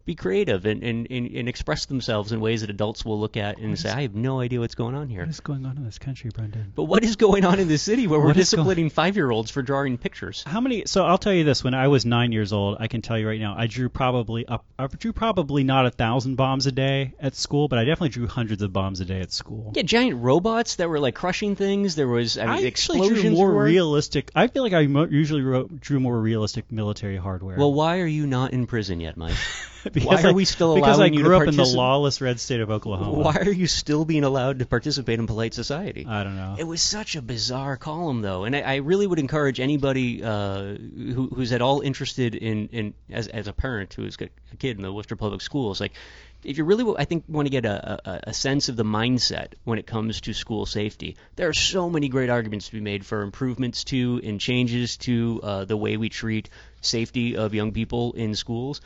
be 0.09 0.15
creative 0.15 0.65
and, 0.65 0.83
and, 0.83 1.07
and, 1.11 1.27
and 1.27 1.49
express 1.51 1.85
themselves 1.85 2.33
in 2.33 2.41
ways 2.41 2.63
that 2.63 2.71
adults 2.71 3.05
will 3.05 3.21
look 3.21 3.37
at 3.37 3.59
and 3.59 3.79
say, 3.79 3.91
I 3.91 4.03
have 4.03 4.15
no 4.15 4.41
idea 4.41 4.59
what's 4.59 4.75
going 4.75 4.95
on 4.95 5.09
here. 5.11 5.21
What 5.21 5.29
is 5.29 5.41
going 5.41 5.67
on 5.67 5.77
in 5.77 5.85
this 5.85 5.99
country, 5.99 6.31
Brendan? 6.35 6.73
But 6.75 6.85
what 6.85 7.05
is 7.05 7.17
going 7.17 7.45
on 7.45 7.61
in 7.61 7.69
this 7.69 7.83
city 7.83 8.07
where 8.07 8.19
we're 8.19 8.29
What 8.29 8.39
is 8.39 8.51
go- 8.51 8.57
disciplining 8.57 8.89
five-year-olds 8.89 9.51
for 9.51 9.61
drawing 9.61 9.99
pictures? 9.99 10.43
How 10.47 10.63
many? 10.63 10.85
So 10.87 11.05
I'll 11.05 11.19
tell 11.19 11.35
you 11.35 11.45
this: 11.45 11.63
when 11.63 11.75
I 11.75 11.89
was 11.89 12.07
nine 12.07 12.33
years 12.33 12.55
old, 12.55 12.79
I 12.81 12.89
can 12.89 13.03
tell 13.03 13.19
you 13.19 13.29
right 13.29 13.39
now, 13.39 13.55
I 13.59 13.67
drew 13.67 13.91
probably 13.91 14.47
up. 14.47 14.65
I 14.79 14.87
drew 14.87 15.13
probably 15.13 15.63
not 15.63 15.85
a 15.85 15.91
thousand 15.91 16.37
bombs 16.37 16.67
a 16.67 16.73
day 16.73 17.13
at 17.21 17.35
school, 17.37 17.69
but 17.69 17.79
I 17.79 17.85
definitely 17.85 18.09
drew 18.09 18.27
hundreds 18.27 18.63
of 18.63 18.73
bombs 18.73 19.01
a 19.01 19.05
day 19.05 19.21
at 19.21 19.31
school. 19.31 19.73
Yeah, 19.77 19.83
giant 19.83 20.23
robots 20.23 20.77
that 20.77 20.89
were 20.89 21.01
like 21.01 21.17
crushing 21.17 21.55
things. 21.55 21.97
There 21.97 22.09
was 22.09 22.39
I 22.39 22.47
mean, 22.47 22.51
I 22.51 22.55
actually 22.67 23.01
explosions. 23.01 23.21
drew 23.21 23.31
more 23.33 23.53
were- 23.53 23.65
realistic. 23.65 24.31
I 24.35 24.47
feel 24.47 24.63
like 24.63 24.73
I 24.73 24.87
mo- 24.87 25.07
usually 25.11 25.43
wrote, 25.43 25.81
drew 25.81 26.01
more 26.01 26.19
realistic 26.19 26.73
military 26.73 27.19
hardware. 27.19 27.59
Well, 27.59 27.75
why 27.75 27.99
are 28.01 28.07
you 28.07 28.27
not 28.27 28.55
in 28.55 28.67
prison 28.67 29.01
yet, 29.01 29.19
Mike? 29.19 29.37
because 29.93 30.23
why 30.23 30.23
are 30.23 30.29
I- 30.29 30.33
we 30.33 30.45
still 30.45 30.75
Because 30.75 30.97
I 30.97 31.03
allowing 31.03 31.15
you 31.15 31.23
to 31.23 31.29
grew 31.29 31.37
up 31.37 31.49
in 31.49 31.57
the 31.57 31.65
lawless 31.65 32.21
red 32.21 32.41
state 32.41 32.61
of 32.61 32.71
Oklahoma. 32.71 33.19
Why 33.19 33.37
are 33.37 33.51
you 33.51 33.67
still 33.67 34.05
being 34.05 34.25
allowed 34.25 34.59
to 34.61 34.67
participate 34.67 35.19
in 35.19 35.27
polite 35.27 35.55
society? 35.55 36.07
I 36.09 36.25
don't 36.25 36.37
know. 36.37 36.57
It 36.59 36.65
was 36.65 36.83
such 36.83 37.17
a 37.17 37.23
bizarre 37.23 37.77
column, 37.77 38.23
though, 38.23 38.45
and 38.45 38.55
I, 38.55 38.61
I 38.61 38.77
really 38.77 39.07
would 39.07 39.19
encourage 39.19 39.61
anybody 39.61 40.23
uh, 40.23 40.75
who, 40.75 41.31
who's 41.35 41.53
at 41.53 41.63
all 41.63 41.81
interested 41.81 42.35
in, 42.35 42.69
in 42.69 42.95
as, 43.11 43.29
as 43.29 43.49
a 43.49 43.53
parent 43.53 43.95
who's 43.95 44.17
got 44.17 44.29
a 44.53 44.57
kid 44.57 44.77
in 44.77 44.83
the 44.83 44.93
Worcester 44.93 45.17
Public 45.17 45.41
Schools, 45.41 45.81
like 45.81 45.93
if 46.45 46.57
you 46.57 46.65
really, 46.65 46.95
I 46.97 47.05
think, 47.05 47.25
want 47.29 47.47
to 47.47 47.51
get 47.51 47.65
a, 47.65 48.01
a, 48.09 48.21
a 48.29 48.35
sense 48.35 48.69
of 48.69 48.77
the 48.77 48.85
mindset 48.85 49.55
when 49.65 49.79
it 49.79 49.87
comes 49.87 50.21
to 50.23 50.33
school 50.33 50.67
safety, 50.67 51.17
there 51.37 51.49
are 51.49 51.55
so 51.55 51.91
many 51.91 52.09
great 52.09 52.31
arguments 52.31 52.67
to 52.67 52.73
be 52.73 52.81
made 52.81 53.05
for 53.05 53.23
improvements 53.23 53.85
to 53.85 54.21
and 54.23 54.41
changes 54.41 54.97
to 54.99 55.41
uh, 55.43 55.65
the 55.65 55.77
way 55.77 55.97
we 55.97 56.09
treat 56.09 56.49
safety 56.81 57.37
of 57.37 57.55
young 57.55 57.73
people 57.73 58.13
in 58.13 58.35
schools. 58.35 58.81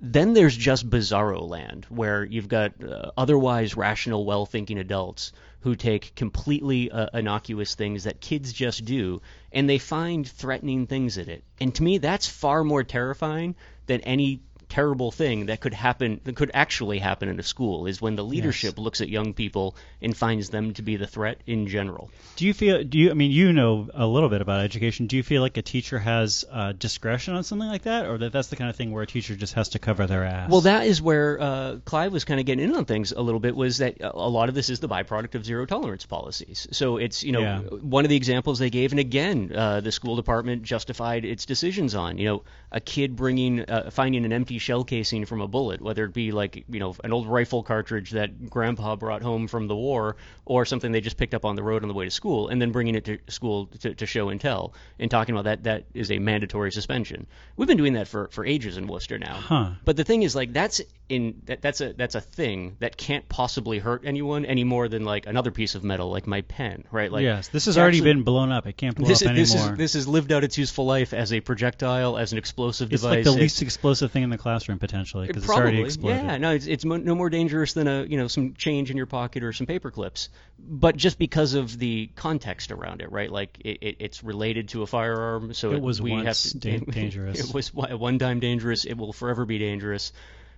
Then 0.00 0.34
there's 0.34 0.56
just 0.56 0.90
bizarro 0.90 1.48
land, 1.48 1.86
where 1.88 2.24
you've 2.24 2.48
got 2.48 2.72
uh, 2.84 3.12
otherwise 3.16 3.76
rational, 3.76 4.26
well 4.26 4.44
thinking 4.44 4.78
adults 4.78 5.32
who 5.60 5.74
take 5.74 6.14
completely 6.14 6.90
uh, 6.90 7.08
innocuous 7.18 7.74
things 7.74 8.04
that 8.04 8.20
kids 8.20 8.52
just 8.52 8.84
do 8.84 9.20
and 9.52 9.68
they 9.68 9.78
find 9.78 10.28
threatening 10.28 10.86
things 10.86 11.16
in 11.16 11.28
it. 11.28 11.42
And 11.60 11.74
to 11.74 11.82
me, 11.82 11.98
that's 11.98 12.28
far 12.28 12.62
more 12.62 12.84
terrifying 12.84 13.56
than 13.86 14.00
any 14.02 14.42
terrible 14.68 15.10
thing 15.12 15.46
that 15.46 15.60
could 15.60 15.72
happen 15.74 16.20
that 16.24 16.34
could 16.36 16.50
actually 16.52 16.98
happen 16.98 17.28
in 17.28 17.38
a 17.38 17.42
school 17.42 17.86
is 17.86 18.00
when 18.02 18.16
the 18.16 18.24
leadership 18.24 18.78
looks 18.78 19.00
at 19.00 19.08
young 19.08 19.32
people 19.32 19.76
and 20.02 20.16
finds 20.16 20.50
them 20.50 20.74
to 20.74 20.82
be 20.82 20.96
the 20.96 21.06
threat 21.06 21.38
in 21.46 21.68
general. 21.68 22.10
Do 22.36 22.46
you 22.46 22.52
feel? 22.52 22.82
Do 22.82 22.98
you? 22.98 23.10
I 23.10 23.14
mean, 23.14 23.30
you 23.30 23.52
know 23.52 23.88
a 23.94 24.06
little 24.06 24.28
bit 24.28 24.40
about 24.40 24.60
education. 24.60 25.06
Do 25.06 25.16
you 25.16 25.22
feel 25.22 25.40
like 25.42 25.56
a 25.56 25.62
teacher 25.62 25.98
has 25.98 26.44
uh, 26.50 26.72
discretion 26.72 27.34
on 27.34 27.44
something 27.44 27.68
like 27.68 27.82
that, 27.82 28.06
or 28.06 28.18
that 28.18 28.32
that's 28.32 28.48
the 28.48 28.56
kind 28.56 28.68
of 28.68 28.76
thing 28.76 28.90
where 28.90 29.02
a 29.02 29.06
teacher 29.06 29.36
just 29.36 29.54
has 29.54 29.70
to 29.70 29.78
cover 29.78 30.06
their 30.06 30.24
ass? 30.24 30.50
Well, 30.50 30.62
that 30.62 30.86
is 30.86 31.00
where 31.00 31.40
uh, 31.40 31.76
Clive 31.84 32.12
was 32.12 32.24
kind 32.24 32.40
of 32.40 32.46
getting 32.46 32.64
in 32.68 32.74
on 32.74 32.84
things 32.84 33.12
a 33.12 33.20
little 33.22 33.40
bit. 33.40 33.54
Was 33.54 33.78
that 33.78 34.00
a 34.00 34.14
a 34.16 34.28
lot 34.28 34.48
of 34.48 34.54
this 34.56 34.68
is 34.68 34.80
the 34.80 34.88
byproduct 34.88 35.34
of 35.36 35.44
zero 35.46 35.64
tolerance 35.66 36.04
policies. 36.04 36.66
So 36.72 36.96
it's 36.96 37.22
you 37.22 37.32
know 37.32 37.40
Yeah. 37.40 37.58
one 37.60 38.04
of 38.04 38.08
the 38.08 38.16
examples 38.16 38.58
they 38.58 38.70
gave, 38.70 38.90
and 38.92 38.98
again, 39.00 39.52
uh, 39.54 39.80
the 39.80 39.92
school 39.92 40.16
department 40.16 40.64
justified 40.64 41.24
its 41.24 41.46
decisions 41.46 41.94
on. 41.94 42.18
You 42.18 42.24
know, 42.26 42.42
a 42.72 42.80
kid 42.80 43.14
bringing 43.16 43.60
uh, 43.60 43.90
finding 43.90 44.24
an 44.24 44.32
empty 44.32 44.55
shell 44.58 44.84
casing 44.84 45.24
from 45.26 45.40
a 45.40 45.48
bullet, 45.48 45.80
whether 45.80 46.04
it 46.04 46.12
be 46.12 46.32
like 46.32 46.64
you 46.68 46.80
know 46.80 46.94
an 47.04 47.12
old 47.12 47.26
rifle 47.26 47.62
cartridge 47.62 48.10
that 48.12 48.48
Grandpa 48.50 48.96
brought 48.96 49.22
home 49.22 49.48
from 49.48 49.68
the 49.68 49.76
war, 49.76 50.16
or 50.44 50.64
something 50.64 50.92
they 50.92 51.00
just 51.00 51.16
picked 51.16 51.34
up 51.34 51.44
on 51.44 51.56
the 51.56 51.62
road 51.62 51.82
on 51.82 51.88
the 51.88 51.94
way 51.94 52.04
to 52.04 52.10
school, 52.10 52.48
and 52.48 52.60
then 52.60 52.72
bringing 52.72 52.94
it 52.94 53.04
to 53.04 53.18
school 53.28 53.66
to, 53.80 53.94
to 53.94 54.06
show 54.06 54.28
and 54.28 54.40
tell, 54.40 54.74
and 54.98 55.10
talking 55.10 55.34
about 55.34 55.44
that 55.44 55.64
that 55.64 55.84
is 55.94 56.10
a 56.10 56.18
mandatory 56.18 56.72
suspension. 56.72 57.26
We've 57.56 57.68
been 57.68 57.76
doing 57.78 57.94
that 57.94 58.08
for 58.08 58.28
for 58.28 58.44
ages 58.44 58.76
in 58.76 58.86
Worcester 58.86 59.18
now. 59.18 59.34
Huh. 59.34 59.70
But 59.84 59.96
the 59.96 60.04
thing 60.04 60.22
is, 60.22 60.34
like, 60.34 60.52
that's 60.52 60.80
in 61.08 61.42
that, 61.46 61.62
that's 61.62 61.80
a 61.80 61.92
that's 61.92 62.14
a 62.14 62.20
thing 62.20 62.76
that 62.80 62.96
can't 62.96 63.28
possibly 63.28 63.78
hurt 63.78 64.02
anyone 64.04 64.44
any 64.44 64.64
more 64.64 64.88
than 64.88 65.04
like 65.04 65.26
another 65.26 65.50
piece 65.50 65.74
of 65.74 65.84
metal, 65.84 66.10
like 66.10 66.26
my 66.26 66.40
pen, 66.40 66.84
right? 66.90 67.12
Like, 67.12 67.22
yes, 67.22 67.48
this 67.48 67.66
has 67.66 67.78
already 67.78 67.98
actually- 67.98 68.14
been 68.14 68.22
blown 68.22 68.50
up. 68.52 68.66
It 68.66 68.76
can't 68.76 68.96
blow 68.96 69.06
This 69.06 69.22
up 69.22 69.32
is, 69.36 69.52
this 69.52 69.62
is 69.62 69.76
this 69.76 69.92
has 69.94 70.08
lived 70.08 70.32
out 70.32 70.42
its 70.44 70.58
useful 70.58 70.86
life 70.86 71.14
as 71.14 71.32
a 71.32 71.40
projectile, 71.40 72.18
as 72.18 72.32
an 72.32 72.38
explosive 72.38 72.92
it's 72.92 73.02
device. 73.02 73.16
like 73.16 73.24
the 73.24 73.32
least 73.40 73.62
explosive 73.62 74.10
thing 74.10 74.22
in 74.24 74.30
the 74.30 74.38
classroom 74.46 74.78
potentially 74.78 75.26
because 75.26 75.42
it's 75.42 75.52
already 75.52 75.80
exploded. 75.82 76.22
yeah. 76.24 76.36
No, 76.38 76.52
it's 76.52 76.66
it's 76.68 76.84
mo- 76.84 76.98
no 76.98 77.16
more 77.16 77.28
dangerous 77.30 77.72
than 77.72 77.88
a 77.88 78.04
you 78.04 78.16
know 78.16 78.28
some 78.28 78.54
change 78.54 78.92
in 78.92 78.96
your 78.96 79.06
pocket 79.06 79.42
or 79.42 79.52
some 79.52 79.66
paper 79.66 79.90
clips. 79.90 80.28
But 80.58 80.96
just 80.96 81.18
because 81.18 81.54
of 81.54 81.76
the 81.78 82.10
context 82.14 82.70
around 82.70 83.00
it, 83.00 83.10
right? 83.10 83.30
Like 83.30 83.58
it, 83.64 83.78
it, 83.82 83.96
it's 83.98 84.22
related 84.22 84.68
to 84.68 84.82
a 84.82 84.86
firearm, 84.86 85.52
so 85.52 85.72
It 85.72 85.82
was 85.82 86.00
we 86.00 86.12
once 86.12 86.26
have 86.52 86.52
to, 86.52 86.58
dan- 86.78 86.84
dangerous. 86.90 87.40
it 87.48 87.52
was 87.52 87.74
one- 87.74 87.98
one 87.98 88.18
time 88.20 88.38
dangerous. 88.38 88.84
It 88.84 88.94
will 88.94 89.12
forever 89.12 89.44
be 89.44 89.58
dangerous. 89.58 90.12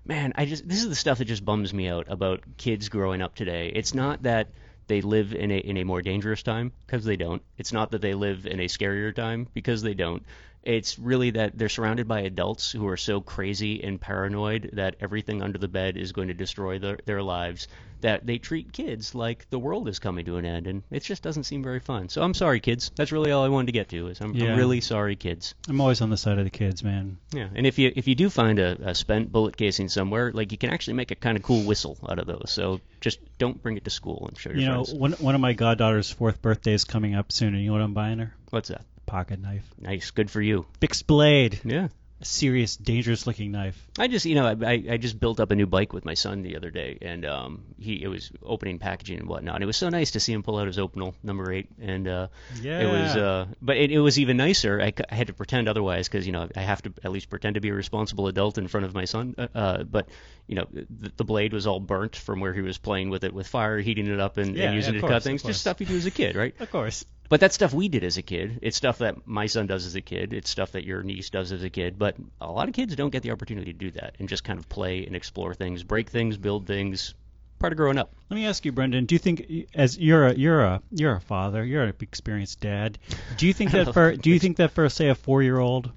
Man, 0.05 0.35
I 0.37 0.45
just 0.45 0.69
this 0.69 0.83
is 0.83 0.89
the 0.91 0.95
stuff 0.95 1.17
that 1.19 1.25
just 1.25 1.45
bums 1.45 1.73
me 1.73 1.89
out 1.89 2.07
about 2.11 2.41
kids 2.59 2.91
growing 2.91 3.23
up 3.23 3.35
today. 3.35 3.73
It's 3.75 3.95
not 3.95 4.23
that 4.25 4.49
they 4.87 5.01
live 5.01 5.35
in 5.35 5.51
a 5.51 5.57
in 5.59 5.77
a 5.79 5.85
more 5.85 6.03
dangerous 6.03 6.43
time 6.43 6.73
because 6.87 7.05
they 7.05 7.17
don't. 7.17 7.43
It's 7.57 7.73
not 7.73 7.91
that 7.93 8.01
they 8.03 8.13
live 8.15 8.47
in 8.47 8.61
a 8.61 8.67
scarier 8.67 9.15
time 9.15 9.49
because 9.55 9.81
they 9.83 9.95
don't. 9.95 10.25
It's 10.63 10.99
really 10.99 11.31
that 11.31 11.57
they're 11.57 11.69
surrounded 11.69 12.09
by 12.09 12.21
adults 12.21 12.71
who 12.71 12.87
are 12.89 12.97
so 12.97 13.21
crazy 13.21 13.83
and 13.83 14.01
paranoid 14.01 14.71
that 14.75 14.97
everything 15.01 15.43
under 15.43 15.59
the 15.59 15.69
bed 15.69 15.97
is 15.97 16.13
going 16.13 16.29
to 16.29 16.35
destroy 16.35 16.79
their, 16.79 16.99
their 17.05 17.23
lives 17.23 17.69
that 18.01 18.25
they 18.25 18.39
treat 18.39 18.73
kids 18.73 19.15
like 19.15 19.49
the 19.51 19.59
world 19.59 19.89
is 19.89 19.99
coming 19.99 20.25
to 20.25 20.37
an 20.37 20.45
end 20.45 20.67
and 20.67 20.83
it 20.91 21.03
just 21.03 21.23
doesn't 21.23 21.45
seem 21.45 21.63
very 21.63 21.81
fun. 21.81 22.09
So 22.09 22.23
I'm 22.23 22.35
sorry 22.35 22.61
kids. 22.61 22.91
That's 22.95 23.13
really 23.13 23.33
all 23.33 23.45
I 23.45 23.49
wanted 23.49 23.67
to 23.67 23.73
get 23.73 23.89
to 23.89 24.09
is 24.09 24.21
I'm, 24.21 24.35
Yeah. 24.35 24.53
I'm 24.53 24.59
really 24.59 24.81
sorry 24.81 25.17
kids. 25.17 25.55
I'm 25.69 25.81
always 25.81 26.01
on 26.01 26.11
the 26.11 26.17
side 26.17 26.39
of 26.39 26.45
the 26.45 26.51
kids, 26.51 26.85
man. 26.85 27.19
Yeah, 27.33 27.49
and 27.55 27.67
if 27.67 27.79
you 27.79 27.93
if 27.95 28.07
you 28.07 28.15
do 28.15 28.31
find 28.31 28.59
a, 28.59 28.91
a 28.91 28.95
spent 28.95 29.33
bullet 29.33 29.57
casing 29.57 29.89
somewhere, 29.89 30.33
like 30.33 30.53
you 30.53 30.59
can 30.59 30.71
actually 30.71 30.95
make 30.95 31.11
a 31.11 31.17
kind 31.17 31.37
of 31.37 31.43
cool 31.43 31.63
whistle 31.63 31.99
out 32.09 32.19
of 32.19 32.27
those. 32.27 32.51
So 32.53 32.81
just 33.01 33.19
don't 33.39 33.61
bring 33.63 33.77
it 33.77 33.85
to 33.85 33.91
school 33.91 34.27
and 34.29 34.39
show 34.39 34.51
your 34.51 34.59
You 34.61 34.67
know, 34.67 34.85
one 34.85 35.13
one 35.13 35.35
of 35.35 35.41
my 35.41 35.53
goddaughter's 35.53 36.11
fourth 36.11 36.41
birthday 36.41 36.75
is 36.75 36.85
coming 36.85 37.15
up 37.15 37.33
soon, 37.33 37.55
and 37.55 37.63
you 37.63 37.69
know 37.69 37.75
what 37.75 37.83
I'm 37.83 37.95
buying 37.95 38.19
her? 38.19 38.35
What's 38.51 38.69
that? 38.69 38.85
Pocket 39.09 39.41
knife, 39.41 39.65
Nice, 39.81 40.11
good 40.13 40.31
for 40.31 40.41
you. 40.41 40.67
fixed 40.81 41.07
blade, 41.07 41.61
Yeah. 41.65 41.89
a 42.21 42.25
serious, 42.25 42.77
dangerous 42.77 43.27
looking 43.29 43.53
knife. 43.53 43.87
I 43.97 44.09
just, 44.09 44.27
you 44.27 44.35
know, 44.35 44.47
I, 44.47 44.73
I 44.91 44.97
just 44.97 45.21
built 45.21 45.39
up 45.39 45.51
a 45.53 45.55
new 45.55 45.67
bike 45.67 45.93
with 45.93 46.05
my 46.05 46.15
son 46.15 46.43
the 46.43 46.57
other 46.57 46.71
day, 46.71 46.99
and 47.01 47.25
um, 47.25 47.63
he 47.79 48.03
it 48.03 48.09
was 48.09 48.33
opening 48.43 48.79
packaging 48.81 49.21
and 49.21 49.29
whatnot. 49.29 49.55
And 49.55 49.63
it 49.63 49.67
was 49.67 49.77
so 49.77 49.89
nice 49.89 50.11
to 50.13 50.21
see 50.21 50.33
him 50.33 50.43
pull 50.43 50.59
out 50.59 50.67
his 50.67 50.79
Opinel 50.79 51.15
number 51.23 51.53
eight, 51.53 51.69
and 51.81 52.09
uh, 52.09 52.27
Yeah. 52.61 52.81
it 52.81 52.87
was. 52.87 53.17
Uh, 53.17 53.47
but 53.63 53.77
it, 53.77 53.93
it 53.93 54.01
was 54.01 54.19
even 54.19 54.37
nicer. 54.37 54.81
I, 54.83 54.93
I 55.11 55.15
had 55.15 55.29
to 55.29 55.33
pretend 55.33 55.69
otherwise 55.69 56.09
because 56.09 56.27
you 56.27 56.33
know 56.33 56.49
I 56.57 56.61
have 56.61 56.83
to 56.83 56.93
at 57.05 57.13
least 57.13 57.31
pretend 57.31 57.55
to 57.55 57.61
be 57.61 57.69
a 57.69 57.75
responsible 57.75 58.27
adult 58.27 58.59
in 58.59 58.67
front 58.69 58.85
of 58.87 58.95
my 58.95 59.05
son. 59.05 59.35
Uh, 59.39 59.47
uh, 59.55 59.83
but 59.85 60.09
you 60.49 60.57
know, 60.57 60.67
the, 60.73 61.13
the 61.19 61.25
blade 61.25 61.53
was 61.53 61.67
all 61.69 61.79
burnt 61.79 62.17
from 62.17 62.41
where 62.41 62.53
he 62.53 62.63
was 62.63 62.79
playing 62.79 63.11
with 63.11 63.23
it 63.23 63.33
with 63.33 63.47
fire, 63.47 63.79
heating 63.79 64.07
it 64.09 64.19
up, 64.19 64.39
and, 64.39 64.57
Yeah, 64.57 64.65
and 64.67 64.75
using 64.75 64.91
of 64.91 64.97
it 64.97 65.01
to 65.01 65.01
course, 65.03 65.13
cut 65.13 65.23
things. 65.23 65.43
Just 65.45 65.61
stuff 65.61 65.79
you 65.81 65.87
do 65.87 65.97
as 65.97 66.07
a 66.07 66.11
kid, 66.11 66.35
right? 66.35 66.55
Of 66.61 66.71
course. 66.73 67.05
But 67.29 67.41
that's 67.41 67.55
stuff 67.55 67.75
we 67.75 67.89
did 67.89 68.05
as 68.05 68.17
a 68.17 68.23
kid. 68.23 68.61
It's 68.63 68.77
stuff 68.77 68.99
that 68.99 69.27
my 69.27 69.47
son 69.47 69.67
does 69.67 69.85
as 69.85 69.95
a 69.95 70.01
kid. 70.01 70.33
It's 70.33 70.49
stuff 70.49 70.73
that 70.73 70.85
your 70.85 71.03
niece 71.03 71.29
does 71.29 71.53
as 71.53 71.63
a 71.63 71.71
kid. 71.71 71.99
But 71.99 72.17
a 72.41 72.51
lot 72.51 72.69
of 72.69 72.75
kids 72.75 72.97
don't 72.97 73.11
get 73.11 73.23
the 73.23 73.33
opportunity 73.33 73.73
to 73.73 73.79
do 73.79 73.91
that 73.93 74.17
and 74.19 74.29
just 74.29 74.45
kind 74.45 74.59
of 74.59 74.69
play 74.69 75.05
and 75.05 75.15
explore 75.15 75.53
things, 75.55 75.83
break 75.83 76.09
things, 76.09 76.39
build 76.39 76.67
things. 76.67 77.15
Part 77.59 77.73
of 77.73 77.77
growing 77.77 77.99
up. 77.99 78.15
Let 78.31 78.37
me 78.37 78.47
ask 78.47 78.65
you, 78.65 78.73
Brendan. 78.73 79.07
Do 79.07 79.15
you 79.15 79.19
think, 79.19 79.45
as 79.75 79.99
you're 79.99 80.29
a 80.29 80.35
you're 80.35 80.63
a 80.63 80.81
you're 80.93 81.17
a 81.17 81.21
father, 81.21 81.65
you're 81.65 81.83
an 81.83 81.93
experienced 82.01 82.61
dad. 82.61 82.99
Do 83.37 83.49
you 83.49 83.53
think 83.53 83.71
that 83.73 83.93
for 83.93 84.15
do 84.15 84.31
you 84.31 84.39
think 84.39 84.59
that 84.59 84.71
for 84.71 84.89
say 84.89 85.09
a 85.09 85.17
four 85.17 85.43
year 85.43 85.59
old, 85.59 85.91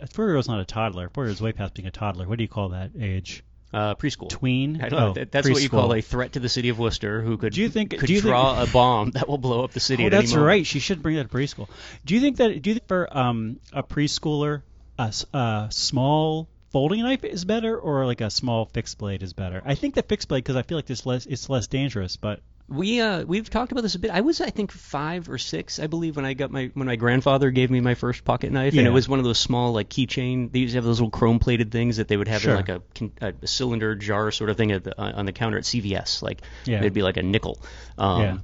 a 0.00 0.06
four 0.06 0.26
year 0.26 0.36
old's 0.36 0.48
not 0.48 0.60
a 0.60 0.64
toddler. 0.64 1.10
Four 1.10 1.24
years 1.24 1.36
is 1.36 1.42
way 1.42 1.52
past 1.52 1.74
being 1.74 1.86
a 1.86 1.90
toddler. 1.90 2.26
What 2.26 2.38
do 2.38 2.44
you 2.44 2.48
call 2.48 2.70
that 2.70 2.92
age? 2.98 3.44
Uh, 3.74 3.94
preschool. 3.96 4.28
Tween. 4.28 4.80
I 4.80 4.88
don't 4.88 5.00
know. 5.00 5.08
Oh, 5.08 5.12
That- 5.14 5.32
that's 5.32 5.50
what 5.50 5.62
you 5.62 5.68
call 5.68 5.92
a 5.92 6.00
threat 6.00 6.34
to 6.34 6.40
the 6.40 6.48
city 6.48 6.68
of 6.68 6.78
Worcester, 6.78 7.20
who 7.22 7.36
could 7.36 7.52
Do 7.54 7.60
you 7.60 7.68
think- 7.68 7.90
could 7.90 8.06
do 8.06 8.12
you 8.14 8.20
think- 8.20 8.30
draw 8.30 8.62
a 8.62 8.66
bomb 8.68 9.10
that 9.12 9.28
will 9.28 9.38
blow 9.38 9.64
up 9.64 9.72
the 9.72 9.80
city 9.80 10.06
Oh, 10.06 10.10
that's 10.10 10.34
right. 10.34 10.64
She 10.64 10.78
should 10.78 11.02
bring 11.02 11.16
that 11.16 11.30
to 11.30 11.36
preschool. 11.36 11.68
Do 12.04 12.14
you 12.14 12.20
think 12.20 12.36
that? 12.36 12.62
Do 12.62 12.70
you 12.70 12.74
think 12.76 12.86
for 12.88 13.16
um, 13.16 13.58
a 13.72 13.82
preschooler, 13.82 14.62
a 14.98 15.66
small 15.70 16.48
folding 16.70 17.02
knife 17.02 17.24
is 17.24 17.44
better, 17.44 17.76
or 17.78 18.06
like 18.06 18.20
a 18.20 18.30
small 18.30 18.66
fixed 18.66 18.98
blade 18.98 19.22
is 19.22 19.32
better? 19.32 19.60
I 19.64 19.74
think 19.74 19.94
the 19.94 20.02
fixed 20.02 20.28
blade 20.28 20.44
because 20.44 20.56
I 20.56 20.62
feel 20.62 20.78
like 20.78 20.88
it's 20.90 21.04
less 21.04 21.26
it's 21.26 21.48
less 21.48 21.66
dangerous. 21.66 22.16
But 22.16 22.40
We 22.66 23.00
uh 23.00 23.24
we've 23.24 23.48
talked 23.50 23.72
about 23.72 23.82
this 23.82 23.94
a 23.94 23.98
bit. 23.98 24.10
I 24.10 24.22
was 24.22 24.40
I 24.40 24.48
think 24.48 24.72
five 24.72 25.28
or 25.28 25.36
six, 25.36 25.78
I 25.78 25.86
believe, 25.86 26.16
when 26.16 26.24
I 26.24 26.32
got 26.32 26.50
my 26.50 26.70
when 26.72 26.86
my 26.86 26.96
grandfather 26.96 27.50
gave 27.50 27.70
me 27.70 27.80
my 27.80 27.94
first 27.94 28.24
pocket 28.24 28.52
knife, 28.52 28.72
and 28.74 28.86
it 28.86 28.90
was 28.90 29.06
one 29.06 29.18
of 29.18 29.24
those 29.26 29.38
small 29.38 29.72
like 29.72 29.90
keychain. 29.90 30.50
They 30.50 30.60
used 30.60 30.72
to 30.72 30.78
have 30.78 30.84
those 30.84 30.98
little 30.98 31.10
chrome 31.10 31.38
plated 31.38 31.70
things 31.70 31.98
that 31.98 32.08
they 32.08 32.16
would 32.16 32.28
have 32.28 32.40
Sure. 32.40 32.52
in 32.52 32.56
like 32.56 32.68
a, 32.70 33.34
a 33.42 33.46
cylinder 33.46 33.94
jar 33.94 34.30
sort 34.30 34.48
of 34.48 34.56
thing 34.56 34.72
at 34.72 34.84
the, 34.84 34.98
uh, 34.98 35.12
on 35.14 35.26
the 35.26 35.32
counter 35.32 35.58
at 35.58 35.64
CVS. 35.64 36.22
Like 36.22 36.40
Yeah. 36.64 36.78
it'd 36.78 36.94
be 36.94 37.02
like 37.02 37.18
a 37.18 37.22
nickel. 37.22 37.60
Um, 37.98 38.20
Yeah. 38.22 38.38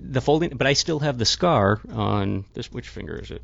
The 0.00 0.20
folding, 0.20 0.50
but 0.50 0.66
I 0.68 0.74
still 0.74 1.00
have 1.00 1.18
the 1.18 1.24
scar 1.24 1.80
on 1.92 2.44
this. 2.54 2.70
Which 2.70 2.88
finger 2.88 3.16
is 3.16 3.30
it? 3.32 3.42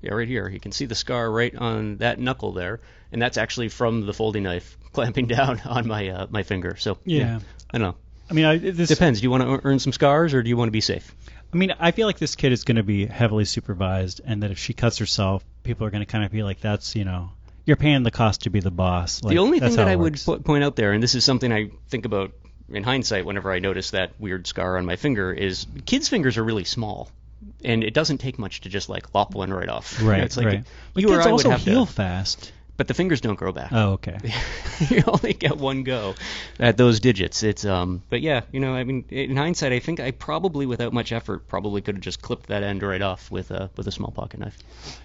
Yeah, 0.00 0.12
right 0.14 0.28
here. 0.28 0.48
You 0.48 0.60
can 0.60 0.72
see 0.72 0.86
the 0.86 0.94
scar 0.94 1.30
right 1.30 1.54
on 1.54 1.96
that 1.98 2.18
knuckle 2.18 2.52
there, 2.52 2.80
and 3.12 3.20
that's 3.20 3.36
actually 3.36 3.68
from 3.70 4.06
the 4.06 4.14
folding 4.14 4.44
knife 4.44 4.78
clamping 4.92 5.26
down 5.26 5.60
on 5.66 5.86
my 5.88 6.08
uh, 6.08 6.26
my 6.30 6.42
finger. 6.44 6.76
So 6.76 6.96
Yeah. 7.04 7.40
I 7.70 7.78
don't 7.78 7.88
know. 7.88 7.96
I 8.30 8.34
mean, 8.34 8.44
I, 8.44 8.58
this 8.58 8.88
Depends. 8.88 9.20
Do 9.20 9.24
you 9.24 9.30
want 9.30 9.42
to 9.42 9.60
earn 9.66 9.78
some 9.78 9.92
scars 9.92 10.34
or 10.34 10.42
do 10.42 10.48
you 10.48 10.56
want 10.56 10.68
to 10.68 10.72
be 10.72 10.80
safe? 10.80 11.14
I 11.52 11.56
mean, 11.56 11.74
I 11.78 11.92
feel 11.92 12.06
like 12.06 12.18
this 12.18 12.34
kid 12.34 12.52
is 12.52 12.64
going 12.64 12.76
to 12.76 12.82
be 12.82 13.06
heavily 13.06 13.44
supervised, 13.44 14.20
and 14.24 14.42
that 14.42 14.50
if 14.50 14.58
she 14.58 14.72
cuts 14.72 14.98
herself, 14.98 15.44
people 15.62 15.86
are 15.86 15.90
going 15.90 16.02
to 16.02 16.06
kind 16.06 16.24
of 16.24 16.32
be 16.32 16.42
like, 16.42 16.60
"That's 16.60 16.96
you 16.96 17.04
know, 17.04 17.30
you're 17.64 17.76
paying 17.76 18.02
the 18.02 18.10
cost 18.10 18.42
to 18.42 18.50
be 18.50 18.58
the 18.58 18.72
boss." 18.72 19.22
Like, 19.22 19.30
the 19.30 19.38
only 19.38 19.60
thing 19.60 19.76
that 19.76 19.86
I 19.86 19.92
it 19.92 19.98
would 19.98 20.20
po- 20.24 20.38
point 20.38 20.64
out 20.64 20.74
there, 20.74 20.92
and 20.92 21.02
this 21.02 21.14
is 21.14 21.24
something 21.24 21.52
I 21.52 21.70
think 21.88 22.06
about 22.06 22.32
in 22.68 22.82
hindsight 22.82 23.24
whenever 23.24 23.52
I 23.52 23.60
notice 23.60 23.92
that 23.92 24.12
weird 24.18 24.48
scar 24.48 24.78
on 24.78 24.84
my 24.84 24.96
finger, 24.96 25.32
is 25.32 25.66
kids' 25.86 26.08
fingers 26.08 26.38
are 26.38 26.44
really 26.44 26.64
small, 26.64 27.08
and 27.62 27.84
it 27.84 27.94
doesn't 27.94 28.18
take 28.18 28.36
much 28.36 28.62
to 28.62 28.68
just 28.68 28.88
like 28.88 29.14
lop 29.14 29.34
one 29.34 29.52
right 29.52 29.68
off. 29.68 30.02
right, 30.02 30.20
It's 30.24 30.36
like 30.36 30.46
right. 30.46 30.64
But 30.92 31.02
you 31.02 31.10
or 31.10 31.16
kids 31.18 31.26
I 31.26 31.30
would 31.30 31.32
also 31.34 31.50
have 31.50 31.60
heal 31.60 31.86
to, 31.86 31.92
fast. 31.92 32.52
But 32.76 32.88
the 32.88 32.94
fingers 32.94 33.20
don't 33.20 33.36
grow 33.36 33.52
back. 33.52 33.70
Oh, 33.72 33.92
okay. 33.92 34.18
you 34.88 35.02
only 35.06 35.32
get 35.32 35.56
one 35.56 35.84
go 35.84 36.14
at 36.58 36.76
those 36.76 37.00
digits. 37.00 37.42
It's 37.42 37.64
um, 37.64 38.02
but 38.10 38.20
yeah, 38.20 38.42
you 38.50 38.60
know, 38.60 38.74
I 38.74 38.84
mean, 38.84 39.04
in 39.10 39.36
hindsight, 39.36 39.72
I 39.72 39.78
think 39.78 40.00
I 40.00 40.10
probably, 40.10 40.66
without 40.66 40.92
much 40.92 41.12
effort, 41.12 41.46
probably 41.46 41.82
could 41.82 41.96
have 41.96 42.02
just 42.02 42.20
clipped 42.20 42.46
that 42.46 42.62
end 42.62 42.82
right 42.82 43.02
off 43.02 43.30
with 43.30 43.50
a 43.50 43.70
with 43.76 43.86
a 43.86 43.92
small 43.92 44.10
pocket 44.10 44.40
knife. 44.40 44.58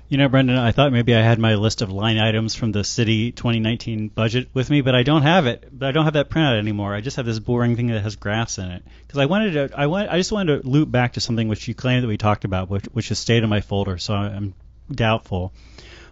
You 0.08 0.18
know, 0.18 0.28
Brendan, 0.28 0.58
I 0.58 0.72
thought 0.72 0.92
maybe 0.92 1.16
I 1.16 1.22
had 1.22 1.38
my 1.38 1.56
list 1.56 1.82
of 1.82 1.92
line 1.92 2.18
items 2.18 2.56
from 2.56 2.72
the 2.72 2.84
city 2.84 3.32
2019 3.32 4.08
budget 4.08 4.50
with 4.54 4.70
me, 4.70 4.82
but 4.82 4.96
I 4.96 5.04
don't 5.04 5.22
have 5.22 5.46
it. 5.46 5.68
But 5.72 5.90
I 5.90 5.92
don't 5.92 6.06
have 6.06 6.14
that 6.14 6.30
printout 6.30 6.58
anymore. 6.58 6.96
I 6.96 7.02
just 7.02 7.18
have 7.18 7.26
this 7.26 7.40
boring 7.40 7.76
thing 7.76 7.88
that 7.88 8.02
has 8.02 8.16
graphs 8.16 8.58
in 8.58 8.72
it. 8.72 8.84
Because 9.06 9.20
I 9.20 9.26
wanted 9.28 9.52
to, 9.54 9.80
I 9.80 9.86
want, 9.86 10.10
I 10.10 10.18
just 10.18 10.32
wanted 10.32 10.64
to 10.64 10.68
loop 10.68 10.90
back 10.90 11.14
to 11.14 11.22
something 11.22 11.48
which 11.48 11.68
you 11.68 11.76
claimed 11.76 12.04
that 12.04 12.08
we 12.08 12.18
talked 12.18 12.46
about, 12.46 12.70
which, 12.70 12.86
which 12.86 13.10
has 13.10 13.20
stayed 13.20 13.44
in 13.44 13.50
my 13.50 13.62
folder, 13.62 14.00
so 14.00 14.16
I'm 14.16 14.56
doubtful. 14.92 15.54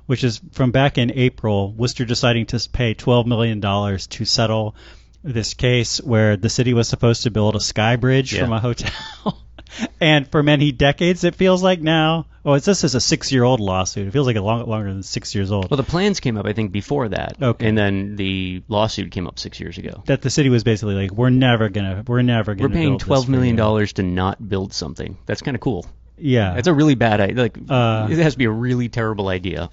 Which 0.07 0.23
is 0.23 0.41
from 0.53 0.71
back 0.71 0.97
in 0.97 1.11
April, 1.13 1.71
Worcester 1.73 2.05
deciding 2.05 2.47
to 2.47 2.69
pay 2.71 2.93
12 2.95 3.27
million 3.27 3.59
dollars 3.59 4.07
to 4.07 4.25
settle 4.25 4.75
this 5.23 5.53
case 5.53 5.99
where 6.01 6.37
the 6.37 6.49
city 6.49 6.73
was 6.73 6.87
supposed 6.87 7.23
to 7.23 7.31
build 7.31 7.55
a 7.55 7.59
sky 7.59 7.95
bridge 7.97 8.33
Yeah. 8.33 8.41
from 8.43 8.53
a 8.53 8.59
hotel. 8.59 8.91
and 9.99 10.25
for 10.29 10.41
many 10.43 10.71
decades, 10.71 11.23
it 11.25 11.35
feels 11.35 11.61
like 11.61 11.81
now. 11.81 12.25
Well, 12.43 12.55
it's 12.55 12.65
this 12.65 12.85
is 12.85 12.95
a 12.95 13.01
six-year-old 13.01 13.59
lawsuit. 13.59 14.07
It 14.07 14.11
feels 14.11 14.25
like 14.27 14.37
a 14.37 14.41
long, 14.41 14.65
longer 14.65 14.93
than 14.93 15.03
six 15.03 15.35
years 15.35 15.51
old. 15.51 15.69
Well, 15.69 15.75
the 15.75 15.83
plans 15.83 16.21
came 16.21 16.37
up, 16.37 16.45
I 16.45 16.53
think, 16.53 16.71
before 16.71 17.09
that, 17.09 17.35
Okay. 17.41 17.67
and 17.67 17.77
then 17.77 18.15
the 18.15 18.63
lawsuit 18.69 19.11
came 19.11 19.27
up 19.27 19.37
six 19.37 19.59
years 19.59 19.77
ago. 19.77 20.03
that 20.05 20.21
the 20.21 20.29
city 20.29 20.47
was 20.47 20.63
basically 20.63 20.95
like, 20.95 21.11
we're 21.11 21.29
never 21.29 21.67
gonna, 21.67 22.05
we're 22.07 22.21
never 22.21 22.55
gonna. 22.55 22.69
We're 22.69 22.73
paying 22.73 22.97
twelve 22.97 23.27
million 23.27 23.55
you." 23.55 23.57
dollars 23.57 23.91
to 23.93 24.03
not 24.03 24.47
build 24.47 24.71
something. 24.71 25.17
That's 25.25 25.41
kind 25.41 25.55
of 25.55 25.61
cool. 25.61 25.85
Yeah, 26.17 26.53
That's 26.55 26.67
a 26.69 26.73
really 26.73 26.95
bad 26.95 27.19
idea. 27.19 27.35
Like, 27.43 27.57
Uh, 27.69 28.07
it 28.09 28.17
has 28.19 28.33
to 28.33 28.37
be 28.39 28.45
a 28.45 28.49
really 28.51 28.87
terrible 28.89 29.27
idea. 29.27 29.69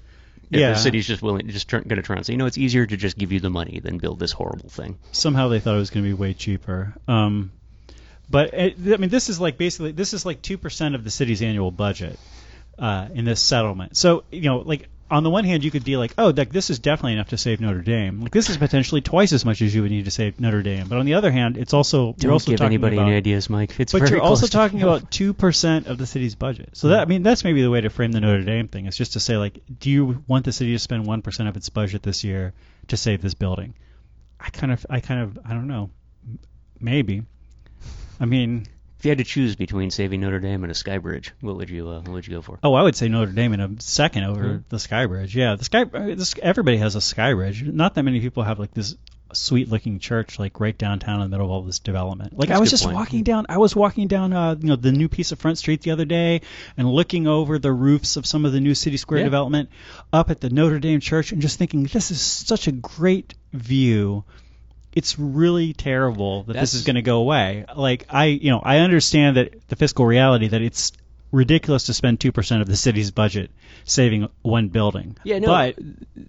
If 0.50 0.60
Yeah. 0.60 0.72
the 0.72 0.78
city's 0.78 1.06
just 1.06 1.22
willing, 1.22 1.48
just 1.48 1.68
going 1.68 1.88
to 1.88 2.02
try 2.02 2.16
and 2.16 2.24
say, 2.26 2.32
you 2.32 2.36
know, 2.38 2.46
it's 2.46 2.58
easier 2.58 2.86
to 2.86 2.96
just 2.96 3.16
give 3.18 3.32
you 3.32 3.40
the 3.40 3.50
money 3.50 3.80
than 3.80 3.98
build 3.98 4.18
this 4.18 4.32
horrible 4.32 4.68
thing. 4.68 4.98
somehow 5.12 5.48
they 5.48 5.60
thought 5.60 5.74
it 5.74 5.78
was 5.78 5.90
going 5.90 6.04
to 6.04 6.08
be 6.08 6.14
way 6.14 6.34
cheaper. 6.34 6.94
Um, 7.08 7.50
but 8.30 8.54
it, 8.54 8.76
I 8.92 8.96
mean, 8.96 9.10
this 9.10 9.28
is 9.28 9.40
like 9.40 9.58
basically 9.58 9.92
this 9.92 10.14
is 10.14 10.24
like 10.24 10.40
two 10.42 10.56
percent 10.58 10.94
of 10.94 11.04
the 11.04 11.10
city's 11.10 11.42
annual 11.42 11.70
budget 11.70 12.18
uh, 12.78 13.08
in 13.14 13.24
this 13.24 13.40
settlement. 13.40 13.96
So 13.96 14.24
you 14.30 14.42
know, 14.42 14.58
like 14.58 14.88
on 15.10 15.22
the 15.22 15.30
one 15.30 15.44
hand, 15.44 15.62
you 15.62 15.70
could 15.70 15.84
be 15.84 15.96
like, 15.96 16.14
oh, 16.16 16.32
like 16.36 16.50
this 16.50 16.70
is 16.70 16.78
definitely 16.78 17.12
enough 17.12 17.28
to 17.28 17.38
save 17.38 17.60
Notre 17.60 17.82
Dame. 17.82 18.22
Like 18.22 18.32
this 18.32 18.48
is 18.48 18.56
potentially 18.56 19.00
twice 19.00 19.32
as 19.32 19.44
much 19.44 19.60
as 19.60 19.74
you 19.74 19.82
would 19.82 19.90
need 19.90 20.06
to 20.06 20.10
save 20.10 20.40
Notre 20.40 20.62
Dame. 20.62 20.88
But 20.88 20.98
on 20.98 21.06
the 21.06 21.14
other 21.14 21.30
hand, 21.30 21.56
it's 21.58 21.74
also 21.74 22.14
Don't 22.14 22.32
also 22.32 22.50
give 22.50 22.58
talking 22.58 22.66
anybody 22.72 22.96
about, 22.96 23.08
any 23.08 23.16
ideas, 23.16 23.50
Mike. 23.50 23.78
It's 23.78 23.92
but 23.92 24.10
you're 24.10 24.20
also 24.20 24.46
to- 24.46 24.52
talking 24.52 24.82
about 24.82 25.10
two 25.10 25.34
percent 25.34 25.86
of 25.86 25.98
the 25.98 26.06
city's 26.06 26.34
budget. 26.34 26.70
So 26.72 26.88
that 26.88 27.00
I 27.00 27.04
mean, 27.04 27.22
that's 27.22 27.44
maybe 27.44 27.62
the 27.62 27.70
way 27.70 27.80
to 27.82 27.90
frame 27.90 28.12
the 28.12 28.20
Notre 28.20 28.42
Dame 28.42 28.68
thing. 28.68 28.86
Is 28.86 28.96
just 28.96 29.12
to 29.12 29.20
say 29.20 29.36
like, 29.36 29.60
do 29.78 29.90
you 29.90 30.24
want 30.26 30.44
the 30.44 30.52
city 30.52 30.72
to 30.72 30.78
spend 30.78 31.06
one 31.06 31.22
percent 31.22 31.48
of 31.48 31.56
its 31.56 31.68
budget 31.68 32.02
this 32.02 32.24
year 32.24 32.54
to 32.88 32.96
save 32.96 33.20
this 33.20 33.34
building? 33.34 33.74
I 34.40 34.50
kind 34.50 34.72
of, 34.72 34.84
I 34.90 35.00
kind 35.00 35.20
of, 35.22 35.38
I 35.44 35.50
don't 35.50 35.68
know. 35.68 35.90
Maybe. 36.80 37.22
I 38.20 38.26
mean, 38.26 38.66
If 39.04 39.06
you 39.06 39.10
had 39.10 39.18
to 39.18 39.24
choose 39.24 39.54
between 39.54 39.90
saving 39.90 40.22
Notre 40.22 40.40
Dame 40.40 40.64
and 40.64 40.70
a 40.70 40.74
sky 40.74 40.96
bridge, 40.96 41.30
what 41.42 41.56
would 41.56 41.68
you 41.68 41.90
uh, 41.90 42.00
what 42.00 42.08
would 42.08 42.26
you 42.26 42.36
go 42.36 42.40
for? 42.40 42.58
oh, 42.62 42.72
I 42.72 42.82
would 42.82 42.96
say 42.96 43.06
Notre 43.08 43.32
Dame 43.32 43.52
in 43.52 43.60
a 43.60 43.70
second 43.80 44.24
over 44.24 44.42
Hmm. 44.54 44.56
the 44.70 44.78
Sky 44.78 45.04
Bridge. 45.04 45.36
Yeah, 45.36 45.56
the 45.56 45.64
Sky, 45.64 45.82
uh, 45.82 46.14
this, 46.14 46.34
everybody 46.42 46.78
has 46.78 46.94
a 46.94 47.02
Sky 47.02 47.34
Bridge. 47.34 47.62
Not 47.64 47.96
that 47.96 48.02
many 48.02 48.20
people 48.20 48.44
have 48.44 48.58
like 48.58 48.72
this 48.72 48.96
sweet-looking 49.34 49.98
church 49.98 50.38
like 50.38 50.58
right 50.58 50.78
downtown 50.78 51.16
in 51.20 51.28
the 51.28 51.28
middle 51.36 51.44
of 51.44 51.50
all 51.52 51.60
this 51.64 51.80
development. 51.80 52.38
Like 52.38 52.48
That's 52.48 52.56
I 52.56 52.60
was 52.62 52.70
just 52.70 52.84
point. 52.84 52.96
walking 52.96 53.24
down, 53.24 53.44
I 53.50 53.58
was 53.58 53.76
walking 53.76 54.08
down, 54.08 54.32
uh, 54.32 54.56
you 54.58 54.68
know, 54.68 54.76
the 54.76 54.92
new 54.92 55.10
piece 55.10 55.32
of 55.32 55.38
Front 55.38 55.58
Street 55.58 55.82
the 55.82 55.90
other 55.90 56.06
day, 56.06 56.40
and 56.78 56.90
looking 56.90 57.26
over 57.26 57.58
the 57.58 57.72
roofs 57.72 58.16
of 58.16 58.24
some 58.24 58.46
of 58.46 58.52
the 58.52 58.60
new 58.60 58.74
City 58.74 58.96
Square 58.96 59.18
Yeah. 59.20 59.24
development 59.24 59.68
up 60.14 60.30
at 60.30 60.40
the 60.40 60.48
Notre 60.48 60.78
Dame 60.78 61.00
Church, 61.00 61.30
and 61.32 61.42
just 61.42 61.58
thinking, 61.58 61.82
this 61.84 62.10
is 62.10 62.22
such 62.22 62.68
a 62.68 62.72
great 62.72 63.34
view. 63.52 64.24
It's 64.94 65.18
really 65.18 65.72
terrible 65.72 66.44
that 66.44 66.54
this 66.54 66.74
is 66.74 66.84
going 66.84 66.96
to 66.96 67.02
go 67.02 67.18
away. 67.18 67.64
Like 67.74 68.06
I, 68.10 68.26
you 68.26 68.50
know, 68.50 68.60
I 68.62 68.78
understand 68.78 69.36
that 69.36 69.68
the 69.68 69.76
fiscal 69.76 70.06
reality 70.06 70.48
that 70.48 70.62
it's 70.62 70.92
ridiculous 71.32 71.86
to 71.86 71.94
spend 71.94 72.20
two 72.20 72.30
percent 72.32 72.62
of 72.62 72.68
the 72.68 72.76
city's 72.76 73.10
budget 73.10 73.50
saving 73.84 74.28
one 74.42 74.68
building. 74.68 75.16
Yeah, 75.24 75.40
no, 75.40 75.48
but 75.48 75.76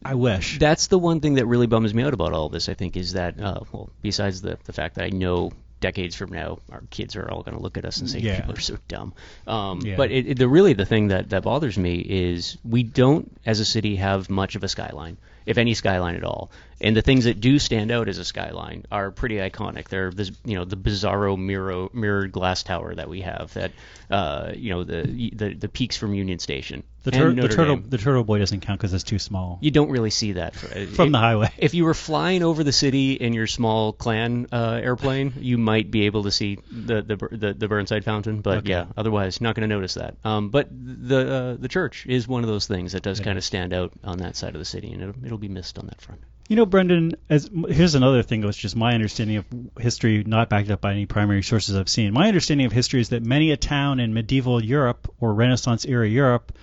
I 0.04 0.15
wish. 0.15 0.58
That's 0.58 0.88
the 0.88 0.97
one 0.97 1.19
thing 1.21 1.36
that 1.36 1.45
really 1.45 1.67
bums 1.67 1.93
me 1.93 2.04
out 2.04 2.13
about 2.15 2.34
all 2.34 2.49
this. 2.49 2.67
I 2.69 2.73
think 2.73 2.97
is 2.97 3.13
that 3.13 3.39
uh, 3.39 3.60
well, 3.71 3.89
besides 4.01 4.41
the 4.41 4.58
the 4.65 4.73
fact 4.73 4.95
that 4.95 5.06
I 5.06 5.10
know 5.10 5.51
decades 5.82 6.15
from 6.15 6.32
now 6.32 6.58
our 6.71 6.82
kids 6.89 7.15
are 7.15 7.30
all 7.30 7.43
going 7.43 7.56
to 7.56 7.62
look 7.62 7.78
at 7.78 7.86
us 7.86 7.99
and 7.99 8.10
say 8.10 8.19
Yeah. 8.19 8.38
people 8.39 8.56
are 8.56 8.60
so 8.62 8.78
dumb. 8.88 9.13
Um, 9.45 9.82
Yeah. 9.82 9.97
But 9.97 10.10
it, 10.10 10.28
it, 10.28 10.38
the 10.39 10.47
really 10.47 10.73
the 10.73 10.86
thing 10.86 11.10
that 11.10 11.30
that 11.30 11.43
bothers 11.43 11.78
me 11.78 11.97
is 11.97 12.58
we 12.63 12.82
don't 12.82 13.30
as 13.45 13.60
a 13.60 13.65
city 13.65 13.97
have 13.97 14.30
much 14.30 14.56
of 14.56 14.63
a 14.63 14.67
skyline, 14.67 15.17
if 15.45 15.58
any 15.58 15.73
skyline 15.73 16.15
at 16.15 16.23
all. 16.23 16.51
And 16.81 16.95
the 16.95 17.01
things 17.01 17.23
that 17.23 17.39
do 17.39 17.58
stand 17.58 17.89
out 17.89 18.10
as 18.10 18.17
a 18.17 18.25
skyline 18.25 18.86
are 18.91 19.10
pretty 19.10 19.36
iconic. 19.38 19.88
They're 19.88 20.12
this, 20.12 20.31
you 20.43 20.55
know 20.55 20.65
the 20.65 20.75
bizarro 20.75 21.38
mirror, 21.38 21.88
mirrored 21.93 22.34
glass 22.34 22.63
tower 22.63 22.93
that 22.93 23.08
we 23.08 23.21
have. 23.21 23.53
That 23.53 23.71
uh, 24.12 24.51
you 24.55 24.71
know 24.71 24.84
the, 24.84 25.03
the 25.34 25.53
the 25.53 25.69
peaks 25.69 25.95
from 25.95 26.13
Union 26.13 26.38
Station. 26.39 26.84
the, 27.03 27.12
tur- 27.12 27.31
the 27.34 27.47
turtle 27.47 27.77
Dame. 27.77 27.89
the 27.89 27.97
turtle 27.97 28.25
boy 28.25 28.39
doesn't 28.39 28.60
count 28.60 28.79
because 28.79 28.93
it's 28.93 29.05
too 29.05 29.19
small 29.19 29.58
You 29.62 29.71
don't 29.71 29.89
really 29.89 30.10
see 30.10 30.34
that 30.34 30.53
fr- 30.55 30.86
from 30.95 31.13
the 31.13 31.17
highway. 31.17 31.49
if 31.58 31.73
you 31.73 31.86
were 31.86 31.93
flying 31.93 32.43
over 32.43 32.62
the 32.63 32.73
city 32.73 33.13
in 33.13 33.31
your 33.34 33.47
small 33.47 33.93
clan 33.93 34.47
uh, 34.51 34.79
airplane, 34.84 35.31
you 35.38 35.58
might 35.58 35.89
be 35.91 36.08
able 36.08 36.23
to 36.23 36.31
see 36.31 36.58
the 36.69 37.01
the 37.01 37.15
the, 37.31 37.53
the 37.53 37.67
Burnside 37.69 38.03
Fountain, 38.03 38.41
but 38.41 38.58
Okay. 38.60 38.71
yeah, 38.71 38.88
otherwise 38.97 39.39
not 39.39 39.55
going 39.55 39.67
to 39.69 39.73
notice 39.73 39.93
that. 39.93 40.17
Um, 40.25 40.49
but 40.49 40.67
the 40.71 41.34
uh, 41.34 41.53
the 41.58 41.69
church 41.69 42.05
is 42.05 42.27
one 42.27 42.43
of 42.43 42.49
those 42.49 42.67
things 42.67 42.91
that 42.91 43.01
does 43.01 43.21
It 43.21 43.23
kind 43.23 43.38
of 43.38 43.45
stand 43.45 43.71
out 43.71 43.93
on 44.03 44.17
that 44.17 44.36
side 44.36 44.55
of 44.55 44.60
the 44.60 44.65
city, 44.65 44.91
and 44.91 45.01
it'll, 45.01 45.25
it'll 45.25 45.35
be 45.38 45.50
missed 45.50 45.78
on 45.78 45.88
that 45.88 46.02
front. 46.02 46.21
You 46.48 46.56
know, 46.56 46.65
Brendan, 46.67 47.15
as 47.28 47.50
here's 47.69 47.95
another 47.95 48.21
thing 48.21 48.41
which 48.41 48.60
just 48.60 48.76
my 48.76 48.93
understanding 48.93 49.38
of 49.38 49.45
history, 49.80 50.24
not 50.26 50.48
backed 50.48 50.69
up 50.69 50.80
by 50.80 50.91
any 50.91 51.08
primary 51.08 51.41
sources 51.41 51.76
I've 51.76 51.89
seen. 51.89 52.13
My 52.13 52.28
understanding 52.28 52.67
of 52.67 52.71
history 52.71 53.02
is 53.02 53.10
that 53.10 53.24
many 53.24 53.52
a 53.52 53.58
town 53.58 54.00
in 54.00 54.13
medieval 54.13 54.63
Europe 54.63 55.12
or 55.19 55.34
Renaissance 55.34 55.86
era 55.86 56.08
Europe 56.08 56.56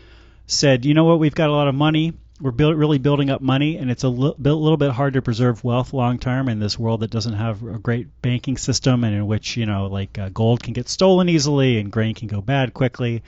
said, 0.46 0.84
you 0.84 0.94
know 0.94 1.04
what, 1.04 1.18
we've 1.18 1.34
got 1.34 1.50
a 1.50 1.52
lot 1.52 1.66
of 1.66 1.74
money. 1.74 2.12
We're 2.40 2.52
build, 2.52 2.76
really 2.76 2.98
building 2.98 3.30
up 3.30 3.40
money, 3.40 3.76
and 3.76 3.90
it's 3.90 4.04
a 4.04 4.08
li- 4.08 4.34
little 4.38 4.76
bit 4.76 4.90
hard 4.90 5.14
to 5.14 5.22
preserve 5.22 5.62
wealth 5.62 5.92
long 5.92 6.18
term 6.18 6.48
in 6.48 6.58
this 6.60 6.78
world 6.78 7.00
that 7.00 7.10
doesn't 7.10 7.34
have 7.34 7.62
a 7.62 7.78
great 7.78 8.20
banking 8.22 8.56
system, 8.56 9.04
and 9.04 9.14
in 9.14 9.26
which 9.26 9.56
you 9.56 9.66
know, 9.66 9.86
like 9.86 10.18
uh, 10.18 10.28
gold 10.28 10.62
can 10.62 10.72
get 10.72 10.88
stolen 10.88 11.28
easily 11.28 11.78
and 11.78 11.90
grain 11.92 12.14
can 12.14 12.28
go 12.28 12.40
bad 12.40 12.74
quickly 12.74 13.22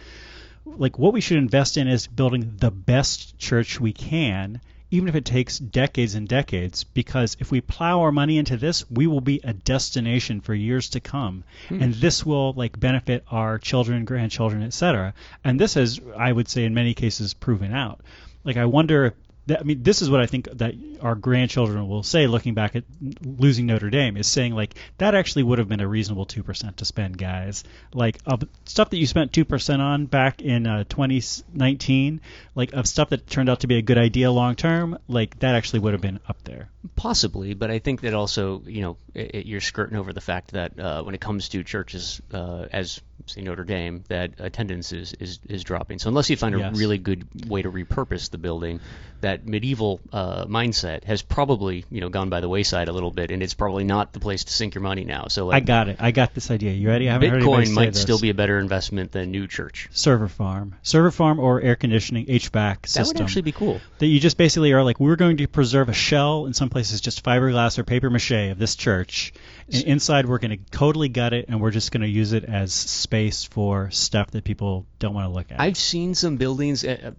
like 0.66 0.98
what 0.98 1.12
we 1.12 1.20
should 1.20 1.36
invest 1.36 1.76
in 1.76 1.88
is 1.88 2.06
building 2.06 2.54
the 2.56 2.70
best 2.70 3.38
church 3.38 3.80
we 3.80 3.92
can 3.92 4.60
even 4.94 5.08
if 5.08 5.16
it 5.16 5.24
takes 5.24 5.58
decades 5.58 6.14
and 6.14 6.28
decades 6.28 6.84
because 6.84 7.36
if 7.40 7.50
we 7.50 7.60
plow 7.60 8.00
our 8.00 8.12
money 8.12 8.38
into 8.38 8.56
this 8.56 8.88
we 8.90 9.08
will 9.08 9.20
be 9.20 9.40
a 9.42 9.52
destination 9.52 10.40
for 10.40 10.54
years 10.54 10.88
to 10.90 11.00
come. 11.00 11.42
Hmm. 11.68 11.82
And 11.82 11.94
this 11.94 12.24
will 12.24 12.52
like 12.52 12.78
benefit 12.78 13.24
our 13.28 13.58
children 13.58 14.04
grandchildren 14.04 14.62
etc 14.62 15.12
and 15.42 15.58
this 15.58 15.74
has 15.74 16.00
i 16.16 16.30
would 16.30 16.48
say 16.48 16.64
in 16.64 16.74
many 16.74 16.94
cases 16.94 17.34
proven 17.34 17.72
out. 17.72 18.00
Like 18.44 18.56
i 18.56 18.66
wonder 18.66 19.06
if 19.06 19.14
that, 19.46 19.60
I 19.60 19.62
mean, 19.62 19.82
this 19.82 20.00
is 20.00 20.08
what 20.08 20.20
I 20.20 20.26
think 20.26 20.48
that 20.52 20.74
our 21.00 21.14
grandchildren 21.14 21.88
will 21.88 22.02
say, 22.02 22.26
looking 22.26 22.54
back 22.54 22.76
at 22.76 22.84
losing 23.22 23.66
Notre 23.66 23.90
Dame, 23.90 24.16
is 24.16 24.26
saying 24.26 24.54
like 24.54 24.74
that 24.98 25.14
actually 25.14 25.42
would 25.42 25.58
have 25.58 25.68
been 25.68 25.80
a 25.80 25.88
reasonable 25.88 26.24
two 26.24 26.42
percent 26.42 26.78
to 26.78 26.84
spend, 26.84 27.18
guys. 27.18 27.64
Like 27.92 28.18
of 28.26 28.44
stuff 28.64 28.90
that 28.90 28.96
you 28.96 29.06
spent 29.06 29.32
two 29.32 29.44
percent 29.44 29.82
on 29.82 30.06
back 30.06 30.40
in 30.40 30.66
uh, 30.66 30.84
2019, 30.84 32.20
like 32.54 32.72
of 32.72 32.86
stuff 32.86 33.10
that 33.10 33.26
turned 33.26 33.50
out 33.50 33.60
to 33.60 33.66
be 33.66 33.76
a 33.76 33.82
good 33.82 33.98
idea 33.98 34.30
long 34.30 34.54
term, 34.54 34.98
like 35.08 35.38
that 35.40 35.54
actually 35.54 35.80
would 35.80 35.92
have 35.92 36.02
been 36.02 36.20
up 36.28 36.42
there. 36.44 36.70
Possibly, 36.96 37.54
but 37.54 37.70
I 37.70 37.78
think 37.78 38.00
that 38.02 38.14
also, 38.14 38.62
you 38.66 38.80
know, 38.80 38.96
i 39.14 39.30
i 39.34 39.38
you're 39.44 39.60
skirting 39.60 39.98
over 39.98 40.12
the 40.12 40.20
fact 40.20 40.52
that 40.52 40.78
uh, 40.78 41.02
when 41.02 41.14
it 41.14 41.20
comes 41.20 41.50
to 41.50 41.62
churches, 41.62 42.22
uh, 42.32 42.66
as 42.72 43.00
say 43.26 43.40
Notre 43.40 43.64
Dame, 43.64 44.04
that 44.08 44.32
attendance 44.38 44.92
is, 44.92 45.14
is, 45.14 45.38
is 45.48 45.64
dropping. 45.64 45.98
So 45.98 46.08
unless 46.08 46.28
you 46.28 46.36
find 46.36 46.54
a 46.54 46.58
Yes. 46.58 46.76
really 46.76 46.98
good 46.98 47.48
way 47.48 47.62
to 47.62 47.70
repurpose 47.70 48.30
the 48.30 48.36
building, 48.38 48.80
that 49.22 49.46
medieval 49.46 50.00
uh, 50.12 50.44
mindset 50.44 51.04
has 51.04 51.22
probably, 51.22 51.86
you 51.90 52.02
know, 52.02 52.10
gone 52.10 52.28
by 52.28 52.40
the 52.40 52.48
wayside 52.50 52.88
a 52.88 52.92
little 52.92 53.10
bit, 53.10 53.30
and 53.30 53.42
it's 53.42 53.54
probably 53.54 53.84
not 53.84 54.12
the 54.12 54.20
place 54.20 54.44
to 54.44 54.52
sink 54.52 54.74
your 54.74 54.82
money 54.82 55.04
now. 55.04 55.28
So 55.28 55.50
I 55.50 55.60
got 55.60 55.88
it. 55.88 55.96
I 56.00 56.10
got 56.10 56.34
this 56.34 56.50
idea. 56.50 56.72
You 56.72 56.88
ready? 56.88 57.08
I 57.08 57.12
haven't 57.14 57.30
Bitcoin 57.40 57.72
might 57.72 57.96
still 57.96 58.18
be 58.18 58.28
a 58.28 58.34
better 58.34 58.58
investment 58.58 59.12
than 59.12 59.30
new 59.30 59.46
church. 59.46 59.88
server 59.92 60.28
farm, 60.28 60.74
server 60.82 61.10
farm, 61.10 61.38
or 61.40 61.62
air 61.62 61.76
conditioning 61.76 62.26
HVAC 62.26 62.82
That 62.82 62.88
system. 62.88 63.14
would 63.16 63.22
actually 63.24 63.42
be 63.42 63.52
cool. 63.52 63.80
that 63.98 64.06
you 64.06 64.20
just 64.20 64.36
basically 64.36 64.72
are 64.72 64.82
like, 64.84 65.00
we're 65.00 65.16
going 65.16 65.38
to 65.38 65.46
preserve 65.48 65.88
a 65.88 65.94
shell, 65.94 66.44
in 66.44 66.52
some 66.52 66.68
places 66.68 67.00
just 67.00 67.24
fiberglass 67.24 67.78
or 67.78 67.84
paper 67.84 68.10
mache 68.10 68.50
of 68.50 68.58
this 68.58 68.76
church, 68.76 69.32
inside 69.68 70.26
we're 70.26 70.38
going 70.38 70.58
to 70.58 70.70
totally 70.70 71.08
gut 71.08 71.32
it, 71.32 71.46
and 71.48 71.60
we're 71.60 71.70
just 71.70 71.90
going 71.90 72.02
to 72.02 72.08
use 72.08 72.32
it 72.32 72.44
as 72.44 72.72
space 72.72 73.44
for 73.44 73.90
stuff 73.90 74.30
that 74.32 74.44
people 74.44 74.86
don't 74.98 75.14
want 75.14 75.26
to 75.26 75.34
look 75.34 75.50
at. 75.50 75.60
I've 75.60 75.76
seen 75.76 76.14
some 76.14 76.36
buildings. 76.36 76.84
Uh, 76.84 77.12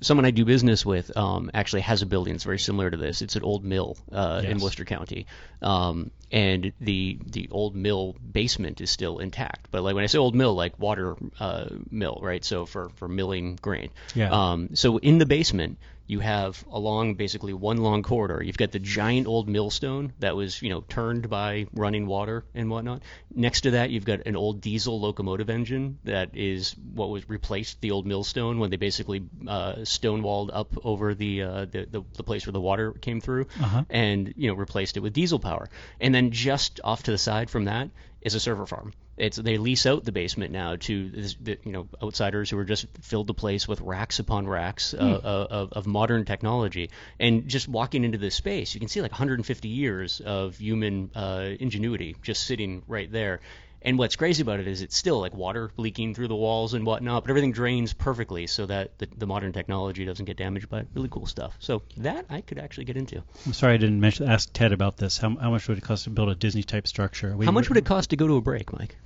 someone 0.00 0.24
I 0.24 0.30
do 0.30 0.44
business 0.44 0.84
with 0.84 1.16
um, 1.16 1.50
actually 1.54 1.82
has 1.82 2.02
a 2.02 2.06
building 2.06 2.34
that's 2.34 2.44
very 2.44 2.58
similar 2.58 2.90
to 2.90 2.96
this. 2.96 3.22
It's 3.22 3.36
an 3.36 3.42
old 3.42 3.64
mill 3.64 3.96
uh, 4.12 4.42
in 4.44 4.58
Worcester 4.58 4.84
County, 4.84 5.26
um, 5.62 6.10
and 6.30 6.72
the 6.80 7.18
the 7.26 7.48
old 7.50 7.74
mill 7.74 8.14
basement 8.32 8.80
is 8.80 8.90
still 8.90 9.18
intact. 9.18 9.68
But 9.70 9.82
like 9.82 9.94
when 9.94 10.04
I 10.04 10.08
say 10.08 10.18
old 10.18 10.34
mill, 10.34 10.54
like 10.54 10.78
water 10.78 11.16
uh, 11.40 11.66
mill, 11.90 12.18
right? 12.22 12.44
So 12.44 12.66
for 12.66 12.90
for 12.90 13.08
milling 13.08 13.58
grain. 13.60 13.90
Yeah. 14.14 14.30
Um, 14.30 14.70
so 14.74 14.98
in 14.98 15.18
the 15.18 15.26
basement. 15.26 15.78
You 16.08 16.20
have 16.20 16.64
along 16.72 17.14
basically 17.14 17.52
one 17.52 17.76
long 17.76 18.02
corridor. 18.02 18.42
You've 18.42 18.56
got 18.56 18.72
the 18.72 18.78
giant 18.78 19.26
old 19.26 19.48
millstone 19.48 20.12
that 20.18 20.34
was, 20.34 20.60
you 20.62 20.70
know, 20.70 20.80
turned 20.80 21.28
by 21.28 21.66
running 21.74 22.06
water 22.06 22.44
and 22.54 22.70
whatnot. 22.70 23.02
Next 23.32 23.60
to 23.60 23.72
that, 23.72 23.90
you've 23.90 24.06
got 24.06 24.26
an 24.26 24.34
old 24.34 24.60
diesel 24.62 24.98
locomotive 25.00 25.50
engine 25.50 25.98
that 26.04 26.30
is 26.34 26.74
what 26.94 27.10
was 27.10 27.28
replaced 27.28 27.80
the 27.82 27.90
old 27.90 28.06
millstone 28.06 28.58
when 28.58 28.70
they 28.70 28.76
basically 28.78 29.22
uh, 29.46 29.74
stonewalled 29.84 30.48
up 30.52 30.72
over 30.82 31.14
the, 31.14 31.42
uh, 31.42 31.64
the, 31.66 31.86
the 31.90 32.02
the 32.16 32.22
place 32.24 32.46
where 32.46 32.52
the 32.54 32.60
water 32.60 32.92
came 32.92 33.20
through, 33.20 33.46
Uh-huh. 33.60 33.84
and 33.90 34.32
you 34.36 34.48
know 34.48 34.54
replaced 34.54 34.96
it 34.96 35.00
with 35.00 35.12
diesel 35.12 35.38
power. 35.38 35.68
And 36.00 36.14
then 36.14 36.30
just 36.30 36.80
off 36.82 37.02
to 37.02 37.10
the 37.10 37.18
side 37.18 37.50
from 37.50 37.66
that 37.66 37.90
is 38.20 38.34
a 38.34 38.40
server 38.40 38.66
farm. 38.66 38.92
It's 39.16 39.36
they 39.36 39.58
lease 39.58 39.86
out 39.86 40.04
the 40.04 40.12
basement 40.12 40.52
now 40.52 40.76
to 40.76 41.08
this, 41.10 41.36
the, 41.40 41.58
you 41.64 41.72
know 41.72 41.88
outsiders 42.02 42.50
who 42.50 42.58
are 42.58 42.64
just 42.64 42.86
filled 43.00 43.26
the 43.26 43.34
place 43.34 43.66
with 43.66 43.80
racks 43.80 44.18
upon 44.18 44.46
racks 44.46 44.94
uh, 44.94 44.98
uh, 44.98 45.46
of, 45.50 45.72
of 45.72 45.86
modern 45.86 46.24
technology. 46.24 46.90
And 47.18 47.48
just 47.48 47.68
walking 47.68 48.04
into 48.04 48.18
this 48.18 48.34
space, 48.34 48.74
you 48.74 48.80
can 48.80 48.88
see 48.88 49.02
like 49.02 49.12
150 49.12 49.68
years 49.68 50.20
of 50.20 50.56
human 50.56 51.10
uh, 51.14 51.50
ingenuity 51.58 52.16
just 52.22 52.44
sitting 52.44 52.82
right 52.86 53.10
there. 53.10 53.40
And 53.82 53.98
what's 53.98 54.16
crazy 54.16 54.42
about 54.42 54.60
it 54.60 54.66
is 54.66 54.82
it's 54.82 54.96
still 54.96 55.20
like 55.20 55.34
water 55.34 55.70
leaking 55.76 56.14
through 56.14 56.28
the 56.28 56.36
walls 56.36 56.74
and 56.74 56.84
whatnot, 56.84 57.22
but 57.22 57.30
everything 57.30 57.52
drains 57.52 57.92
perfectly 57.92 58.46
so 58.46 58.66
that 58.66 58.98
the, 58.98 59.08
the 59.16 59.26
modern 59.26 59.52
technology 59.52 60.04
doesn't 60.04 60.24
get 60.24 60.36
damaged 60.36 60.68
by 60.68 60.80
it. 60.80 60.88
Really 60.94 61.08
cool 61.08 61.26
stuff. 61.26 61.56
So 61.60 61.82
that 61.98 62.26
I 62.28 62.40
could 62.40 62.58
actually 62.58 62.84
get 62.84 62.96
into. 62.96 63.22
I'm 63.46 63.52
sorry 63.52 63.74
I 63.74 63.76
didn't 63.76 64.00
mention 64.00 64.28
ask 64.28 64.52
Ted 64.52 64.72
about 64.72 64.96
this. 64.96 65.18
How, 65.18 65.36
how 65.36 65.50
much 65.50 65.68
would 65.68 65.78
it 65.78 65.84
cost 65.84 66.04
to 66.04 66.10
build 66.10 66.28
a 66.28 66.34
Disney 66.34 66.62
type 66.62 66.88
structure? 66.88 67.36
We 67.36 67.46
How 67.46 67.52
much 67.52 67.68
would 67.68 67.78
it 67.78 67.84
cost 67.84 68.10
to 68.10 68.16
go 68.16 68.26
to 68.26 68.36
a 68.36 68.40
break, 68.40 68.72
Mike? 68.72 68.96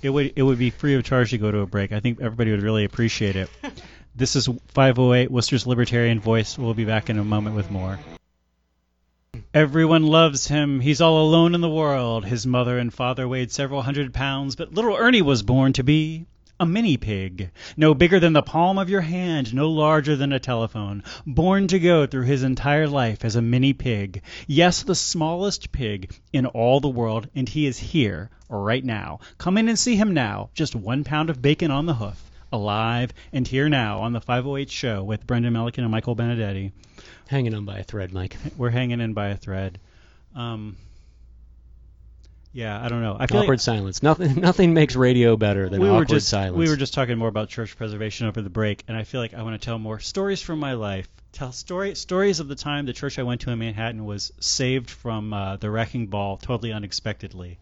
It 0.00 0.10
would 0.10 0.32
it 0.36 0.42
would 0.42 0.58
be 0.58 0.70
free 0.70 0.94
of 0.94 1.04
charge 1.04 1.30
to 1.30 1.38
go 1.38 1.50
to 1.50 1.58
a 1.58 1.66
break. 1.66 1.92
I 1.92 2.00
think 2.00 2.20
everybody 2.20 2.52
would 2.52 2.62
really 2.62 2.84
appreciate 2.84 3.36
it. 3.36 3.50
This 4.18 4.34
is 4.34 4.48
508 4.68 5.30
Worcester's 5.30 5.64
Libertarian 5.64 6.18
Voice. 6.18 6.58
We'll 6.58 6.74
be 6.74 6.84
back 6.84 7.08
in 7.08 7.20
a 7.20 7.24
moment 7.24 7.54
with 7.54 7.70
more. 7.70 8.00
Everyone 9.58 10.04
loves 10.04 10.46
him. 10.46 10.78
He's 10.78 11.00
all 11.00 11.20
alone 11.20 11.52
in 11.52 11.60
the 11.60 11.68
world. 11.68 12.24
His 12.24 12.46
mother 12.46 12.78
and 12.78 12.94
father 12.94 13.26
weighed 13.26 13.50
several 13.50 13.82
hundred 13.82 14.14
pounds, 14.14 14.54
but 14.54 14.72
little 14.72 14.94
Ernie 14.94 15.20
was 15.20 15.42
born 15.42 15.72
to 15.72 15.82
be 15.82 16.26
a 16.60 16.64
mini 16.64 16.96
pig, 16.96 17.50
no 17.76 17.92
bigger 17.92 18.20
than 18.20 18.34
the 18.34 18.40
palm 18.40 18.78
of 18.78 18.88
your 18.88 19.00
hand, 19.00 19.52
no 19.52 19.68
larger 19.68 20.14
than 20.14 20.32
a 20.32 20.38
telephone, 20.38 21.02
born 21.26 21.66
to 21.66 21.80
go 21.80 22.06
through 22.06 22.26
his 22.26 22.44
entire 22.44 22.86
life 22.86 23.24
as 23.24 23.34
a 23.34 23.42
mini 23.42 23.72
pig. 23.72 24.22
Yes, 24.46 24.84
the 24.84 24.94
smallest 24.94 25.72
pig 25.72 26.14
in 26.32 26.46
all 26.46 26.78
the 26.78 26.88
world, 26.88 27.26
and 27.34 27.48
he 27.48 27.66
is 27.66 27.80
here 27.80 28.30
right 28.48 28.84
now. 28.84 29.18
Come 29.38 29.58
in 29.58 29.68
and 29.68 29.76
see 29.76 29.96
him 29.96 30.14
now. 30.14 30.50
Just 30.54 30.76
one 30.76 31.02
pound 31.02 31.30
of 31.30 31.42
bacon 31.42 31.72
on 31.72 31.86
the 31.86 31.94
hoof. 31.94 32.30
Alive 32.52 33.12
and 33.32 33.44
here 33.44 33.68
now 33.68 33.98
on 34.02 34.12
the 34.12 34.20
508 34.20 34.70
show 34.70 35.02
with 35.02 35.26
Brendan 35.26 35.54
Melican 35.54 35.82
and 35.82 35.90
Michael 35.90 36.14
Benedetti. 36.14 36.70
Hanging 37.28 37.54
on 37.54 37.64
by 37.66 37.78
a 37.78 37.84
thread, 37.84 38.12
Mike. 38.12 38.36
We're 38.56 38.70
hanging 38.70 39.00
in 39.00 39.12
by 39.12 39.28
a 39.28 39.36
thread. 39.36 39.78
Um, 40.34 40.76
yeah, 42.52 42.82
I 42.82 42.88
don't 42.88 43.02
know. 43.02 43.16
I 43.20 43.26
feel 43.26 43.40
Awkward 43.40 43.54
like 43.54 43.60
silence. 43.60 44.02
Nothing. 44.02 44.34
Nothing 44.40 44.72
makes 44.72 44.96
radio 44.96 45.36
better 45.36 45.68
than 45.68 45.80
we 45.80 45.88
awkward 45.88 46.08
were 46.08 46.16
just 46.16 46.28
silence. 46.28 46.56
we 46.56 46.68
were 46.70 46.76
just 46.76 46.94
talking 46.94 47.18
more 47.18 47.28
about 47.28 47.50
church 47.50 47.76
preservation 47.76 48.26
over 48.26 48.40
the 48.40 48.48
break, 48.50 48.82
and 48.88 48.96
I 48.96 49.04
feel 49.04 49.20
like 49.20 49.34
I 49.34 49.42
want 49.42 49.60
to 49.60 49.64
tell 49.64 49.78
more 49.78 50.00
stories 50.00 50.40
from 50.40 50.58
my 50.58 50.72
life. 50.72 51.06
Tell 51.32 51.52
story 51.52 51.94
stories 51.94 52.40
of 52.40 52.48
the 52.48 52.54
time 52.54 52.86
the 52.86 52.94
church 52.94 53.18
I 53.18 53.22
went 53.24 53.42
to 53.42 53.50
in 53.50 53.58
Manhattan 53.58 54.06
was 54.06 54.32
saved 54.40 54.88
from 54.88 55.34
uh, 55.34 55.56
the 55.56 55.70
wrecking 55.70 56.06
ball 56.06 56.38
totally 56.38 56.72
unexpectedly. 56.72 57.58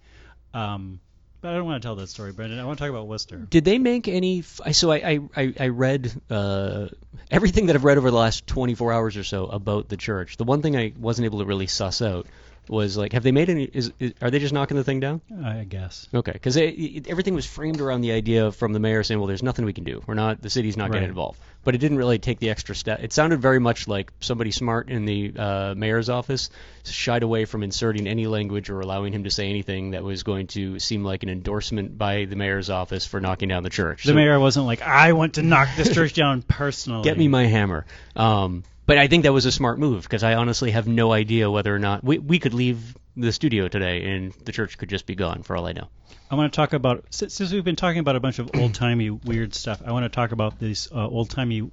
Um, 0.54 1.00
but 1.46 1.52
I 1.52 1.58
don't 1.58 1.66
want 1.66 1.80
to 1.80 1.86
tell 1.86 1.94
that 1.94 2.08
story, 2.08 2.32
Brendan. 2.32 2.58
I 2.58 2.64
want 2.64 2.76
to 2.78 2.82
talk 2.82 2.90
about 2.90 3.06
Worcester. 3.06 3.36
Did 3.36 3.64
they 3.64 3.78
make 3.78 4.08
any? 4.08 4.42
So 4.42 4.90
I 4.90 4.96
I, 4.96 5.20
I, 5.36 5.54
I 5.60 5.68
read 5.68 6.12
uh, 6.28 6.88
everything 7.30 7.66
that 7.66 7.76
I've 7.76 7.84
read 7.84 7.98
over 7.98 8.10
the 8.10 8.16
last 8.16 8.48
24 8.48 8.92
hours 8.92 9.16
or 9.16 9.22
so 9.22 9.46
about 9.46 9.88
the 9.88 9.96
church. 9.96 10.38
The 10.38 10.44
one 10.44 10.60
thing 10.60 10.76
I 10.76 10.92
wasn't 10.98 11.26
able 11.26 11.38
to 11.38 11.44
really 11.44 11.68
suss 11.68 12.02
out 12.02 12.26
was 12.68 12.96
like, 12.96 13.12
have 13.12 13.22
they 13.22 13.32
made 13.32 13.48
any? 13.50 13.64
Is, 13.64 13.92
is 14.00 14.12
are 14.20 14.30
they 14.30 14.38
just 14.38 14.52
knocking 14.54 14.76
the 14.76 14.84
thing 14.84 15.00
down? 15.00 15.20
I 15.44 15.64
guess. 15.68 16.08
Okay, 16.14 16.32
because 16.32 16.56
everything 16.56 17.34
was 17.34 17.46
framed 17.46 17.80
around 17.80 18.00
the 18.02 18.12
idea 18.12 18.52
from 18.52 18.72
the 18.72 18.80
mayor 18.80 19.02
saying, 19.02 19.18
"Well, 19.20 19.26
there's 19.28 19.42
nothing 19.42 19.64
we 19.64 19.72
can 19.72 19.84
do. 19.84 20.02
We're 20.06 20.14
not. 20.14 20.42
The 20.42 20.50
city's 20.50 20.76
not 20.76 20.84
Right. 20.90 20.94
getting 20.96 21.08
involved." 21.10 21.38
But 21.64 21.74
it 21.74 21.78
didn't 21.78 21.98
really 21.98 22.20
take 22.20 22.38
the 22.38 22.50
extra 22.50 22.76
step. 22.76 23.00
It 23.02 23.12
sounded 23.12 23.40
very 23.40 23.58
much 23.58 23.88
like 23.88 24.12
somebody 24.20 24.52
smart 24.52 24.88
in 24.88 25.04
the 25.04 25.32
uh, 25.36 25.74
mayor's 25.76 26.08
office 26.08 26.48
shied 26.84 27.24
away 27.24 27.44
from 27.44 27.64
inserting 27.64 28.06
any 28.06 28.28
language 28.28 28.70
or 28.70 28.78
allowing 28.80 29.12
him 29.12 29.24
to 29.24 29.30
say 29.30 29.48
anything 29.50 29.90
that 29.90 30.04
was 30.04 30.22
going 30.22 30.46
to 30.48 30.78
seem 30.78 31.02
like 31.02 31.24
an 31.24 31.28
endorsement 31.28 31.98
by 31.98 32.24
the 32.26 32.36
mayor's 32.36 32.70
office 32.70 33.04
for 33.04 33.20
knocking 33.20 33.48
down 33.48 33.64
the 33.64 33.70
church. 33.70 34.04
The 34.04 34.10
So- 34.10 34.14
mayor 34.14 34.38
wasn't 34.38 34.66
like, 34.66 34.80
I 34.82 35.12
want 35.14 35.34
to 35.34 35.42
knock 35.42 35.68
this 35.76 35.92
church 35.92 36.12
down 36.14 36.42
personally. 36.42 37.02
Get 37.02 37.18
me 37.18 37.26
my 37.26 37.46
hammer. 37.46 37.84
Um, 38.14 38.62
but 38.86 38.98
I 38.98 39.08
think 39.08 39.24
that 39.24 39.32
was 39.32 39.46
a 39.46 39.52
smart 39.52 39.78
move 39.78 40.04
because 40.04 40.22
I 40.22 40.34
honestly 40.34 40.70
have 40.70 40.86
no 40.86 41.12
idea 41.12 41.50
whether 41.50 41.74
or 41.74 41.78
not 41.78 42.02
we, 42.04 42.18
we 42.18 42.38
could 42.38 42.54
leave 42.54 42.96
the 43.16 43.32
studio 43.32 43.68
today 43.68 44.10
and 44.10 44.32
the 44.44 44.52
church 44.52 44.78
could 44.78 44.88
just 44.88 45.06
be 45.06 45.14
gone 45.14 45.42
for 45.42 45.56
all 45.56 45.66
I 45.66 45.72
know. 45.72 45.88
I 46.30 46.34
want 46.34 46.52
to 46.52 46.56
talk 46.56 46.72
about 46.72 47.04
since, 47.10 47.34
since 47.34 47.52
we've 47.52 47.64
been 47.64 47.76
talking 47.76 48.00
about 48.00 48.16
a 48.16 48.20
bunch 48.20 48.38
of 48.38 48.50
old 48.54 48.74
timey 48.74 49.10
weird 49.24 49.54
stuff. 49.54 49.82
I 49.84 49.92
want 49.92 50.04
to 50.04 50.08
talk 50.08 50.32
about 50.32 50.58
these 50.58 50.88
uh, 50.92 51.06
old 51.06 51.30
timey 51.30 51.68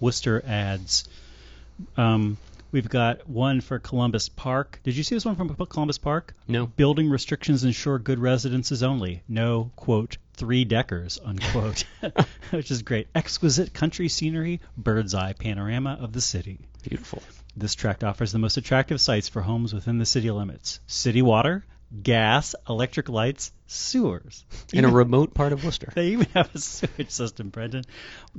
Worcester 0.00 0.42
ads. 0.46 1.08
Um, 1.96 2.38
we've 2.74 2.88
got 2.88 3.28
one 3.28 3.60
for 3.60 3.78
Columbus 3.78 4.28
Park. 4.28 4.80
Did 4.82 4.96
you 4.96 5.04
see 5.04 5.14
this 5.14 5.24
one 5.24 5.36
from 5.36 5.48
Columbus 5.48 5.96
Park? 5.96 6.34
No. 6.48 6.66
Building 6.66 7.08
restrictions 7.08 7.62
ensure 7.62 8.00
good 8.00 8.18
residences 8.18 8.82
only. 8.82 9.22
No 9.28 9.70
quote 9.76 10.18
three 10.34 10.64
deckers 10.64 11.20
unquote, 11.24 11.84
which 12.50 12.72
is 12.72 12.82
great. 12.82 13.06
Exquisite 13.14 13.72
country 13.72 14.08
scenery, 14.08 14.60
bird's 14.76 15.14
eye 15.14 15.34
panorama 15.34 15.96
of 16.00 16.12
the 16.12 16.20
city. 16.20 16.58
Beautiful. 16.82 17.22
This 17.56 17.76
tract 17.76 18.02
offers 18.02 18.32
the 18.32 18.40
most 18.40 18.56
attractive 18.56 19.00
sites 19.00 19.28
for 19.28 19.40
homes 19.40 19.72
within 19.72 19.98
the 19.98 20.04
city 20.04 20.32
limits: 20.32 20.80
city 20.88 21.22
water, 21.22 21.64
gas, 22.02 22.54
electric 22.68 23.08
lights, 23.08 23.52
sewers. 23.66 24.44
In 24.72 24.84
a 24.84 24.88
remote 24.88 25.34
part 25.34 25.52
of 25.52 25.64
Worcester. 25.64 25.92
They 25.94 26.08
even 26.08 26.26
have 26.34 26.54
a 26.54 26.58
sewage 26.58 27.10
system, 27.10 27.50
Brendan. 27.50 27.84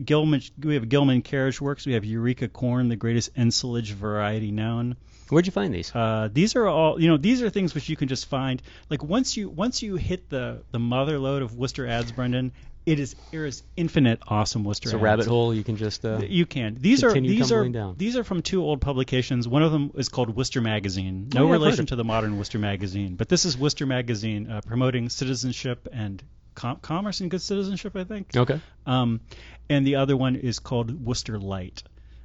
Gilman, 0.03 0.41
we 0.61 0.75
have 0.75 0.89
Gilman 0.89 1.21
Carriage 1.21 1.61
Works. 1.61 1.85
We 1.85 1.93
have 1.93 2.05
Eureka 2.05 2.47
Corn, 2.47 2.89
the 2.89 2.95
greatest 2.95 3.31
ensilage 3.37 3.91
variety 3.91 4.51
known. 4.51 4.95
Where'd 5.29 5.45
you 5.47 5.51
find 5.51 5.73
these? 5.73 5.93
Uh, 5.95 6.29
these 6.31 6.55
are 6.55 6.67
all, 6.67 7.01
you 7.01 7.07
know, 7.07 7.17
these 7.17 7.41
are 7.41 7.49
things 7.49 7.73
which 7.73 7.89
you 7.89 7.95
can 7.95 8.07
just 8.07 8.27
find. 8.27 8.61
Like 8.89 9.03
once 9.03 9.35
you 9.35 9.49
once 9.49 9.81
you 9.81 9.95
hit 9.95 10.29
the 10.29 10.61
the 10.71 10.79
mother 10.79 11.17
load 11.17 11.41
of 11.41 11.55
Worcester 11.55 11.87
ads, 11.87 12.11
Brendan, 12.11 12.51
it 12.86 12.99
is 12.99 13.15
there 13.31 13.45
is 13.45 13.63
infinite 13.75 14.19
awesome 14.27 14.63
Worcester 14.63 14.89
It's 14.89 14.93
a 14.93 14.97
rabbit 14.97 15.25
hole 15.27 15.53
you 15.53 15.63
can 15.63 15.75
just. 15.75 16.05
Uh, 16.05 16.19
You 16.27 16.45
can. 16.45 16.77
These 16.79 17.03
are 17.03 17.13
these 17.13 17.51
are 17.51 17.67
down. 17.69 17.95
these 17.97 18.15
are 18.17 18.23
from 18.23 18.41
two 18.41 18.61
old 18.63 18.81
publications. 18.81 19.47
One 19.47 19.63
of 19.63 19.71
them 19.71 19.91
is 19.95 20.09
called 20.09 20.36
Worcester 20.36 20.61
Magazine. 20.61 21.29
No 21.33 21.43
Oh, 21.43 21.47
yeah, 21.47 21.53
relation 21.53 21.86
to 21.88 21.95
the 21.95 22.03
modern 22.03 22.38
Worcester 22.38 22.59
Magazine, 22.59 23.15
but 23.15 23.27
this 23.29 23.45
is 23.45 23.57
Worcester 23.57 23.86
Magazine 23.86 24.49
uh, 24.49 24.61
promoting 24.65 25.09
citizenship 25.09 25.88
and 25.91 26.23
com- 26.53 26.77
commerce 26.77 27.21
and 27.21 27.31
good 27.31 27.41
citizenship. 27.41 27.95
I 27.95 28.03
think. 28.03 28.36
okay. 28.36 28.59
Um, 28.86 29.21
and 29.69 29.86
the 29.86 29.95
other 29.95 30.15
one 30.15 30.36
is 30.36 30.59
called 30.59 31.03
Worcester 31.03 31.39
Light, 31.39 31.81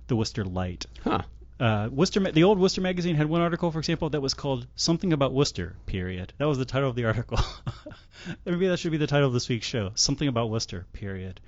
the 0.09 0.17
Worcester 0.17 0.45
Light. 0.45 0.85
Huh. 1.05 1.23
Uh, 1.61 1.91
Worcester, 1.93 2.21
the 2.21 2.45
old 2.45 2.59
Worcester 2.59 2.81
magazine 2.81 3.17
had 3.17 3.27
one 3.27 3.43
article, 3.43 3.71
for 3.71 3.79
example, 3.79 4.09
that 4.11 4.23
was 4.23 4.33
called 4.33 4.67
"Something 4.77 5.13
About 5.13 5.35
Worcester." 5.35 5.77
Period. 5.85 6.33
That 6.39 6.47
was 6.47 6.57
the 6.57 6.65
title 6.65 6.89
of 6.89 6.97
the 6.97 7.05
article. 7.05 7.39
Maybe 8.47 8.69
that 8.69 8.79
should 8.79 8.93
be 8.93 8.97
the 8.97 9.07
title 9.07 9.29
of 9.29 9.35
this 9.35 9.49
week's 9.49 9.67
show. 9.67 9.93
Something 9.95 10.27
about 10.27 10.49
Worcester. 10.49 10.87
Period. 10.95 11.39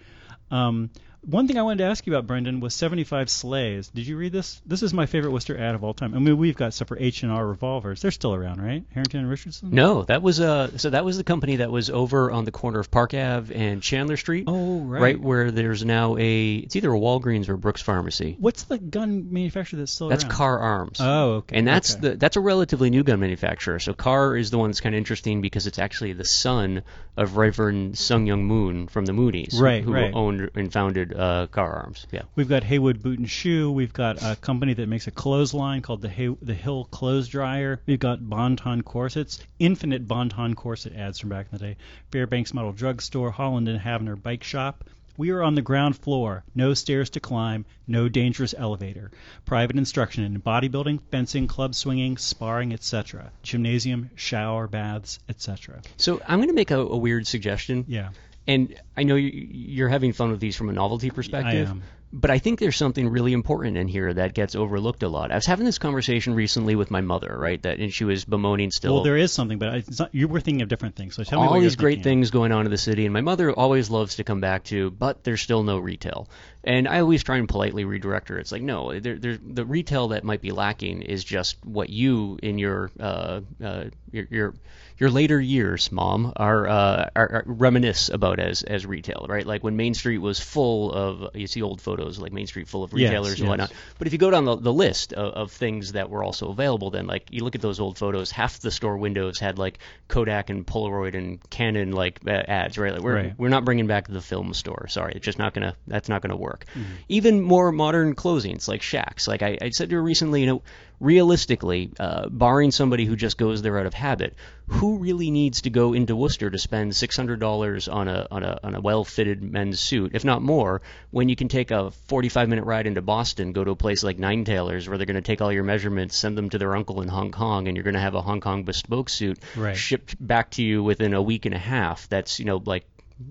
Um, 0.50 0.90
one 1.22 1.46
thing 1.46 1.56
I 1.56 1.62
wanted 1.62 1.78
to 1.78 1.84
ask 1.90 2.06
you 2.06 2.12
about, 2.12 2.26
Brendan, 2.26 2.60
was 2.60 2.74
75 2.74 3.30
Sleighs. 3.30 3.88
Did 3.88 4.06
you 4.06 4.16
read 4.16 4.32
this? 4.32 4.60
This 4.66 4.82
is 4.82 4.92
my 4.92 5.06
favorite 5.06 5.30
Worcester 5.30 5.56
ad 5.56 5.74
of 5.74 5.84
all 5.84 5.94
time. 5.94 6.14
I 6.14 6.18
mean, 6.18 6.36
we've 6.36 6.56
got 6.56 6.74
stuff 6.74 6.88
for 6.88 6.98
H 6.98 7.22
and 7.22 7.30
R 7.30 7.46
revolvers. 7.46 8.02
They're 8.02 8.10
still 8.10 8.34
around, 8.34 8.60
right? 8.60 8.84
Harrington 8.92 9.20
and 9.20 9.30
Richardson. 9.30 9.70
No, 9.70 10.02
that 10.04 10.22
was 10.22 10.40
uh 10.40 10.76
so 10.78 10.90
that 10.90 11.04
was 11.04 11.16
the 11.16 11.24
company 11.24 11.56
that 11.56 11.70
was 11.70 11.90
over 11.90 12.30
on 12.30 12.44
the 12.44 12.50
corner 12.50 12.80
of 12.80 12.90
Park 12.90 13.14
Ave 13.14 13.54
and 13.54 13.82
Chandler 13.82 14.16
Street. 14.16 14.44
Oh, 14.46 14.80
right. 14.80 15.00
Right 15.00 15.20
where 15.20 15.50
there's 15.50 15.84
now 15.84 16.16
a 16.16 16.56
it's 16.56 16.76
either 16.76 16.92
a 16.92 16.98
Walgreens 16.98 17.48
or 17.48 17.54
a 17.54 17.58
Brooks 17.58 17.82
Pharmacy. 17.82 18.36
What's 18.38 18.64
the 18.64 18.78
gun 18.78 19.32
manufacturer 19.32 19.78
that's 19.78 19.92
still 19.92 20.08
That's 20.08 20.24
around? 20.24 20.30
That's 20.30 20.38
Kahr 20.38 20.58
Arms. 20.58 20.98
Oh, 21.00 21.30
okay. 21.34 21.56
And 21.56 21.66
that's 21.66 21.92
okay. 21.92 22.08
the 22.08 22.16
that's 22.16 22.36
a 22.36 22.40
relatively 22.40 22.90
new 22.90 23.04
gun 23.04 23.20
manufacturer. 23.20 23.78
So 23.78 23.94
Kahr 23.94 24.36
is 24.36 24.50
the 24.50 24.58
one 24.58 24.70
that's 24.70 24.80
kind 24.80 24.94
of 24.94 24.98
interesting 24.98 25.40
because 25.40 25.66
it's 25.66 25.78
actually 25.78 26.14
the 26.14 26.24
son 26.24 26.82
of 27.16 27.36
Reverend 27.36 27.98
Sun 27.98 28.26
Myung 28.26 28.42
Moon 28.42 28.88
from 28.88 29.04
the 29.04 29.12
Moonies, 29.12 29.60
Right, 29.60 29.84
who 29.84 29.92
right. 29.92 30.12
owned 30.14 30.50
and 30.54 30.72
founded 30.72 31.11
uh, 31.16 31.46
Kahr 31.48 31.72
Arms. 31.72 32.06
Yeah. 32.10 32.22
We've 32.34 32.48
got 32.48 32.62
Heywood 32.64 33.02
Boot 33.02 33.18
and 33.18 33.30
Shoe. 33.30 33.70
We've 33.70 33.92
got 33.92 34.22
a 34.22 34.36
company 34.36 34.74
that 34.74 34.88
makes 34.88 35.06
a 35.06 35.10
clothesline 35.10 35.82
called 35.82 36.02
the 36.02 36.08
Hay- 36.08 36.36
the 36.42 36.54
Hill 36.54 36.84
Clothes 36.84 37.28
Dryer. 37.28 37.80
We've 37.86 37.98
got 37.98 38.28
Bonton 38.28 38.82
corsets, 38.82 39.38
infinite 39.58 40.06
Bonton 40.08 40.54
corset 40.54 40.94
ads 40.94 41.18
from 41.18 41.30
back 41.30 41.46
in 41.52 41.58
the 41.58 41.64
day. 41.64 41.76
Fairbanks 42.10 42.54
Model 42.54 42.72
Drugstore, 42.72 43.30
Holland 43.30 43.68
and 43.68 43.80
Havner 43.80 44.20
Bike 44.20 44.44
Shop. 44.44 44.84
We 45.18 45.30
are 45.30 45.42
on 45.42 45.54
the 45.54 45.62
ground 45.62 45.96
floor. 45.98 46.42
No 46.54 46.72
stairs 46.72 47.10
to 47.10 47.20
climb. 47.20 47.66
No 47.86 48.08
dangerous 48.08 48.54
elevator. 48.56 49.10
Private 49.44 49.76
instruction 49.76 50.24
in 50.24 50.40
bodybuilding, 50.40 51.00
fencing, 51.10 51.46
club 51.46 51.74
swinging, 51.74 52.16
sparring, 52.16 52.72
etc. 52.72 53.30
Gymnasium, 53.42 54.10
shower, 54.16 54.66
baths, 54.66 55.18
etc. 55.28 55.82
So 55.98 56.22
I'm 56.26 56.38
going 56.38 56.48
to 56.48 56.54
make 56.54 56.70
a, 56.70 56.78
a 56.80 56.96
weird 56.96 57.26
suggestion. 57.26 57.84
Yeah. 57.88 58.08
And 58.46 58.74
I 58.96 59.04
know 59.04 59.14
you, 59.14 59.30
you're 59.30 59.88
having 59.88 60.12
fun 60.12 60.30
with 60.30 60.40
these 60.40 60.56
from 60.56 60.68
a 60.68 60.72
novelty 60.72 61.10
perspective. 61.10 61.70
am. 61.70 61.82
But 62.14 62.30
I 62.30 62.38
think 62.38 62.60
there's 62.60 62.76
something 62.76 63.08
really 63.08 63.32
important 63.32 63.78
in 63.78 63.88
here 63.88 64.12
that 64.12 64.34
gets 64.34 64.54
overlooked 64.54 65.02
a 65.02 65.08
lot. 65.08 65.32
I 65.32 65.36
was 65.36 65.46
having 65.46 65.64
this 65.64 65.78
conversation 65.78 66.34
recently 66.34 66.76
with 66.76 66.90
my 66.90 67.00
mother, 67.00 67.34
right? 67.38 67.62
That 67.62 67.78
and 67.78 67.90
she 67.90 68.04
was 68.04 68.26
bemoaning 68.26 68.70
still 68.70 68.96
Well, 68.96 69.02
there 69.02 69.16
is 69.16 69.32
something, 69.32 69.58
but 69.58 69.76
it's 69.76 69.98
not, 69.98 70.14
you 70.14 70.28
were 70.28 70.40
thinking 70.40 70.60
of 70.60 70.68
different 70.68 70.94
things. 70.94 71.14
So 71.14 71.24
tell 71.24 71.40
me 71.40 71.46
all 71.46 71.52
what 71.52 71.60
you're 71.60 71.70
these 71.70 71.76
great 71.76 71.96
thinking. 71.96 72.20
things 72.20 72.30
going 72.30 72.52
on 72.52 72.66
in 72.66 72.70
the 72.70 72.76
city, 72.76 73.06
and 73.06 73.14
my 73.14 73.22
mother 73.22 73.50
always 73.50 73.88
loves 73.88 74.16
to 74.16 74.24
come 74.24 74.42
back 74.42 74.64
to, 74.64 74.90
but 74.90 75.24
there's 75.24 75.40
still 75.40 75.62
no 75.62 75.78
retail. 75.78 76.28
And 76.64 76.86
I 76.86 77.00
always 77.00 77.22
try 77.22 77.38
and 77.38 77.48
politely 77.48 77.86
redirect 77.86 78.28
her. 78.28 78.38
It's 78.38 78.52
like, 78.52 78.62
no, 78.62 79.00
there, 79.00 79.16
there, 79.16 79.38
the 79.42 79.64
retail 79.64 80.08
that 80.08 80.22
might 80.22 80.42
be 80.42 80.52
lacking 80.52 81.00
is 81.00 81.24
just 81.24 81.64
what 81.64 81.88
you 81.88 82.38
in 82.42 82.58
your 82.58 82.90
uh, 83.00 83.40
uh, 83.64 83.84
your, 84.10 84.26
your 84.30 84.54
your 85.02 85.10
later 85.10 85.40
years, 85.40 85.90
mom, 85.90 86.32
are, 86.36 86.68
uh, 86.68 87.10
are, 87.16 87.32
are 87.32 87.42
reminisce 87.44 88.08
about 88.08 88.38
as 88.38 88.62
as 88.62 88.86
retail, 88.86 89.26
right? 89.28 89.44
Like 89.44 89.64
when 89.64 89.76
Main 89.76 89.94
Street 89.94 90.18
was 90.18 90.38
full 90.38 90.92
of, 90.92 91.34
you 91.34 91.48
see 91.48 91.60
old 91.60 91.80
photos 91.80 92.20
like 92.20 92.30
Main 92.32 92.46
Street 92.46 92.68
full 92.68 92.84
of 92.84 92.92
Yes, 92.92 93.08
retailers 93.10 93.32
and 93.32 93.40
yes. 93.40 93.48
whatnot. 93.48 93.72
But 93.98 94.06
if 94.06 94.12
you 94.12 94.20
go 94.20 94.30
down 94.30 94.44
the, 94.44 94.54
the 94.54 94.72
list 94.72 95.12
of, 95.12 95.32
of 95.34 95.50
things 95.50 95.92
that 95.92 96.08
were 96.08 96.22
also 96.22 96.50
available, 96.50 96.90
then 96.90 97.08
like 97.08 97.24
you 97.32 97.42
look 97.42 97.56
at 97.56 97.60
those 97.60 97.80
old 97.80 97.98
photos, 97.98 98.30
half 98.30 98.60
the 98.60 98.70
store 98.70 98.96
windows 98.96 99.40
had 99.40 99.58
like 99.58 99.80
Kodak 100.06 100.50
and 100.50 100.64
Polaroid 100.64 101.16
and 101.16 101.40
Canon 101.50 101.90
like 101.90 102.20
uh, 102.24 102.30
ads, 102.30 102.78
right? 102.78 102.92
Like 102.92 103.02
we're 103.02 103.12
Right. 103.16 103.34
we're 103.36 103.48
not 103.48 103.64
bringing 103.64 103.88
back 103.88 104.06
the 104.06 104.20
film 104.22 104.54
store. 104.54 104.86
Sorry, 104.86 105.14
it's 105.16 105.24
just 105.24 105.38
not 105.40 105.52
gonna 105.52 105.74
that's 105.88 106.08
not 106.08 106.22
gonna 106.22 106.36
work. 106.36 106.64
Mm-hmm. 106.76 106.92
Even 107.08 107.40
more 107.40 107.72
modern 107.72 108.14
closings 108.14 108.68
like 108.68 108.82
Shacks. 108.82 109.26
Like 109.26 109.42
I, 109.42 109.58
I 109.60 109.70
said 109.70 109.90
to 109.90 109.96
her 109.96 110.02
recently, 110.02 110.42
you 110.42 110.46
know, 110.46 110.62
realistically, 111.02 111.90
uh, 111.98 112.28
barring 112.28 112.70
somebody 112.70 113.04
who 113.04 113.16
just 113.16 113.36
goes 113.36 113.60
there 113.60 113.78
out 113.78 113.86
of 113.86 113.92
habit, 113.92 114.34
who 114.68 114.98
really 114.98 115.30
needs 115.30 115.62
to 115.62 115.70
go 115.70 115.92
into 115.92 116.16
Worcester 116.16 116.48
to 116.48 116.58
spend 116.58 116.94
six 116.96 117.16
hundred 117.16 117.40
dollars 117.40 117.88
on 117.88 118.08
a 118.08 118.26
on 118.30 118.42
a 118.42 118.58
on 118.62 118.74
a 118.74 118.80
well-fitted 118.80 119.42
men's 119.42 119.80
suit, 119.80 120.12
if 120.14 120.24
not 120.24 120.40
more, 120.40 120.80
when 121.10 121.28
you 121.28 121.36
can 121.36 121.48
take 121.48 121.70
a 121.70 121.90
forty-five 121.90 122.48
minute 122.48 122.64
ride 122.64 122.86
into 122.86 123.02
Boston, 123.02 123.52
go 123.52 123.64
to 123.64 123.72
a 123.72 123.76
place 123.76 124.02
like 124.02 124.18
Nine 124.18 124.44
Tailors 124.44 124.88
where 124.88 124.96
they're 124.96 125.06
going 125.06 125.16
to 125.16 125.20
take 125.22 125.42
all 125.42 125.52
your 125.52 125.64
measurements, 125.64 126.16
send 126.16 126.38
them 126.38 126.48
to 126.50 126.58
their 126.58 126.74
uncle 126.74 127.02
in 127.02 127.08
Hong 127.08 127.32
Kong, 127.32 127.68
and 127.68 127.76
you're 127.76 127.84
going 127.84 127.94
to 127.94 128.00
have 128.00 128.14
a 128.14 128.22
Hong 128.22 128.40
Kong 128.40 128.62
bespoke 128.64 129.08
suit 129.10 129.38
Right. 129.56 129.76
shipped 129.76 130.16
back 130.24 130.52
to 130.52 130.62
you 130.62 130.82
within 130.82 131.12
a 131.14 131.20
week 131.22 131.44
and 131.46 131.54
a 131.54 131.58
half. 131.58 132.08
That's 132.08 132.38
you 132.38 132.44
know 132.46 132.62
like 132.64 132.84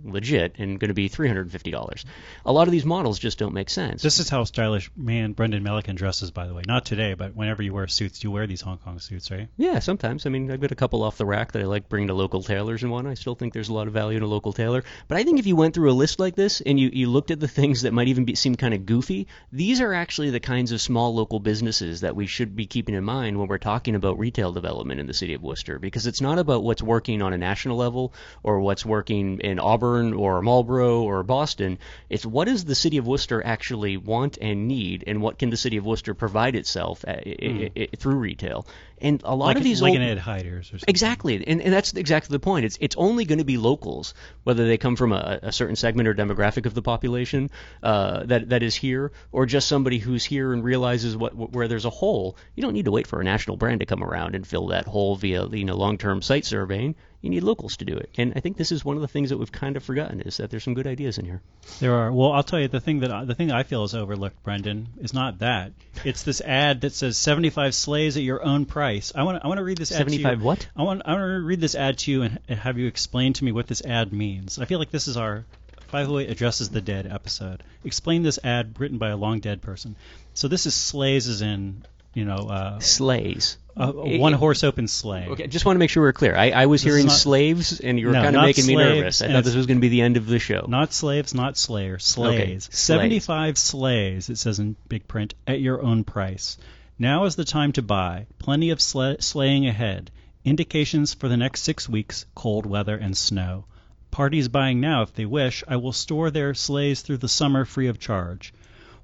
legit 0.03 0.55
and 0.57 0.79
going 0.79 0.89
to 0.89 0.93
be 0.93 1.09
$350. 1.09 2.05
A 2.45 2.51
lot 2.51 2.67
of 2.67 2.71
these 2.71 2.85
models 2.85 3.19
just 3.19 3.37
don't 3.37 3.53
make 3.53 3.69
sense. 3.69 4.01
This 4.01 4.19
is 4.19 4.29
how 4.29 4.43
stylish 4.43 4.91
man 4.95 5.33
Brendan 5.33 5.63
Melican 5.63 5.95
dresses, 5.95 6.31
by 6.31 6.47
the 6.47 6.53
way. 6.53 6.63
Not 6.67 6.85
today, 6.85 7.13
but 7.13 7.35
whenever 7.35 7.61
you 7.61 7.73
wear 7.73 7.87
suits, 7.87 8.23
you 8.23 8.31
wear 8.31 8.47
these 8.47 8.61
Hong 8.61 8.77
Kong 8.77 8.99
suits, 8.99 9.31
right? 9.31 9.47
Yeah, 9.57 9.79
sometimes. 9.79 10.25
I 10.25 10.29
mean, 10.29 10.51
I've 10.51 10.61
got 10.61 10.71
a 10.71 10.75
couple 10.75 11.03
off 11.03 11.17
the 11.17 11.25
rack 11.25 11.51
that 11.51 11.61
I 11.61 11.65
like 11.65 11.89
bringing 11.89 12.07
to 12.07 12.13
local 12.13 12.43
tailors 12.43 12.83
and 12.83 12.91
one. 12.91 13.07
I 13.07 13.13
still 13.13 13.35
think 13.35 13.53
there's 13.53 13.69
a 13.69 13.73
lot 13.73 13.87
of 13.87 13.93
value 13.93 14.17
in 14.17 14.23
a 14.23 14.27
local 14.27 14.53
tailor. 14.53 14.83
But 15.07 15.17
I 15.17 15.23
think 15.23 15.39
if 15.39 15.45
you 15.45 15.55
went 15.55 15.73
through 15.73 15.91
a 15.91 15.93
list 15.93 16.19
like 16.19 16.35
this 16.35 16.61
and 16.61 16.79
you, 16.79 16.89
you 16.91 17.09
looked 17.09 17.31
at 17.31 17.39
the 17.39 17.47
things 17.47 17.81
that 17.83 17.93
might 17.93 18.07
even 18.07 18.25
be, 18.25 18.35
seem 18.35 18.55
kind 18.55 18.73
of 18.73 18.85
goofy, 18.85 19.27
these 19.51 19.81
are 19.81 19.93
actually 19.93 20.29
the 20.29 20.39
kinds 20.39 20.71
of 20.71 20.81
small 20.81 21.13
local 21.13 21.39
businesses 21.39 22.01
that 22.01 22.15
we 22.15 22.27
should 22.27 22.55
be 22.55 22.65
keeping 22.65 22.95
in 22.95 23.03
mind 23.03 23.37
when 23.37 23.47
we're 23.47 23.57
talking 23.57 23.95
about 23.95 24.19
retail 24.19 24.51
development 24.51 24.99
in 24.99 25.07
the 25.07 25.13
city 25.13 25.33
of 25.33 25.41
Worcester. 25.41 25.79
Because 25.79 26.07
it's 26.07 26.21
not 26.21 26.39
about 26.39 26.63
what's 26.63 26.81
working 26.83 27.21
on 27.21 27.33
a 27.33 27.37
national 27.37 27.77
level 27.77 28.13
or 28.43 28.59
what's 28.59 28.85
working 28.85 29.39
in 29.39 29.59
Auburn 29.59 29.80
or 29.83 30.41
Marlborough 30.41 31.01
or 31.01 31.23
Boston. 31.23 31.77
It's 32.09 32.25
what 32.25 32.45
does 32.47 32.65
the 32.65 32.75
city 32.75 32.97
of 32.97 33.07
Worcester 33.07 33.41
actually 33.45 33.97
want 33.97 34.37
and 34.41 34.67
need, 34.67 35.03
and 35.07 35.21
what 35.21 35.39
can 35.39 35.49
the 35.49 35.57
city 35.57 35.77
of 35.77 35.85
Worcester 35.85 36.13
provide 36.13 36.55
itself 36.55 37.03
uh, 37.07 37.11
i- 37.11 37.87
through 37.97 38.15
retail. 38.15 38.65
And 39.01 39.21
a 39.23 39.35
lot 39.35 39.47
Like, 39.47 39.57
of 39.57 39.63
these 39.63 39.81
like 39.81 39.91
old, 39.91 40.01
an 40.01 40.03
Ed 40.07 40.19
Hiders 40.19 40.59
or 40.69 40.77
something. 40.77 40.85
Exactly, 40.87 41.43
and, 41.47 41.61
and 41.61 41.73
that's 41.73 41.93
exactly 41.93 42.33
the 42.33 42.39
point. 42.39 42.65
It's 42.65 42.77
it's 42.79 42.95
only 42.97 43.25
going 43.25 43.39
to 43.39 43.43
be 43.45 43.57
locals, 43.57 44.13
whether 44.43 44.67
they 44.67 44.77
come 44.77 44.95
from 44.95 45.11
a, 45.11 45.39
a 45.41 45.51
certain 45.51 45.75
segment 45.75 46.07
or 46.07 46.13
demographic 46.13 46.65
of 46.65 46.73
the 46.73 46.81
population 46.81 47.49
uh, 47.83 48.23
that 48.25 48.49
that 48.49 48.63
is 48.63 48.75
here, 48.75 49.11
or 49.31 49.45
just 49.45 49.67
somebody 49.67 49.97
who's 49.97 50.23
here 50.23 50.53
and 50.53 50.63
realizes 50.63 51.17
what 51.17 51.35
where 51.35 51.67
there's 51.67 51.85
a 51.85 51.89
hole. 51.89 52.37
You 52.55 52.61
don't 52.63 52.73
need 52.73 52.85
to 52.85 52.91
wait 52.91 53.07
for 53.07 53.19
a 53.19 53.23
national 53.23 53.57
brand 53.57 53.79
to 53.79 53.85
come 53.85 54.03
around 54.03 54.35
and 54.35 54.45
fill 54.45 54.67
that 54.67 54.85
hole 54.85 55.15
via 55.15 55.47
you 55.47 55.65
know 55.65 55.75
long-term 55.75 56.21
site 56.21 56.45
surveying. 56.45 56.95
You 57.21 57.29
need 57.29 57.43
locals 57.43 57.77
to 57.77 57.85
do 57.85 57.95
it, 57.97 58.09
and 58.17 58.33
I 58.35 58.39
think 58.39 58.57
this 58.57 58.71
is 58.71 58.83
one 58.83 58.95
of 58.95 59.01
the 59.03 59.07
things 59.07 59.29
that 59.29 59.37
we've 59.37 59.51
kind 59.51 59.77
of 59.77 59.83
forgotten 59.83 60.21
is 60.21 60.37
that 60.37 60.49
there's 60.49 60.63
some 60.63 60.73
good 60.73 60.87
ideas 60.87 61.19
in 61.19 61.25
here. 61.25 61.39
There 61.79 61.93
are. 61.93 62.11
Well, 62.11 62.31
I'll 62.31 62.41
tell 62.41 62.59
you 62.59 62.67
the 62.67 62.79
thing 62.79 63.01
that 63.01 63.11
I, 63.11 63.25
the 63.25 63.35
thing 63.35 63.51
I 63.51 63.61
feel 63.61 63.83
is 63.83 63.93
overlooked, 63.93 64.41
Brendan, 64.41 64.87
is 64.99 65.13
not 65.13 65.37
that. 65.39 65.73
It's 66.03 66.23
this 66.23 66.41
ad 66.41 66.81
that 66.81 66.93
says 66.93 67.17
75 67.17 67.75
sleighs 67.75 68.17
at 68.17 68.23
your 68.23 68.43
own 68.43 68.65
price. 68.65 68.90
I 69.15 69.23
want 69.23 69.39
to 69.39 69.45
I 69.45 69.47
want 69.47 69.57
to 69.59 69.63
read 69.63 69.77
this 69.77 69.91
ad 69.91 70.07
to 70.07 70.15
you. 70.15 70.27
What? 70.37 70.67
I 70.75 70.83
want 70.83 71.01
I 71.05 71.13
want 71.13 71.21
to 71.23 71.41
read 71.41 71.61
this 71.61 71.75
ad 71.75 71.97
to 71.99 72.11
you 72.11 72.21
and, 72.23 72.39
and 72.47 72.59
have 72.59 72.77
you 72.77 72.87
explain 72.87 73.33
to 73.33 73.43
me 73.43 73.51
what 73.51 73.67
this 73.67 73.81
ad 73.83 74.11
means. 74.13 74.59
I 74.59 74.65
feel 74.65 74.79
like 74.79 74.91
this 74.91 75.07
is 75.07 75.17
our 75.17 75.45
508 75.87 76.29
addresses 76.29 76.69
the 76.69 76.81
dead 76.81 77.05
episode. 77.05 77.63
Explain 77.83 78.23
this 78.23 78.39
ad 78.43 78.79
written 78.79 78.97
by 78.97 79.09
a 79.09 79.17
long 79.17 79.39
dead 79.39 79.61
person. 79.61 79.95
So 80.33 80.47
this 80.47 80.65
is 80.65 80.73
sleighs 80.73 81.27
as 81.27 81.41
in 81.41 81.83
you 82.13 82.25
know 82.25 82.35
uh, 82.49 82.79
Slaves. 82.79 83.57
a, 83.77 83.89
a 83.89 84.17
one 84.17 84.33
horse 84.33 84.63
open 84.65 84.87
sleigh. 84.87 85.27
Okay, 85.29 85.47
just 85.47 85.65
want 85.65 85.75
to 85.75 85.79
make 85.79 85.89
sure 85.89 86.03
we're 86.03 86.11
clear. 86.13 86.35
I, 86.35 86.51
I 86.51 86.65
was 86.65 86.81
This 86.83 86.91
hearing 86.93 87.07
not- 87.07 87.15
slaves, 87.15 87.79
and 87.79 87.97
you 87.99 88.07
were 88.07 88.13
No, 88.13 88.21
kind 88.23 88.35
of 88.35 88.41
making 88.43 88.65
me 88.67 88.75
nervous. 88.75 89.21
I 89.21 89.27
thought 89.31 89.43
this 89.45 89.55
was 89.55 89.65
going 89.65 89.77
to 89.77 89.81
be 89.81 89.87
the 89.89 90.01
end 90.01 90.17
of 90.17 90.27
the 90.27 90.39
show. 90.39 90.65
Not 90.67 90.91
slaves, 90.91 91.33
not 91.33 91.57
slayer, 91.57 91.99
slays. 91.99 92.65
slays. 92.65 92.69
75 92.77 93.57
slays, 93.57 94.29
it 94.29 94.37
says 94.37 94.59
in 94.59 94.75
big 94.89 95.07
print, 95.07 95.33
at 95.47 95.61
your 95.61 95.81
own 95.81 96.03
price. 96.03 96.57
Now 97.01 97.25
is 97.25 97.35
the 97.35 97.43
time 97.43 97.71
to 97.71 97.81
buy. 97.81 98.27
Plenty 98.37 98.69
of 98.69 98.77
sle- 98.77 99.23
sleighing 99.23 99.65
ahead. 99.65 100.11
Indications 100.45 101.15
for 101.15 101.27
the 101.27 101.35
next 101.35 101.63
six 101.63 101.89
weeks 101.89 102.27
cold 102.35 102.67
weather 102.67 102.95
and 102.95 103.17
snow. 103.17 103.65
Parties 104.11 104.49
buying 104.49 104.79
now 104.79 105.01
if 105.01 105.11
they 105.11 105.25
wish. 105.25 105.63
I 105.67 105.77
will 105.77 105.93
store 105.93 106.29
their 106.29 106.53
sleighs 106.53 107.01
through 107.01 107.17
the 107.17 107.27
summer 107.27 107.65
free 107.65 107.87
of 107.87 107.99
charge. 107.99 108.53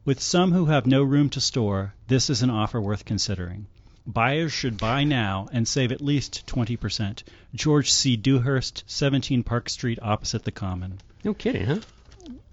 With 0.05 0.21
some 0.21 0.51
who 0.51 0.67
have 0.67 0.85
no 0.85 1.01
room 1.01 1.31
to 1.31 1.41
store, 1.41 1.95
this 2.07 2.29
is 2.29 2.43
an 2.43 2.51
offer 2.51 2.79
worth 2.79 3.03
considering. 3.03 3.65
Buyers 4.05 4.53
should 4.53 4.77
buy 4.77 5.03
now 5.03 5.49
and 5.51 5.67
save 5.67 5.91
at 5.91 5.99
least 5.99 6.45
20%. 6.45 7.23
George 7.55 7.91
C. 7.91 8.15
Dewhurst, 8.15 8.83
17 8.85 9.41
Park 9.41 9.69
Street, 9.69 9.97
opposite 10.03 10.43
the 10.43 10.51
Common. 10.51 10.99
No 11.23 11.33
kidding, 11.33 11.65
huh? 11.65 11.79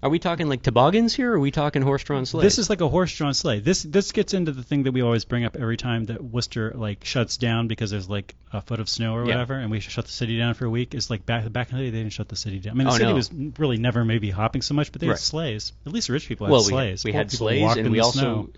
Are 0.03 0.09
we 0.09 0.19
talking 0.19 0.47
like 0.47 0.61
toboggans 0.61 1.13
here, 1.15 1.31
or 1.31 1.35
are 1.35 1.39
we 1.39 1.51
talking 1.51 1.81
horse-drawn 1.81 2.25
sleighs? 2.25 2.43
This 2.43 2.59
is 2.59 2.69
like 2.69 2.81
a 2.81 2.87
horse-drawn 2.87 3.33
sleigh. 3.33 3.59
This 3.59 3.81
this 3.83 4.11
gets 4.11 4.33
into 4.33 4.51
the 4.51 4.61
thing 4.63 4.83
that 4.83 4.91
we 4.91 5.01
always 5.01 5.25
bring 5.25 5.45
up 5.45 5.55
every 5.55 5.77
time 5.77 6.05
that 6.05 6.23
Worcester 6.23 6.73
like 6.75 7.03
shuts 7.03 7.37
down 7.37 7.67
because 7.67 7.91
there's 7.91 8.07
like 8.09 8.35
a 8.53 8.61
foot 8.61 8.79
of 8.79 8.87
snow 8.87 9.13
or 9.15 9.21
Yeah. 9.25 9.33
whatever, 9.33 9.55
and 9.55 9.71
we 9.71 9.79
shut 9.79 10.05
the 10.05 10.11
city 10.11 10.37
down 10.37 10.53
for 10.53 10.65
a 10.65 10.69
week. 10.69 10.93
It's 10.93 11.09
like 11.09 11.25
back 11.25 11.51
back 11.51 11.71
in 11.71 11.77
the 11.77 11.83
day 11.85 11.89
they 11.89 11.97
didn't 11.99 12.13
shut 12.13 12.29
the 12.29 12.35
city 12.35 12.59
down. 12.59 12.73
I 12.73 12.75
mean, 12.77 12.87
the 12.87 12.93
Oh, 12.93 12.97
city 12.97 13.05
no. 13.09 13.15
was 13.15 13.31
really 13.59 13.77
never 13.77 14.05
maybe 14.05 14.29
hopping 14.29 14.61
so 14.61 14.73
much, 14.75 14.91
but 14.91 15.01
they 15.01 15.07
Right. 15.07 15.13
had 15.13 15.19
sleighs. 15.19 15.73
At 15.85 15.91
least 15.93 16.09
rich 16.09 16.27
people 16.27 16.45
had 16.47 16.51
well, 16.51 16.61
we, 16.61 16.69
sleighs. 16.69 17.03
we 17.03 17.11
Poor 17.11 17.19
had 17.21 17.31
sleighs, 17.31 17.77
and 17.77 17.89
we 17.91 17.99
also, 17.99 18.19
snow. 18.19 18.49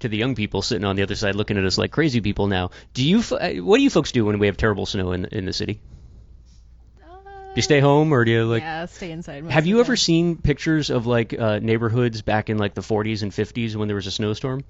to 0.00 0.08
the 0.08 0.16
young 0.16 0.34
people 0.34 0.62
sitting 0.62 0.84
on 0.84 0.96
the 0.96 1.02
other 1.02 1.14
side 1.14 1.36
looking 1.36 1.56
at 1.56 1.64
us 1.64 1.78
like 1.78 1.90
crazy 1.92 2.20
people 2.20 2.48
now. 2.48 2.70
Do 2.92 3.02
you? 3.06 3.20
uh, 3.20 3.52
What 3.62 3.78
do 3.78 3.82
you 3.82 3.90
folks 3.90 4.12
do 4.12 4.24
when 4.26 4.38
we 4.38 4.46
have 4.46 4.56
terrible 4.58 4.84
snow 4.86 5.12
in 5.12 5.24
in 5.26 5.46
the 5.46 5.52
city? 5.52 5.80
Do 7.54 7.58
you 7.58 7.62
stay 7.62 7.80
home, 7.80 8.12
or 8.14 8.24
do 8.24 8.30
you 8.30 8.44
like? 8.46 8.62
yeah, 8.62 8.86
stay 8.86 9.10
inside. 9.10 9.44
Have 9.44 9.66
you 9.66 9.80
ever 9.80 9.94
seen 9.94 10.36
pictures 10.36 10.88
of 10.88 11.06
like 11.06 11.38
uh, 11.38 11.58
neighborhoods 11.58 12.22
back 12.22 12.48
in 12.48 12.56
like 12.56 12.72
the 12.72 12.80
40s 12.80 13.22
and 13.22 13.30
50s 13.30 13.76
when 13.76 13.88
there 13.88 13.94
was 13.94 14.06
a 14.06 14.10
snowstorm? 14.10 14.64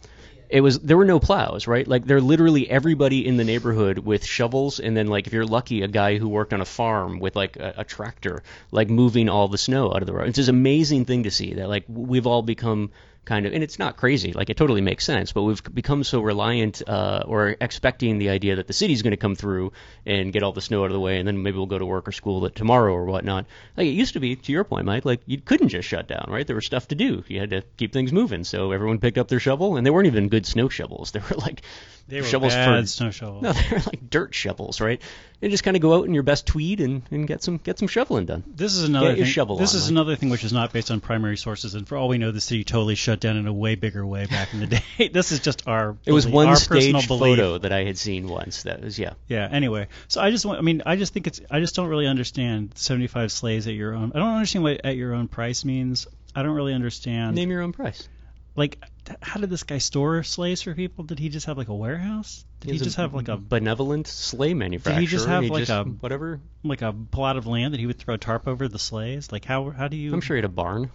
It 0.49 0.63
was 0.63 0.81
there 0.81 0.97
were 0.97 1.05
no 1.05 1.21
plows, 1.21 1.69
right? 1.69 1.87
Like 1.87 2.05
they're 2.05 2.21
literally 2.21 2.69
everybody 2.69 3.25
in 3.25 3.37
the 3.37 3.45
neighborhood 3.45 3.99
with 3.99 4.25
shovels, 4.25 4.81
and 4.81 4.97
then 4.97 5.07
like 5.07 5.29
if 5.29 5.33
you're 5.33 5.47
lucky, 5.47 5.83
a 5.83 5.89
guy 5.89 6.19
who 6.19 6.29
worked 6.29 6.53
on 6.53 6.61
a 6.61 6.65
farm 6.65 7.21
with 7.21 7.37
like 7.37 7.57
a, 7.57 7.75
a 7.79 7.85
tractor, 7.85 8.43
like 8.73 8.91
moving 8.91 9.29
all 9.29 9.47
the 9.47 9.59
snow 9.59 9.95
out 9.95 10.03
of 10.03 10.07
the 10.07 10.13
road. 10.13 10.27
It's 10.27 10.39
this 10.39 10.49
amazing 10.49 11.05
thing 11.05 11.23
to 11.23 11.31
see 11.31 11.55
that 11.55 11.69
like 11.69 11.85
we've 11.89 12.27
all 12.27 12.43
become 12.43 12.91
kind 13.25 13.47
of, 13.47 13.53
and 13.53 13.63
it's 13.63 13.79
not 13.79 13.97
crazy, 13.97 14.33
like 14.33 14.51
it 14.51 14.57
totally 14.57 14.81
makes 14.81 15.05
sense, 15.05 15.33
but 15.33 15.43
we've 15.43 15.63
become 15.75 16.03
so 16.03 16.21
reliant 16.21 16.83
uh, 16.89 17.23
or 17.27 17.57
expecting 17.61 18.19
the 18.19 18.31
idea 18.31 18.57
that 18.57 18.67
the 18.67 18.73
city's 18.73 19.03
going 19.03 19.13
to 19.13 19.17
come 19.17 19.37
through 19.37 19.73
and 20.05 20.33
get 20.33 20.43
all 20.43 20.53
the 20.53 20.61
snow 20.61 20.83
out 20.83 20.87
of 20.87 20.93
the 20.93 21.01
way, 21.01 21.19
and 21.19 21.29
then 21.29 21.43
maybe 21.43 21.57
we'll 21.57 21.67
go 21.67 21.79
to 21.79 21.87
work 21.87 22.09
or 22.09 22.13
school 22.13 22.41
that 22.41 22.55
tomorrow 22.57 22.93
or 22.93 23.05
whatnot. 23.05 23.47
Like 23.77 23.87
it 23.87 23.91
used 23.91 24.15
to 24.15 24.21
be, 24.21 24.35
to 24.35 24.53
your 24.53 24.65
point, 24.65 24.87
Mike, 24.87 25.05
like 25.05 25.21
you 25.27 25.41
couldn't 25.41 25.69
just 25.69 25.89
shut 25.89 26.09
down, 26.09 26.27
right? 26.29 26.47
There 26.47 26.57
was 26.57 26.67
stuff 26.67 26.89
to 26.89 26.95
do. 26.95 27.23
You 27.29 27.41
had 27.41 27.51
to 27.51 27.63
keep 27.77 27.93
things 27.93 28.13
moving, 28.13 28.43
so 28.45 28.73
everyone 28.73 28.99
picked 28.99 29.19
up 29.19 29.29
their 29.29 29.41
shovel, 29.41 29.77
and 29.77 29.87
they 29.87 29.91
weren't 29.91 30.09
even 30.09 30.29
good 30.29 30.47
snow 30.47 30.69
shovels. 30.69 31.13
They 31.13 31.21
were 31.21 31.37
like 31.37 31.63
They 32.09 32.21
were 32.21 32.27
shovels 32.27 32.55
bad 32.55 32.81
for 32.83 32.87
snow 32.87 33.11
shovels. 33.11 33.43
no, 33.43 33.53
they're 33.71 33.79
like 33.79 34.11
dirt 34.11 34.35
shovels, 34.35 34.81
right? 34.81 35.01
And 35.41 35.51
just 35.51 35.65
kind 35.65 35.77
of 35.77 35.81
go 35.83 35.95
out 35.95 36.07
in 36.07 36.15
your 36.15 36.23
best 36.23 36.47
tweed 36.47 36.81
and, 36.81 37.03
and 37.11 37.27
get 37.27 37.43
some 37.43 37.57
get 37.57 37.79
some 37.79 37.89
shoveling 37.89 38.27
done. 38.27 38.45
This 38.47 38.75
is 38.75 38.85
another 38.85 39.15
thing. 39.15 39.25
shovel 39.25 39.57
this 39.57 39.75
on, 39.75 39.79
is 39.79 39.85
Mike. 39.85 39.91
another 39.91 40.17
thing 40.17 40.31
which 40.31 40.45
is 40.45 40.53
not 40.53 40.73
based 40.73 40.91
on 40.91 41.01
primary 41.01 41.37
sources, 41.37 41.75
and 41.75 41.87
for 41.89 41.97
all 41.97 42.09
we 42.09 42.19
know, 42.19 42.31
the 42.31 42.41
city 42.41 42.65
totally 42.65 42.95
shut 42.95 43.19
down 43.19 43.37
in 43.37 43.47
a 43.47 43.53
way 43.53 43.75
bigger 43.75 44.07
way 44.07 44.27
back 44.27 44.53
in 44.55 44.61
the 44.61 44.67
day. 44.99 45.09
this 45.09 45.33
is 45.33 45.41
just 45.41 45.67
our. 45.67 45.97
It 46.05 46.13
was 46.13 46.27
belief- 46.27 46.69
one 46.69 46.79
belief. 46.79 47.07
photo 47.07 47.59
that 47.59 47.73
I 47.73 47.85
had 47.85 47.99
seen 47.99 48.29
once. 48.29 48.65
That 48.65 48.83
was 48.83 48.99
yeah. 48.99 49.15
Yeah. 49.29 49.49
Anyway, 49.51 49.89
so 50.09 50.21
I 50.21 50.31
just 50.31 50.45
want. 50.47 50.59
I 50.59 50.63
mean, 50.63 50.83
I 50.87 50.97
just 50.97 51.13
think 51.13 51.27
it's. 51.27 51.41
I 51.51 51.61
just 51.61 51.75
don't 51.75 51.89
really 51.89 52.07
understand 52.07 52.73
75 52.77 53.33
slaves 53.33 53.67
at 53.67 53.75
your 53.75 53.95
own. 53.95 54.13
I 54.15 54.19
don't 54.19 54.35
understand 54.35 54.65
what 54.65 54.85
at 54.85 54.97
your 54.97 55.15
own 55.15 55.29
price 55.29 55.65
means. 55.65 56.07
I 56.35 56.43
don't 56.43 56.55
really 56.55 56.73
understand. 56.73 57.37
Name 57.37 57.51
your 57.51 57.63
own 57.63 57.73
price. 57.73 58.09
Like, 58.55 58.83
how 59.21 59.41
did 59.41 59.51
this 59.51 59.63
guy 59.63 59.79
store 59.79 60.23
sleighs 60.23 60.63
for 60.63 60.75
people? 60.75 61.05
Did 61.05 61.19
he 61.19 61.29
just 61.29 61.47
have 61.47 61.57
like 61.59 61.69
a 61.69 61.75
warehouse? 61.75 62.45
Did 62.61 62.69
he 62.69 62.73
He's 62.73 62.83
a 62.83 62.85
just 62.85 62.97
have 62.97 63.15
like 63.15 63.29
a 63.29 63.37
benevolent 63.37 64.07
sleigh 64.07 64.55
manufacturer. 64.55 64.95
Did 64.95 65.01
he 65.01 65.07
just 65.07 65.27
have 65.27 65.43
He 65.45 65.51
like 65.51 65.69
a- 65.69 65.85
whatever? 65.85 66.41
like 66.63 66.83
a 66.83 66.93
plot 66.93 67.37
of 67.37 67.47
land 67.47 67.75
that 67.75 67.81
he 67.81 67.87
would 67.87 67.99
throw 67.99 68.15
a 68.15 68.19
tarp 68.19 68.47
over 68.47 68.69
the 68.69 68.79
sleighs? 68.79 69.33
Like 69.33 69.45
how 69.45 69.71
how 69.71 69.89
do 69.89 69.97
you? 69.97 70.13
I'm 70.13 70.21
sure 70.21 70.37
he 70.37 70.39
had 70.39 70.45
a 70.45 70.49
barn, 70.49 70.91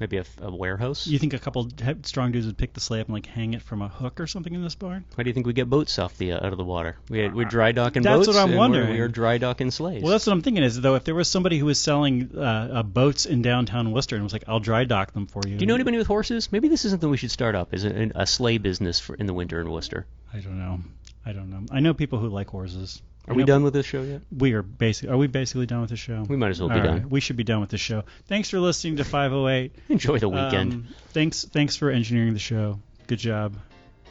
maybe 0.00 0.16
a, 0.16 0.24
a 0.40 0.50
warehouse. 0.50 1.06
You 1.06 1.18
think 1.18 1.34
a 1.34 1.38
couple 1.38 1.68
strong 2.02 2.32
dudes 2.32 2.46
would 2.46 2.58
pick 2.58 2.72
the 2.72 2.80
sleigh 2.80 3.00
up 3.00 3.06
and 3.06 3.14
like 3.14 3.26
hang 3.26 3.54
it 3.54 3.62
from 3.62 3.82
a 3.82 3.88
hook 3.88 4.18
or 4.18 4.26
something 4.26 4.54
in 4.54 4.62
this 4.62 4.74
barn? 4.74 5.04
Why 5.14 5.24
do 5.24 5.30
you 5.30 5.34
think 5.34 5.46
we 5.46 5.52
get 5.52 5.68
boats 5.68 5.98
off 5.98 6.16
the 6.16 6.32
uh, 6.32 6.46
out 6.46 6.52
of 6.52 6.58
the 6.58 6.64
water? 6.64 6.96
We 7.08 7.18
had, 7.20 7.34
we're 7.34 7.44
dry 7.44 7.72
docking 7.72 8.02
That's 8.02 8.16
boats. 8.16 8.26
That's 8.28 8.38
what 8.38 8.50
I'm 8.50 8.56
wondering. 8.56 8.88
We're, 8.88 8.94
we 8.94 9.00
are 9.00 9.08
dry 9.08 9.38
docking 9.38 9.70
sleighs. 9.70 10.02
Well, 10.02 10.12
that's 10.12 10.26
what 10.26 10.32
I'm 10.32 10.42
thinking 10.42 10.62
is 10.62 10.80
though 10.80 10.94
if 10.94 11.04
there 11.04 11.14
was 11.14 11.28
somebody 11.28 11.58
who 11.58 11.66
was 11.66 11.78
selling 11.78 12.30
uh, 12.36 12.40
uh, 12.40 12.82
boats 12.82 13.26
in 13.26 13.42
downtown 13.42 13.92
Worcester 13.92 14.16
and 14.16 14.24
was 14.24 14.32
like, 14.32 14.44
I'll 14.48 14.60
dry 14.60 14.84
dock 14.84 15.12
them 15.12 15.26
for 15.26 15.42
you. 15.46 15.56
do 15.56 15.62
you 15.62 15.66
know 15.66 15.74
anybody 15.74 15.98
with 15.98 16.06
horses? 16.06 16.50
Maybe 16.50 16.68
this 16.68 16.84
is 16.84 16.90
something 16.92 17.10
we 17.10 17.16
should 17.16 17.30
start 17.30 17.54
up. 17.54 17.74
Is 17.74 17.84
a, 17.84 18.10
a 18.14 18.26
sleigh 18.26 18.58
business 18.58 18.98
for 18.98 19.14
in 19.14 19.26
the 19.26 19.34
winter 19.34 19.60
in 19.60 19.70
Worcester. 19.70 20.06
I 20.32 20.38
don't 20.38 20.58
know. 20.58 20.80
I 21.24 21.32
don't 21.32 21.50
know. 21.50 21.66
I 21.70 21.80
know 21.80 21.92
people 21.92 22.18
who 22.18 22.28
like 22.28 22.48
horses. 22.48 23.02
Are 23.30 23.34
we 23.34 23.44
done 23.44 23.62
with 23.62 23.72
this 23.74 23.86
show 23.86 24.02
yet? 24.02 24.22
We 24.36 24.52
are 24.54 24.62
basically. 24.62 25.10
Are 25.14 25.16
we 25.16 25.26
basically 25.28 25.66
done 25.66 25.80
with 25.82 25.90
the 25.90 25.96
show? 25.96 26.24
We 26.28 26.36
might 26.36 26.50
as 26.50 26.60
well 26.60 26.68
be 26.68 26.74
All 26.76 26.82
done. 26.82 26.94
right, 27.02 27.10
We 27.10 27.20
should 27.20 27.36
be 27.36 27.44
done 27.44 27.60
with 27.60 27.70
the 27.70 27.78
show. 27.78 28.04
Thanks 28.26 28.50
for 28.50 28.58
listening 28.60 28.96
to 28.96 29.04
508. 29.04 29.74
Enjoy 29.88 30.18
the 30.18 30.28
weekend. 30.28 30.72
Um, 30.72 30.88
thanks. 31.10 31.44
Thanks 31.44 31.76
for 31.76 31.90
engineering 31.90 32.32
the 32.32 32.38
show. 32.40 32.80
Good 33.06 33.18
job. 33.20 33.56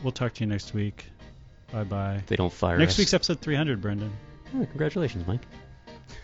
We'll 0.04 0.12
talk 0.14 0.34
to 0.36 0.40
you 0.42 0.48
next 0.48 0.74
week. 0.74 1.06
Bye 1.72 1.84
bye. 1.84 2.24
they 2.28 2.36
don't 2.36 2.52
fire 2.52 2.78
Next 2.78 2.94
us. 2.94 3.00
week's 3.00 3.14
episode 3.14 3.42
300, 3.42 3.80
Brendan. 3.82 4.12
Oh, 4.56 4.66
congratulations, 4.66 5.28
Mike. 5.28 5.42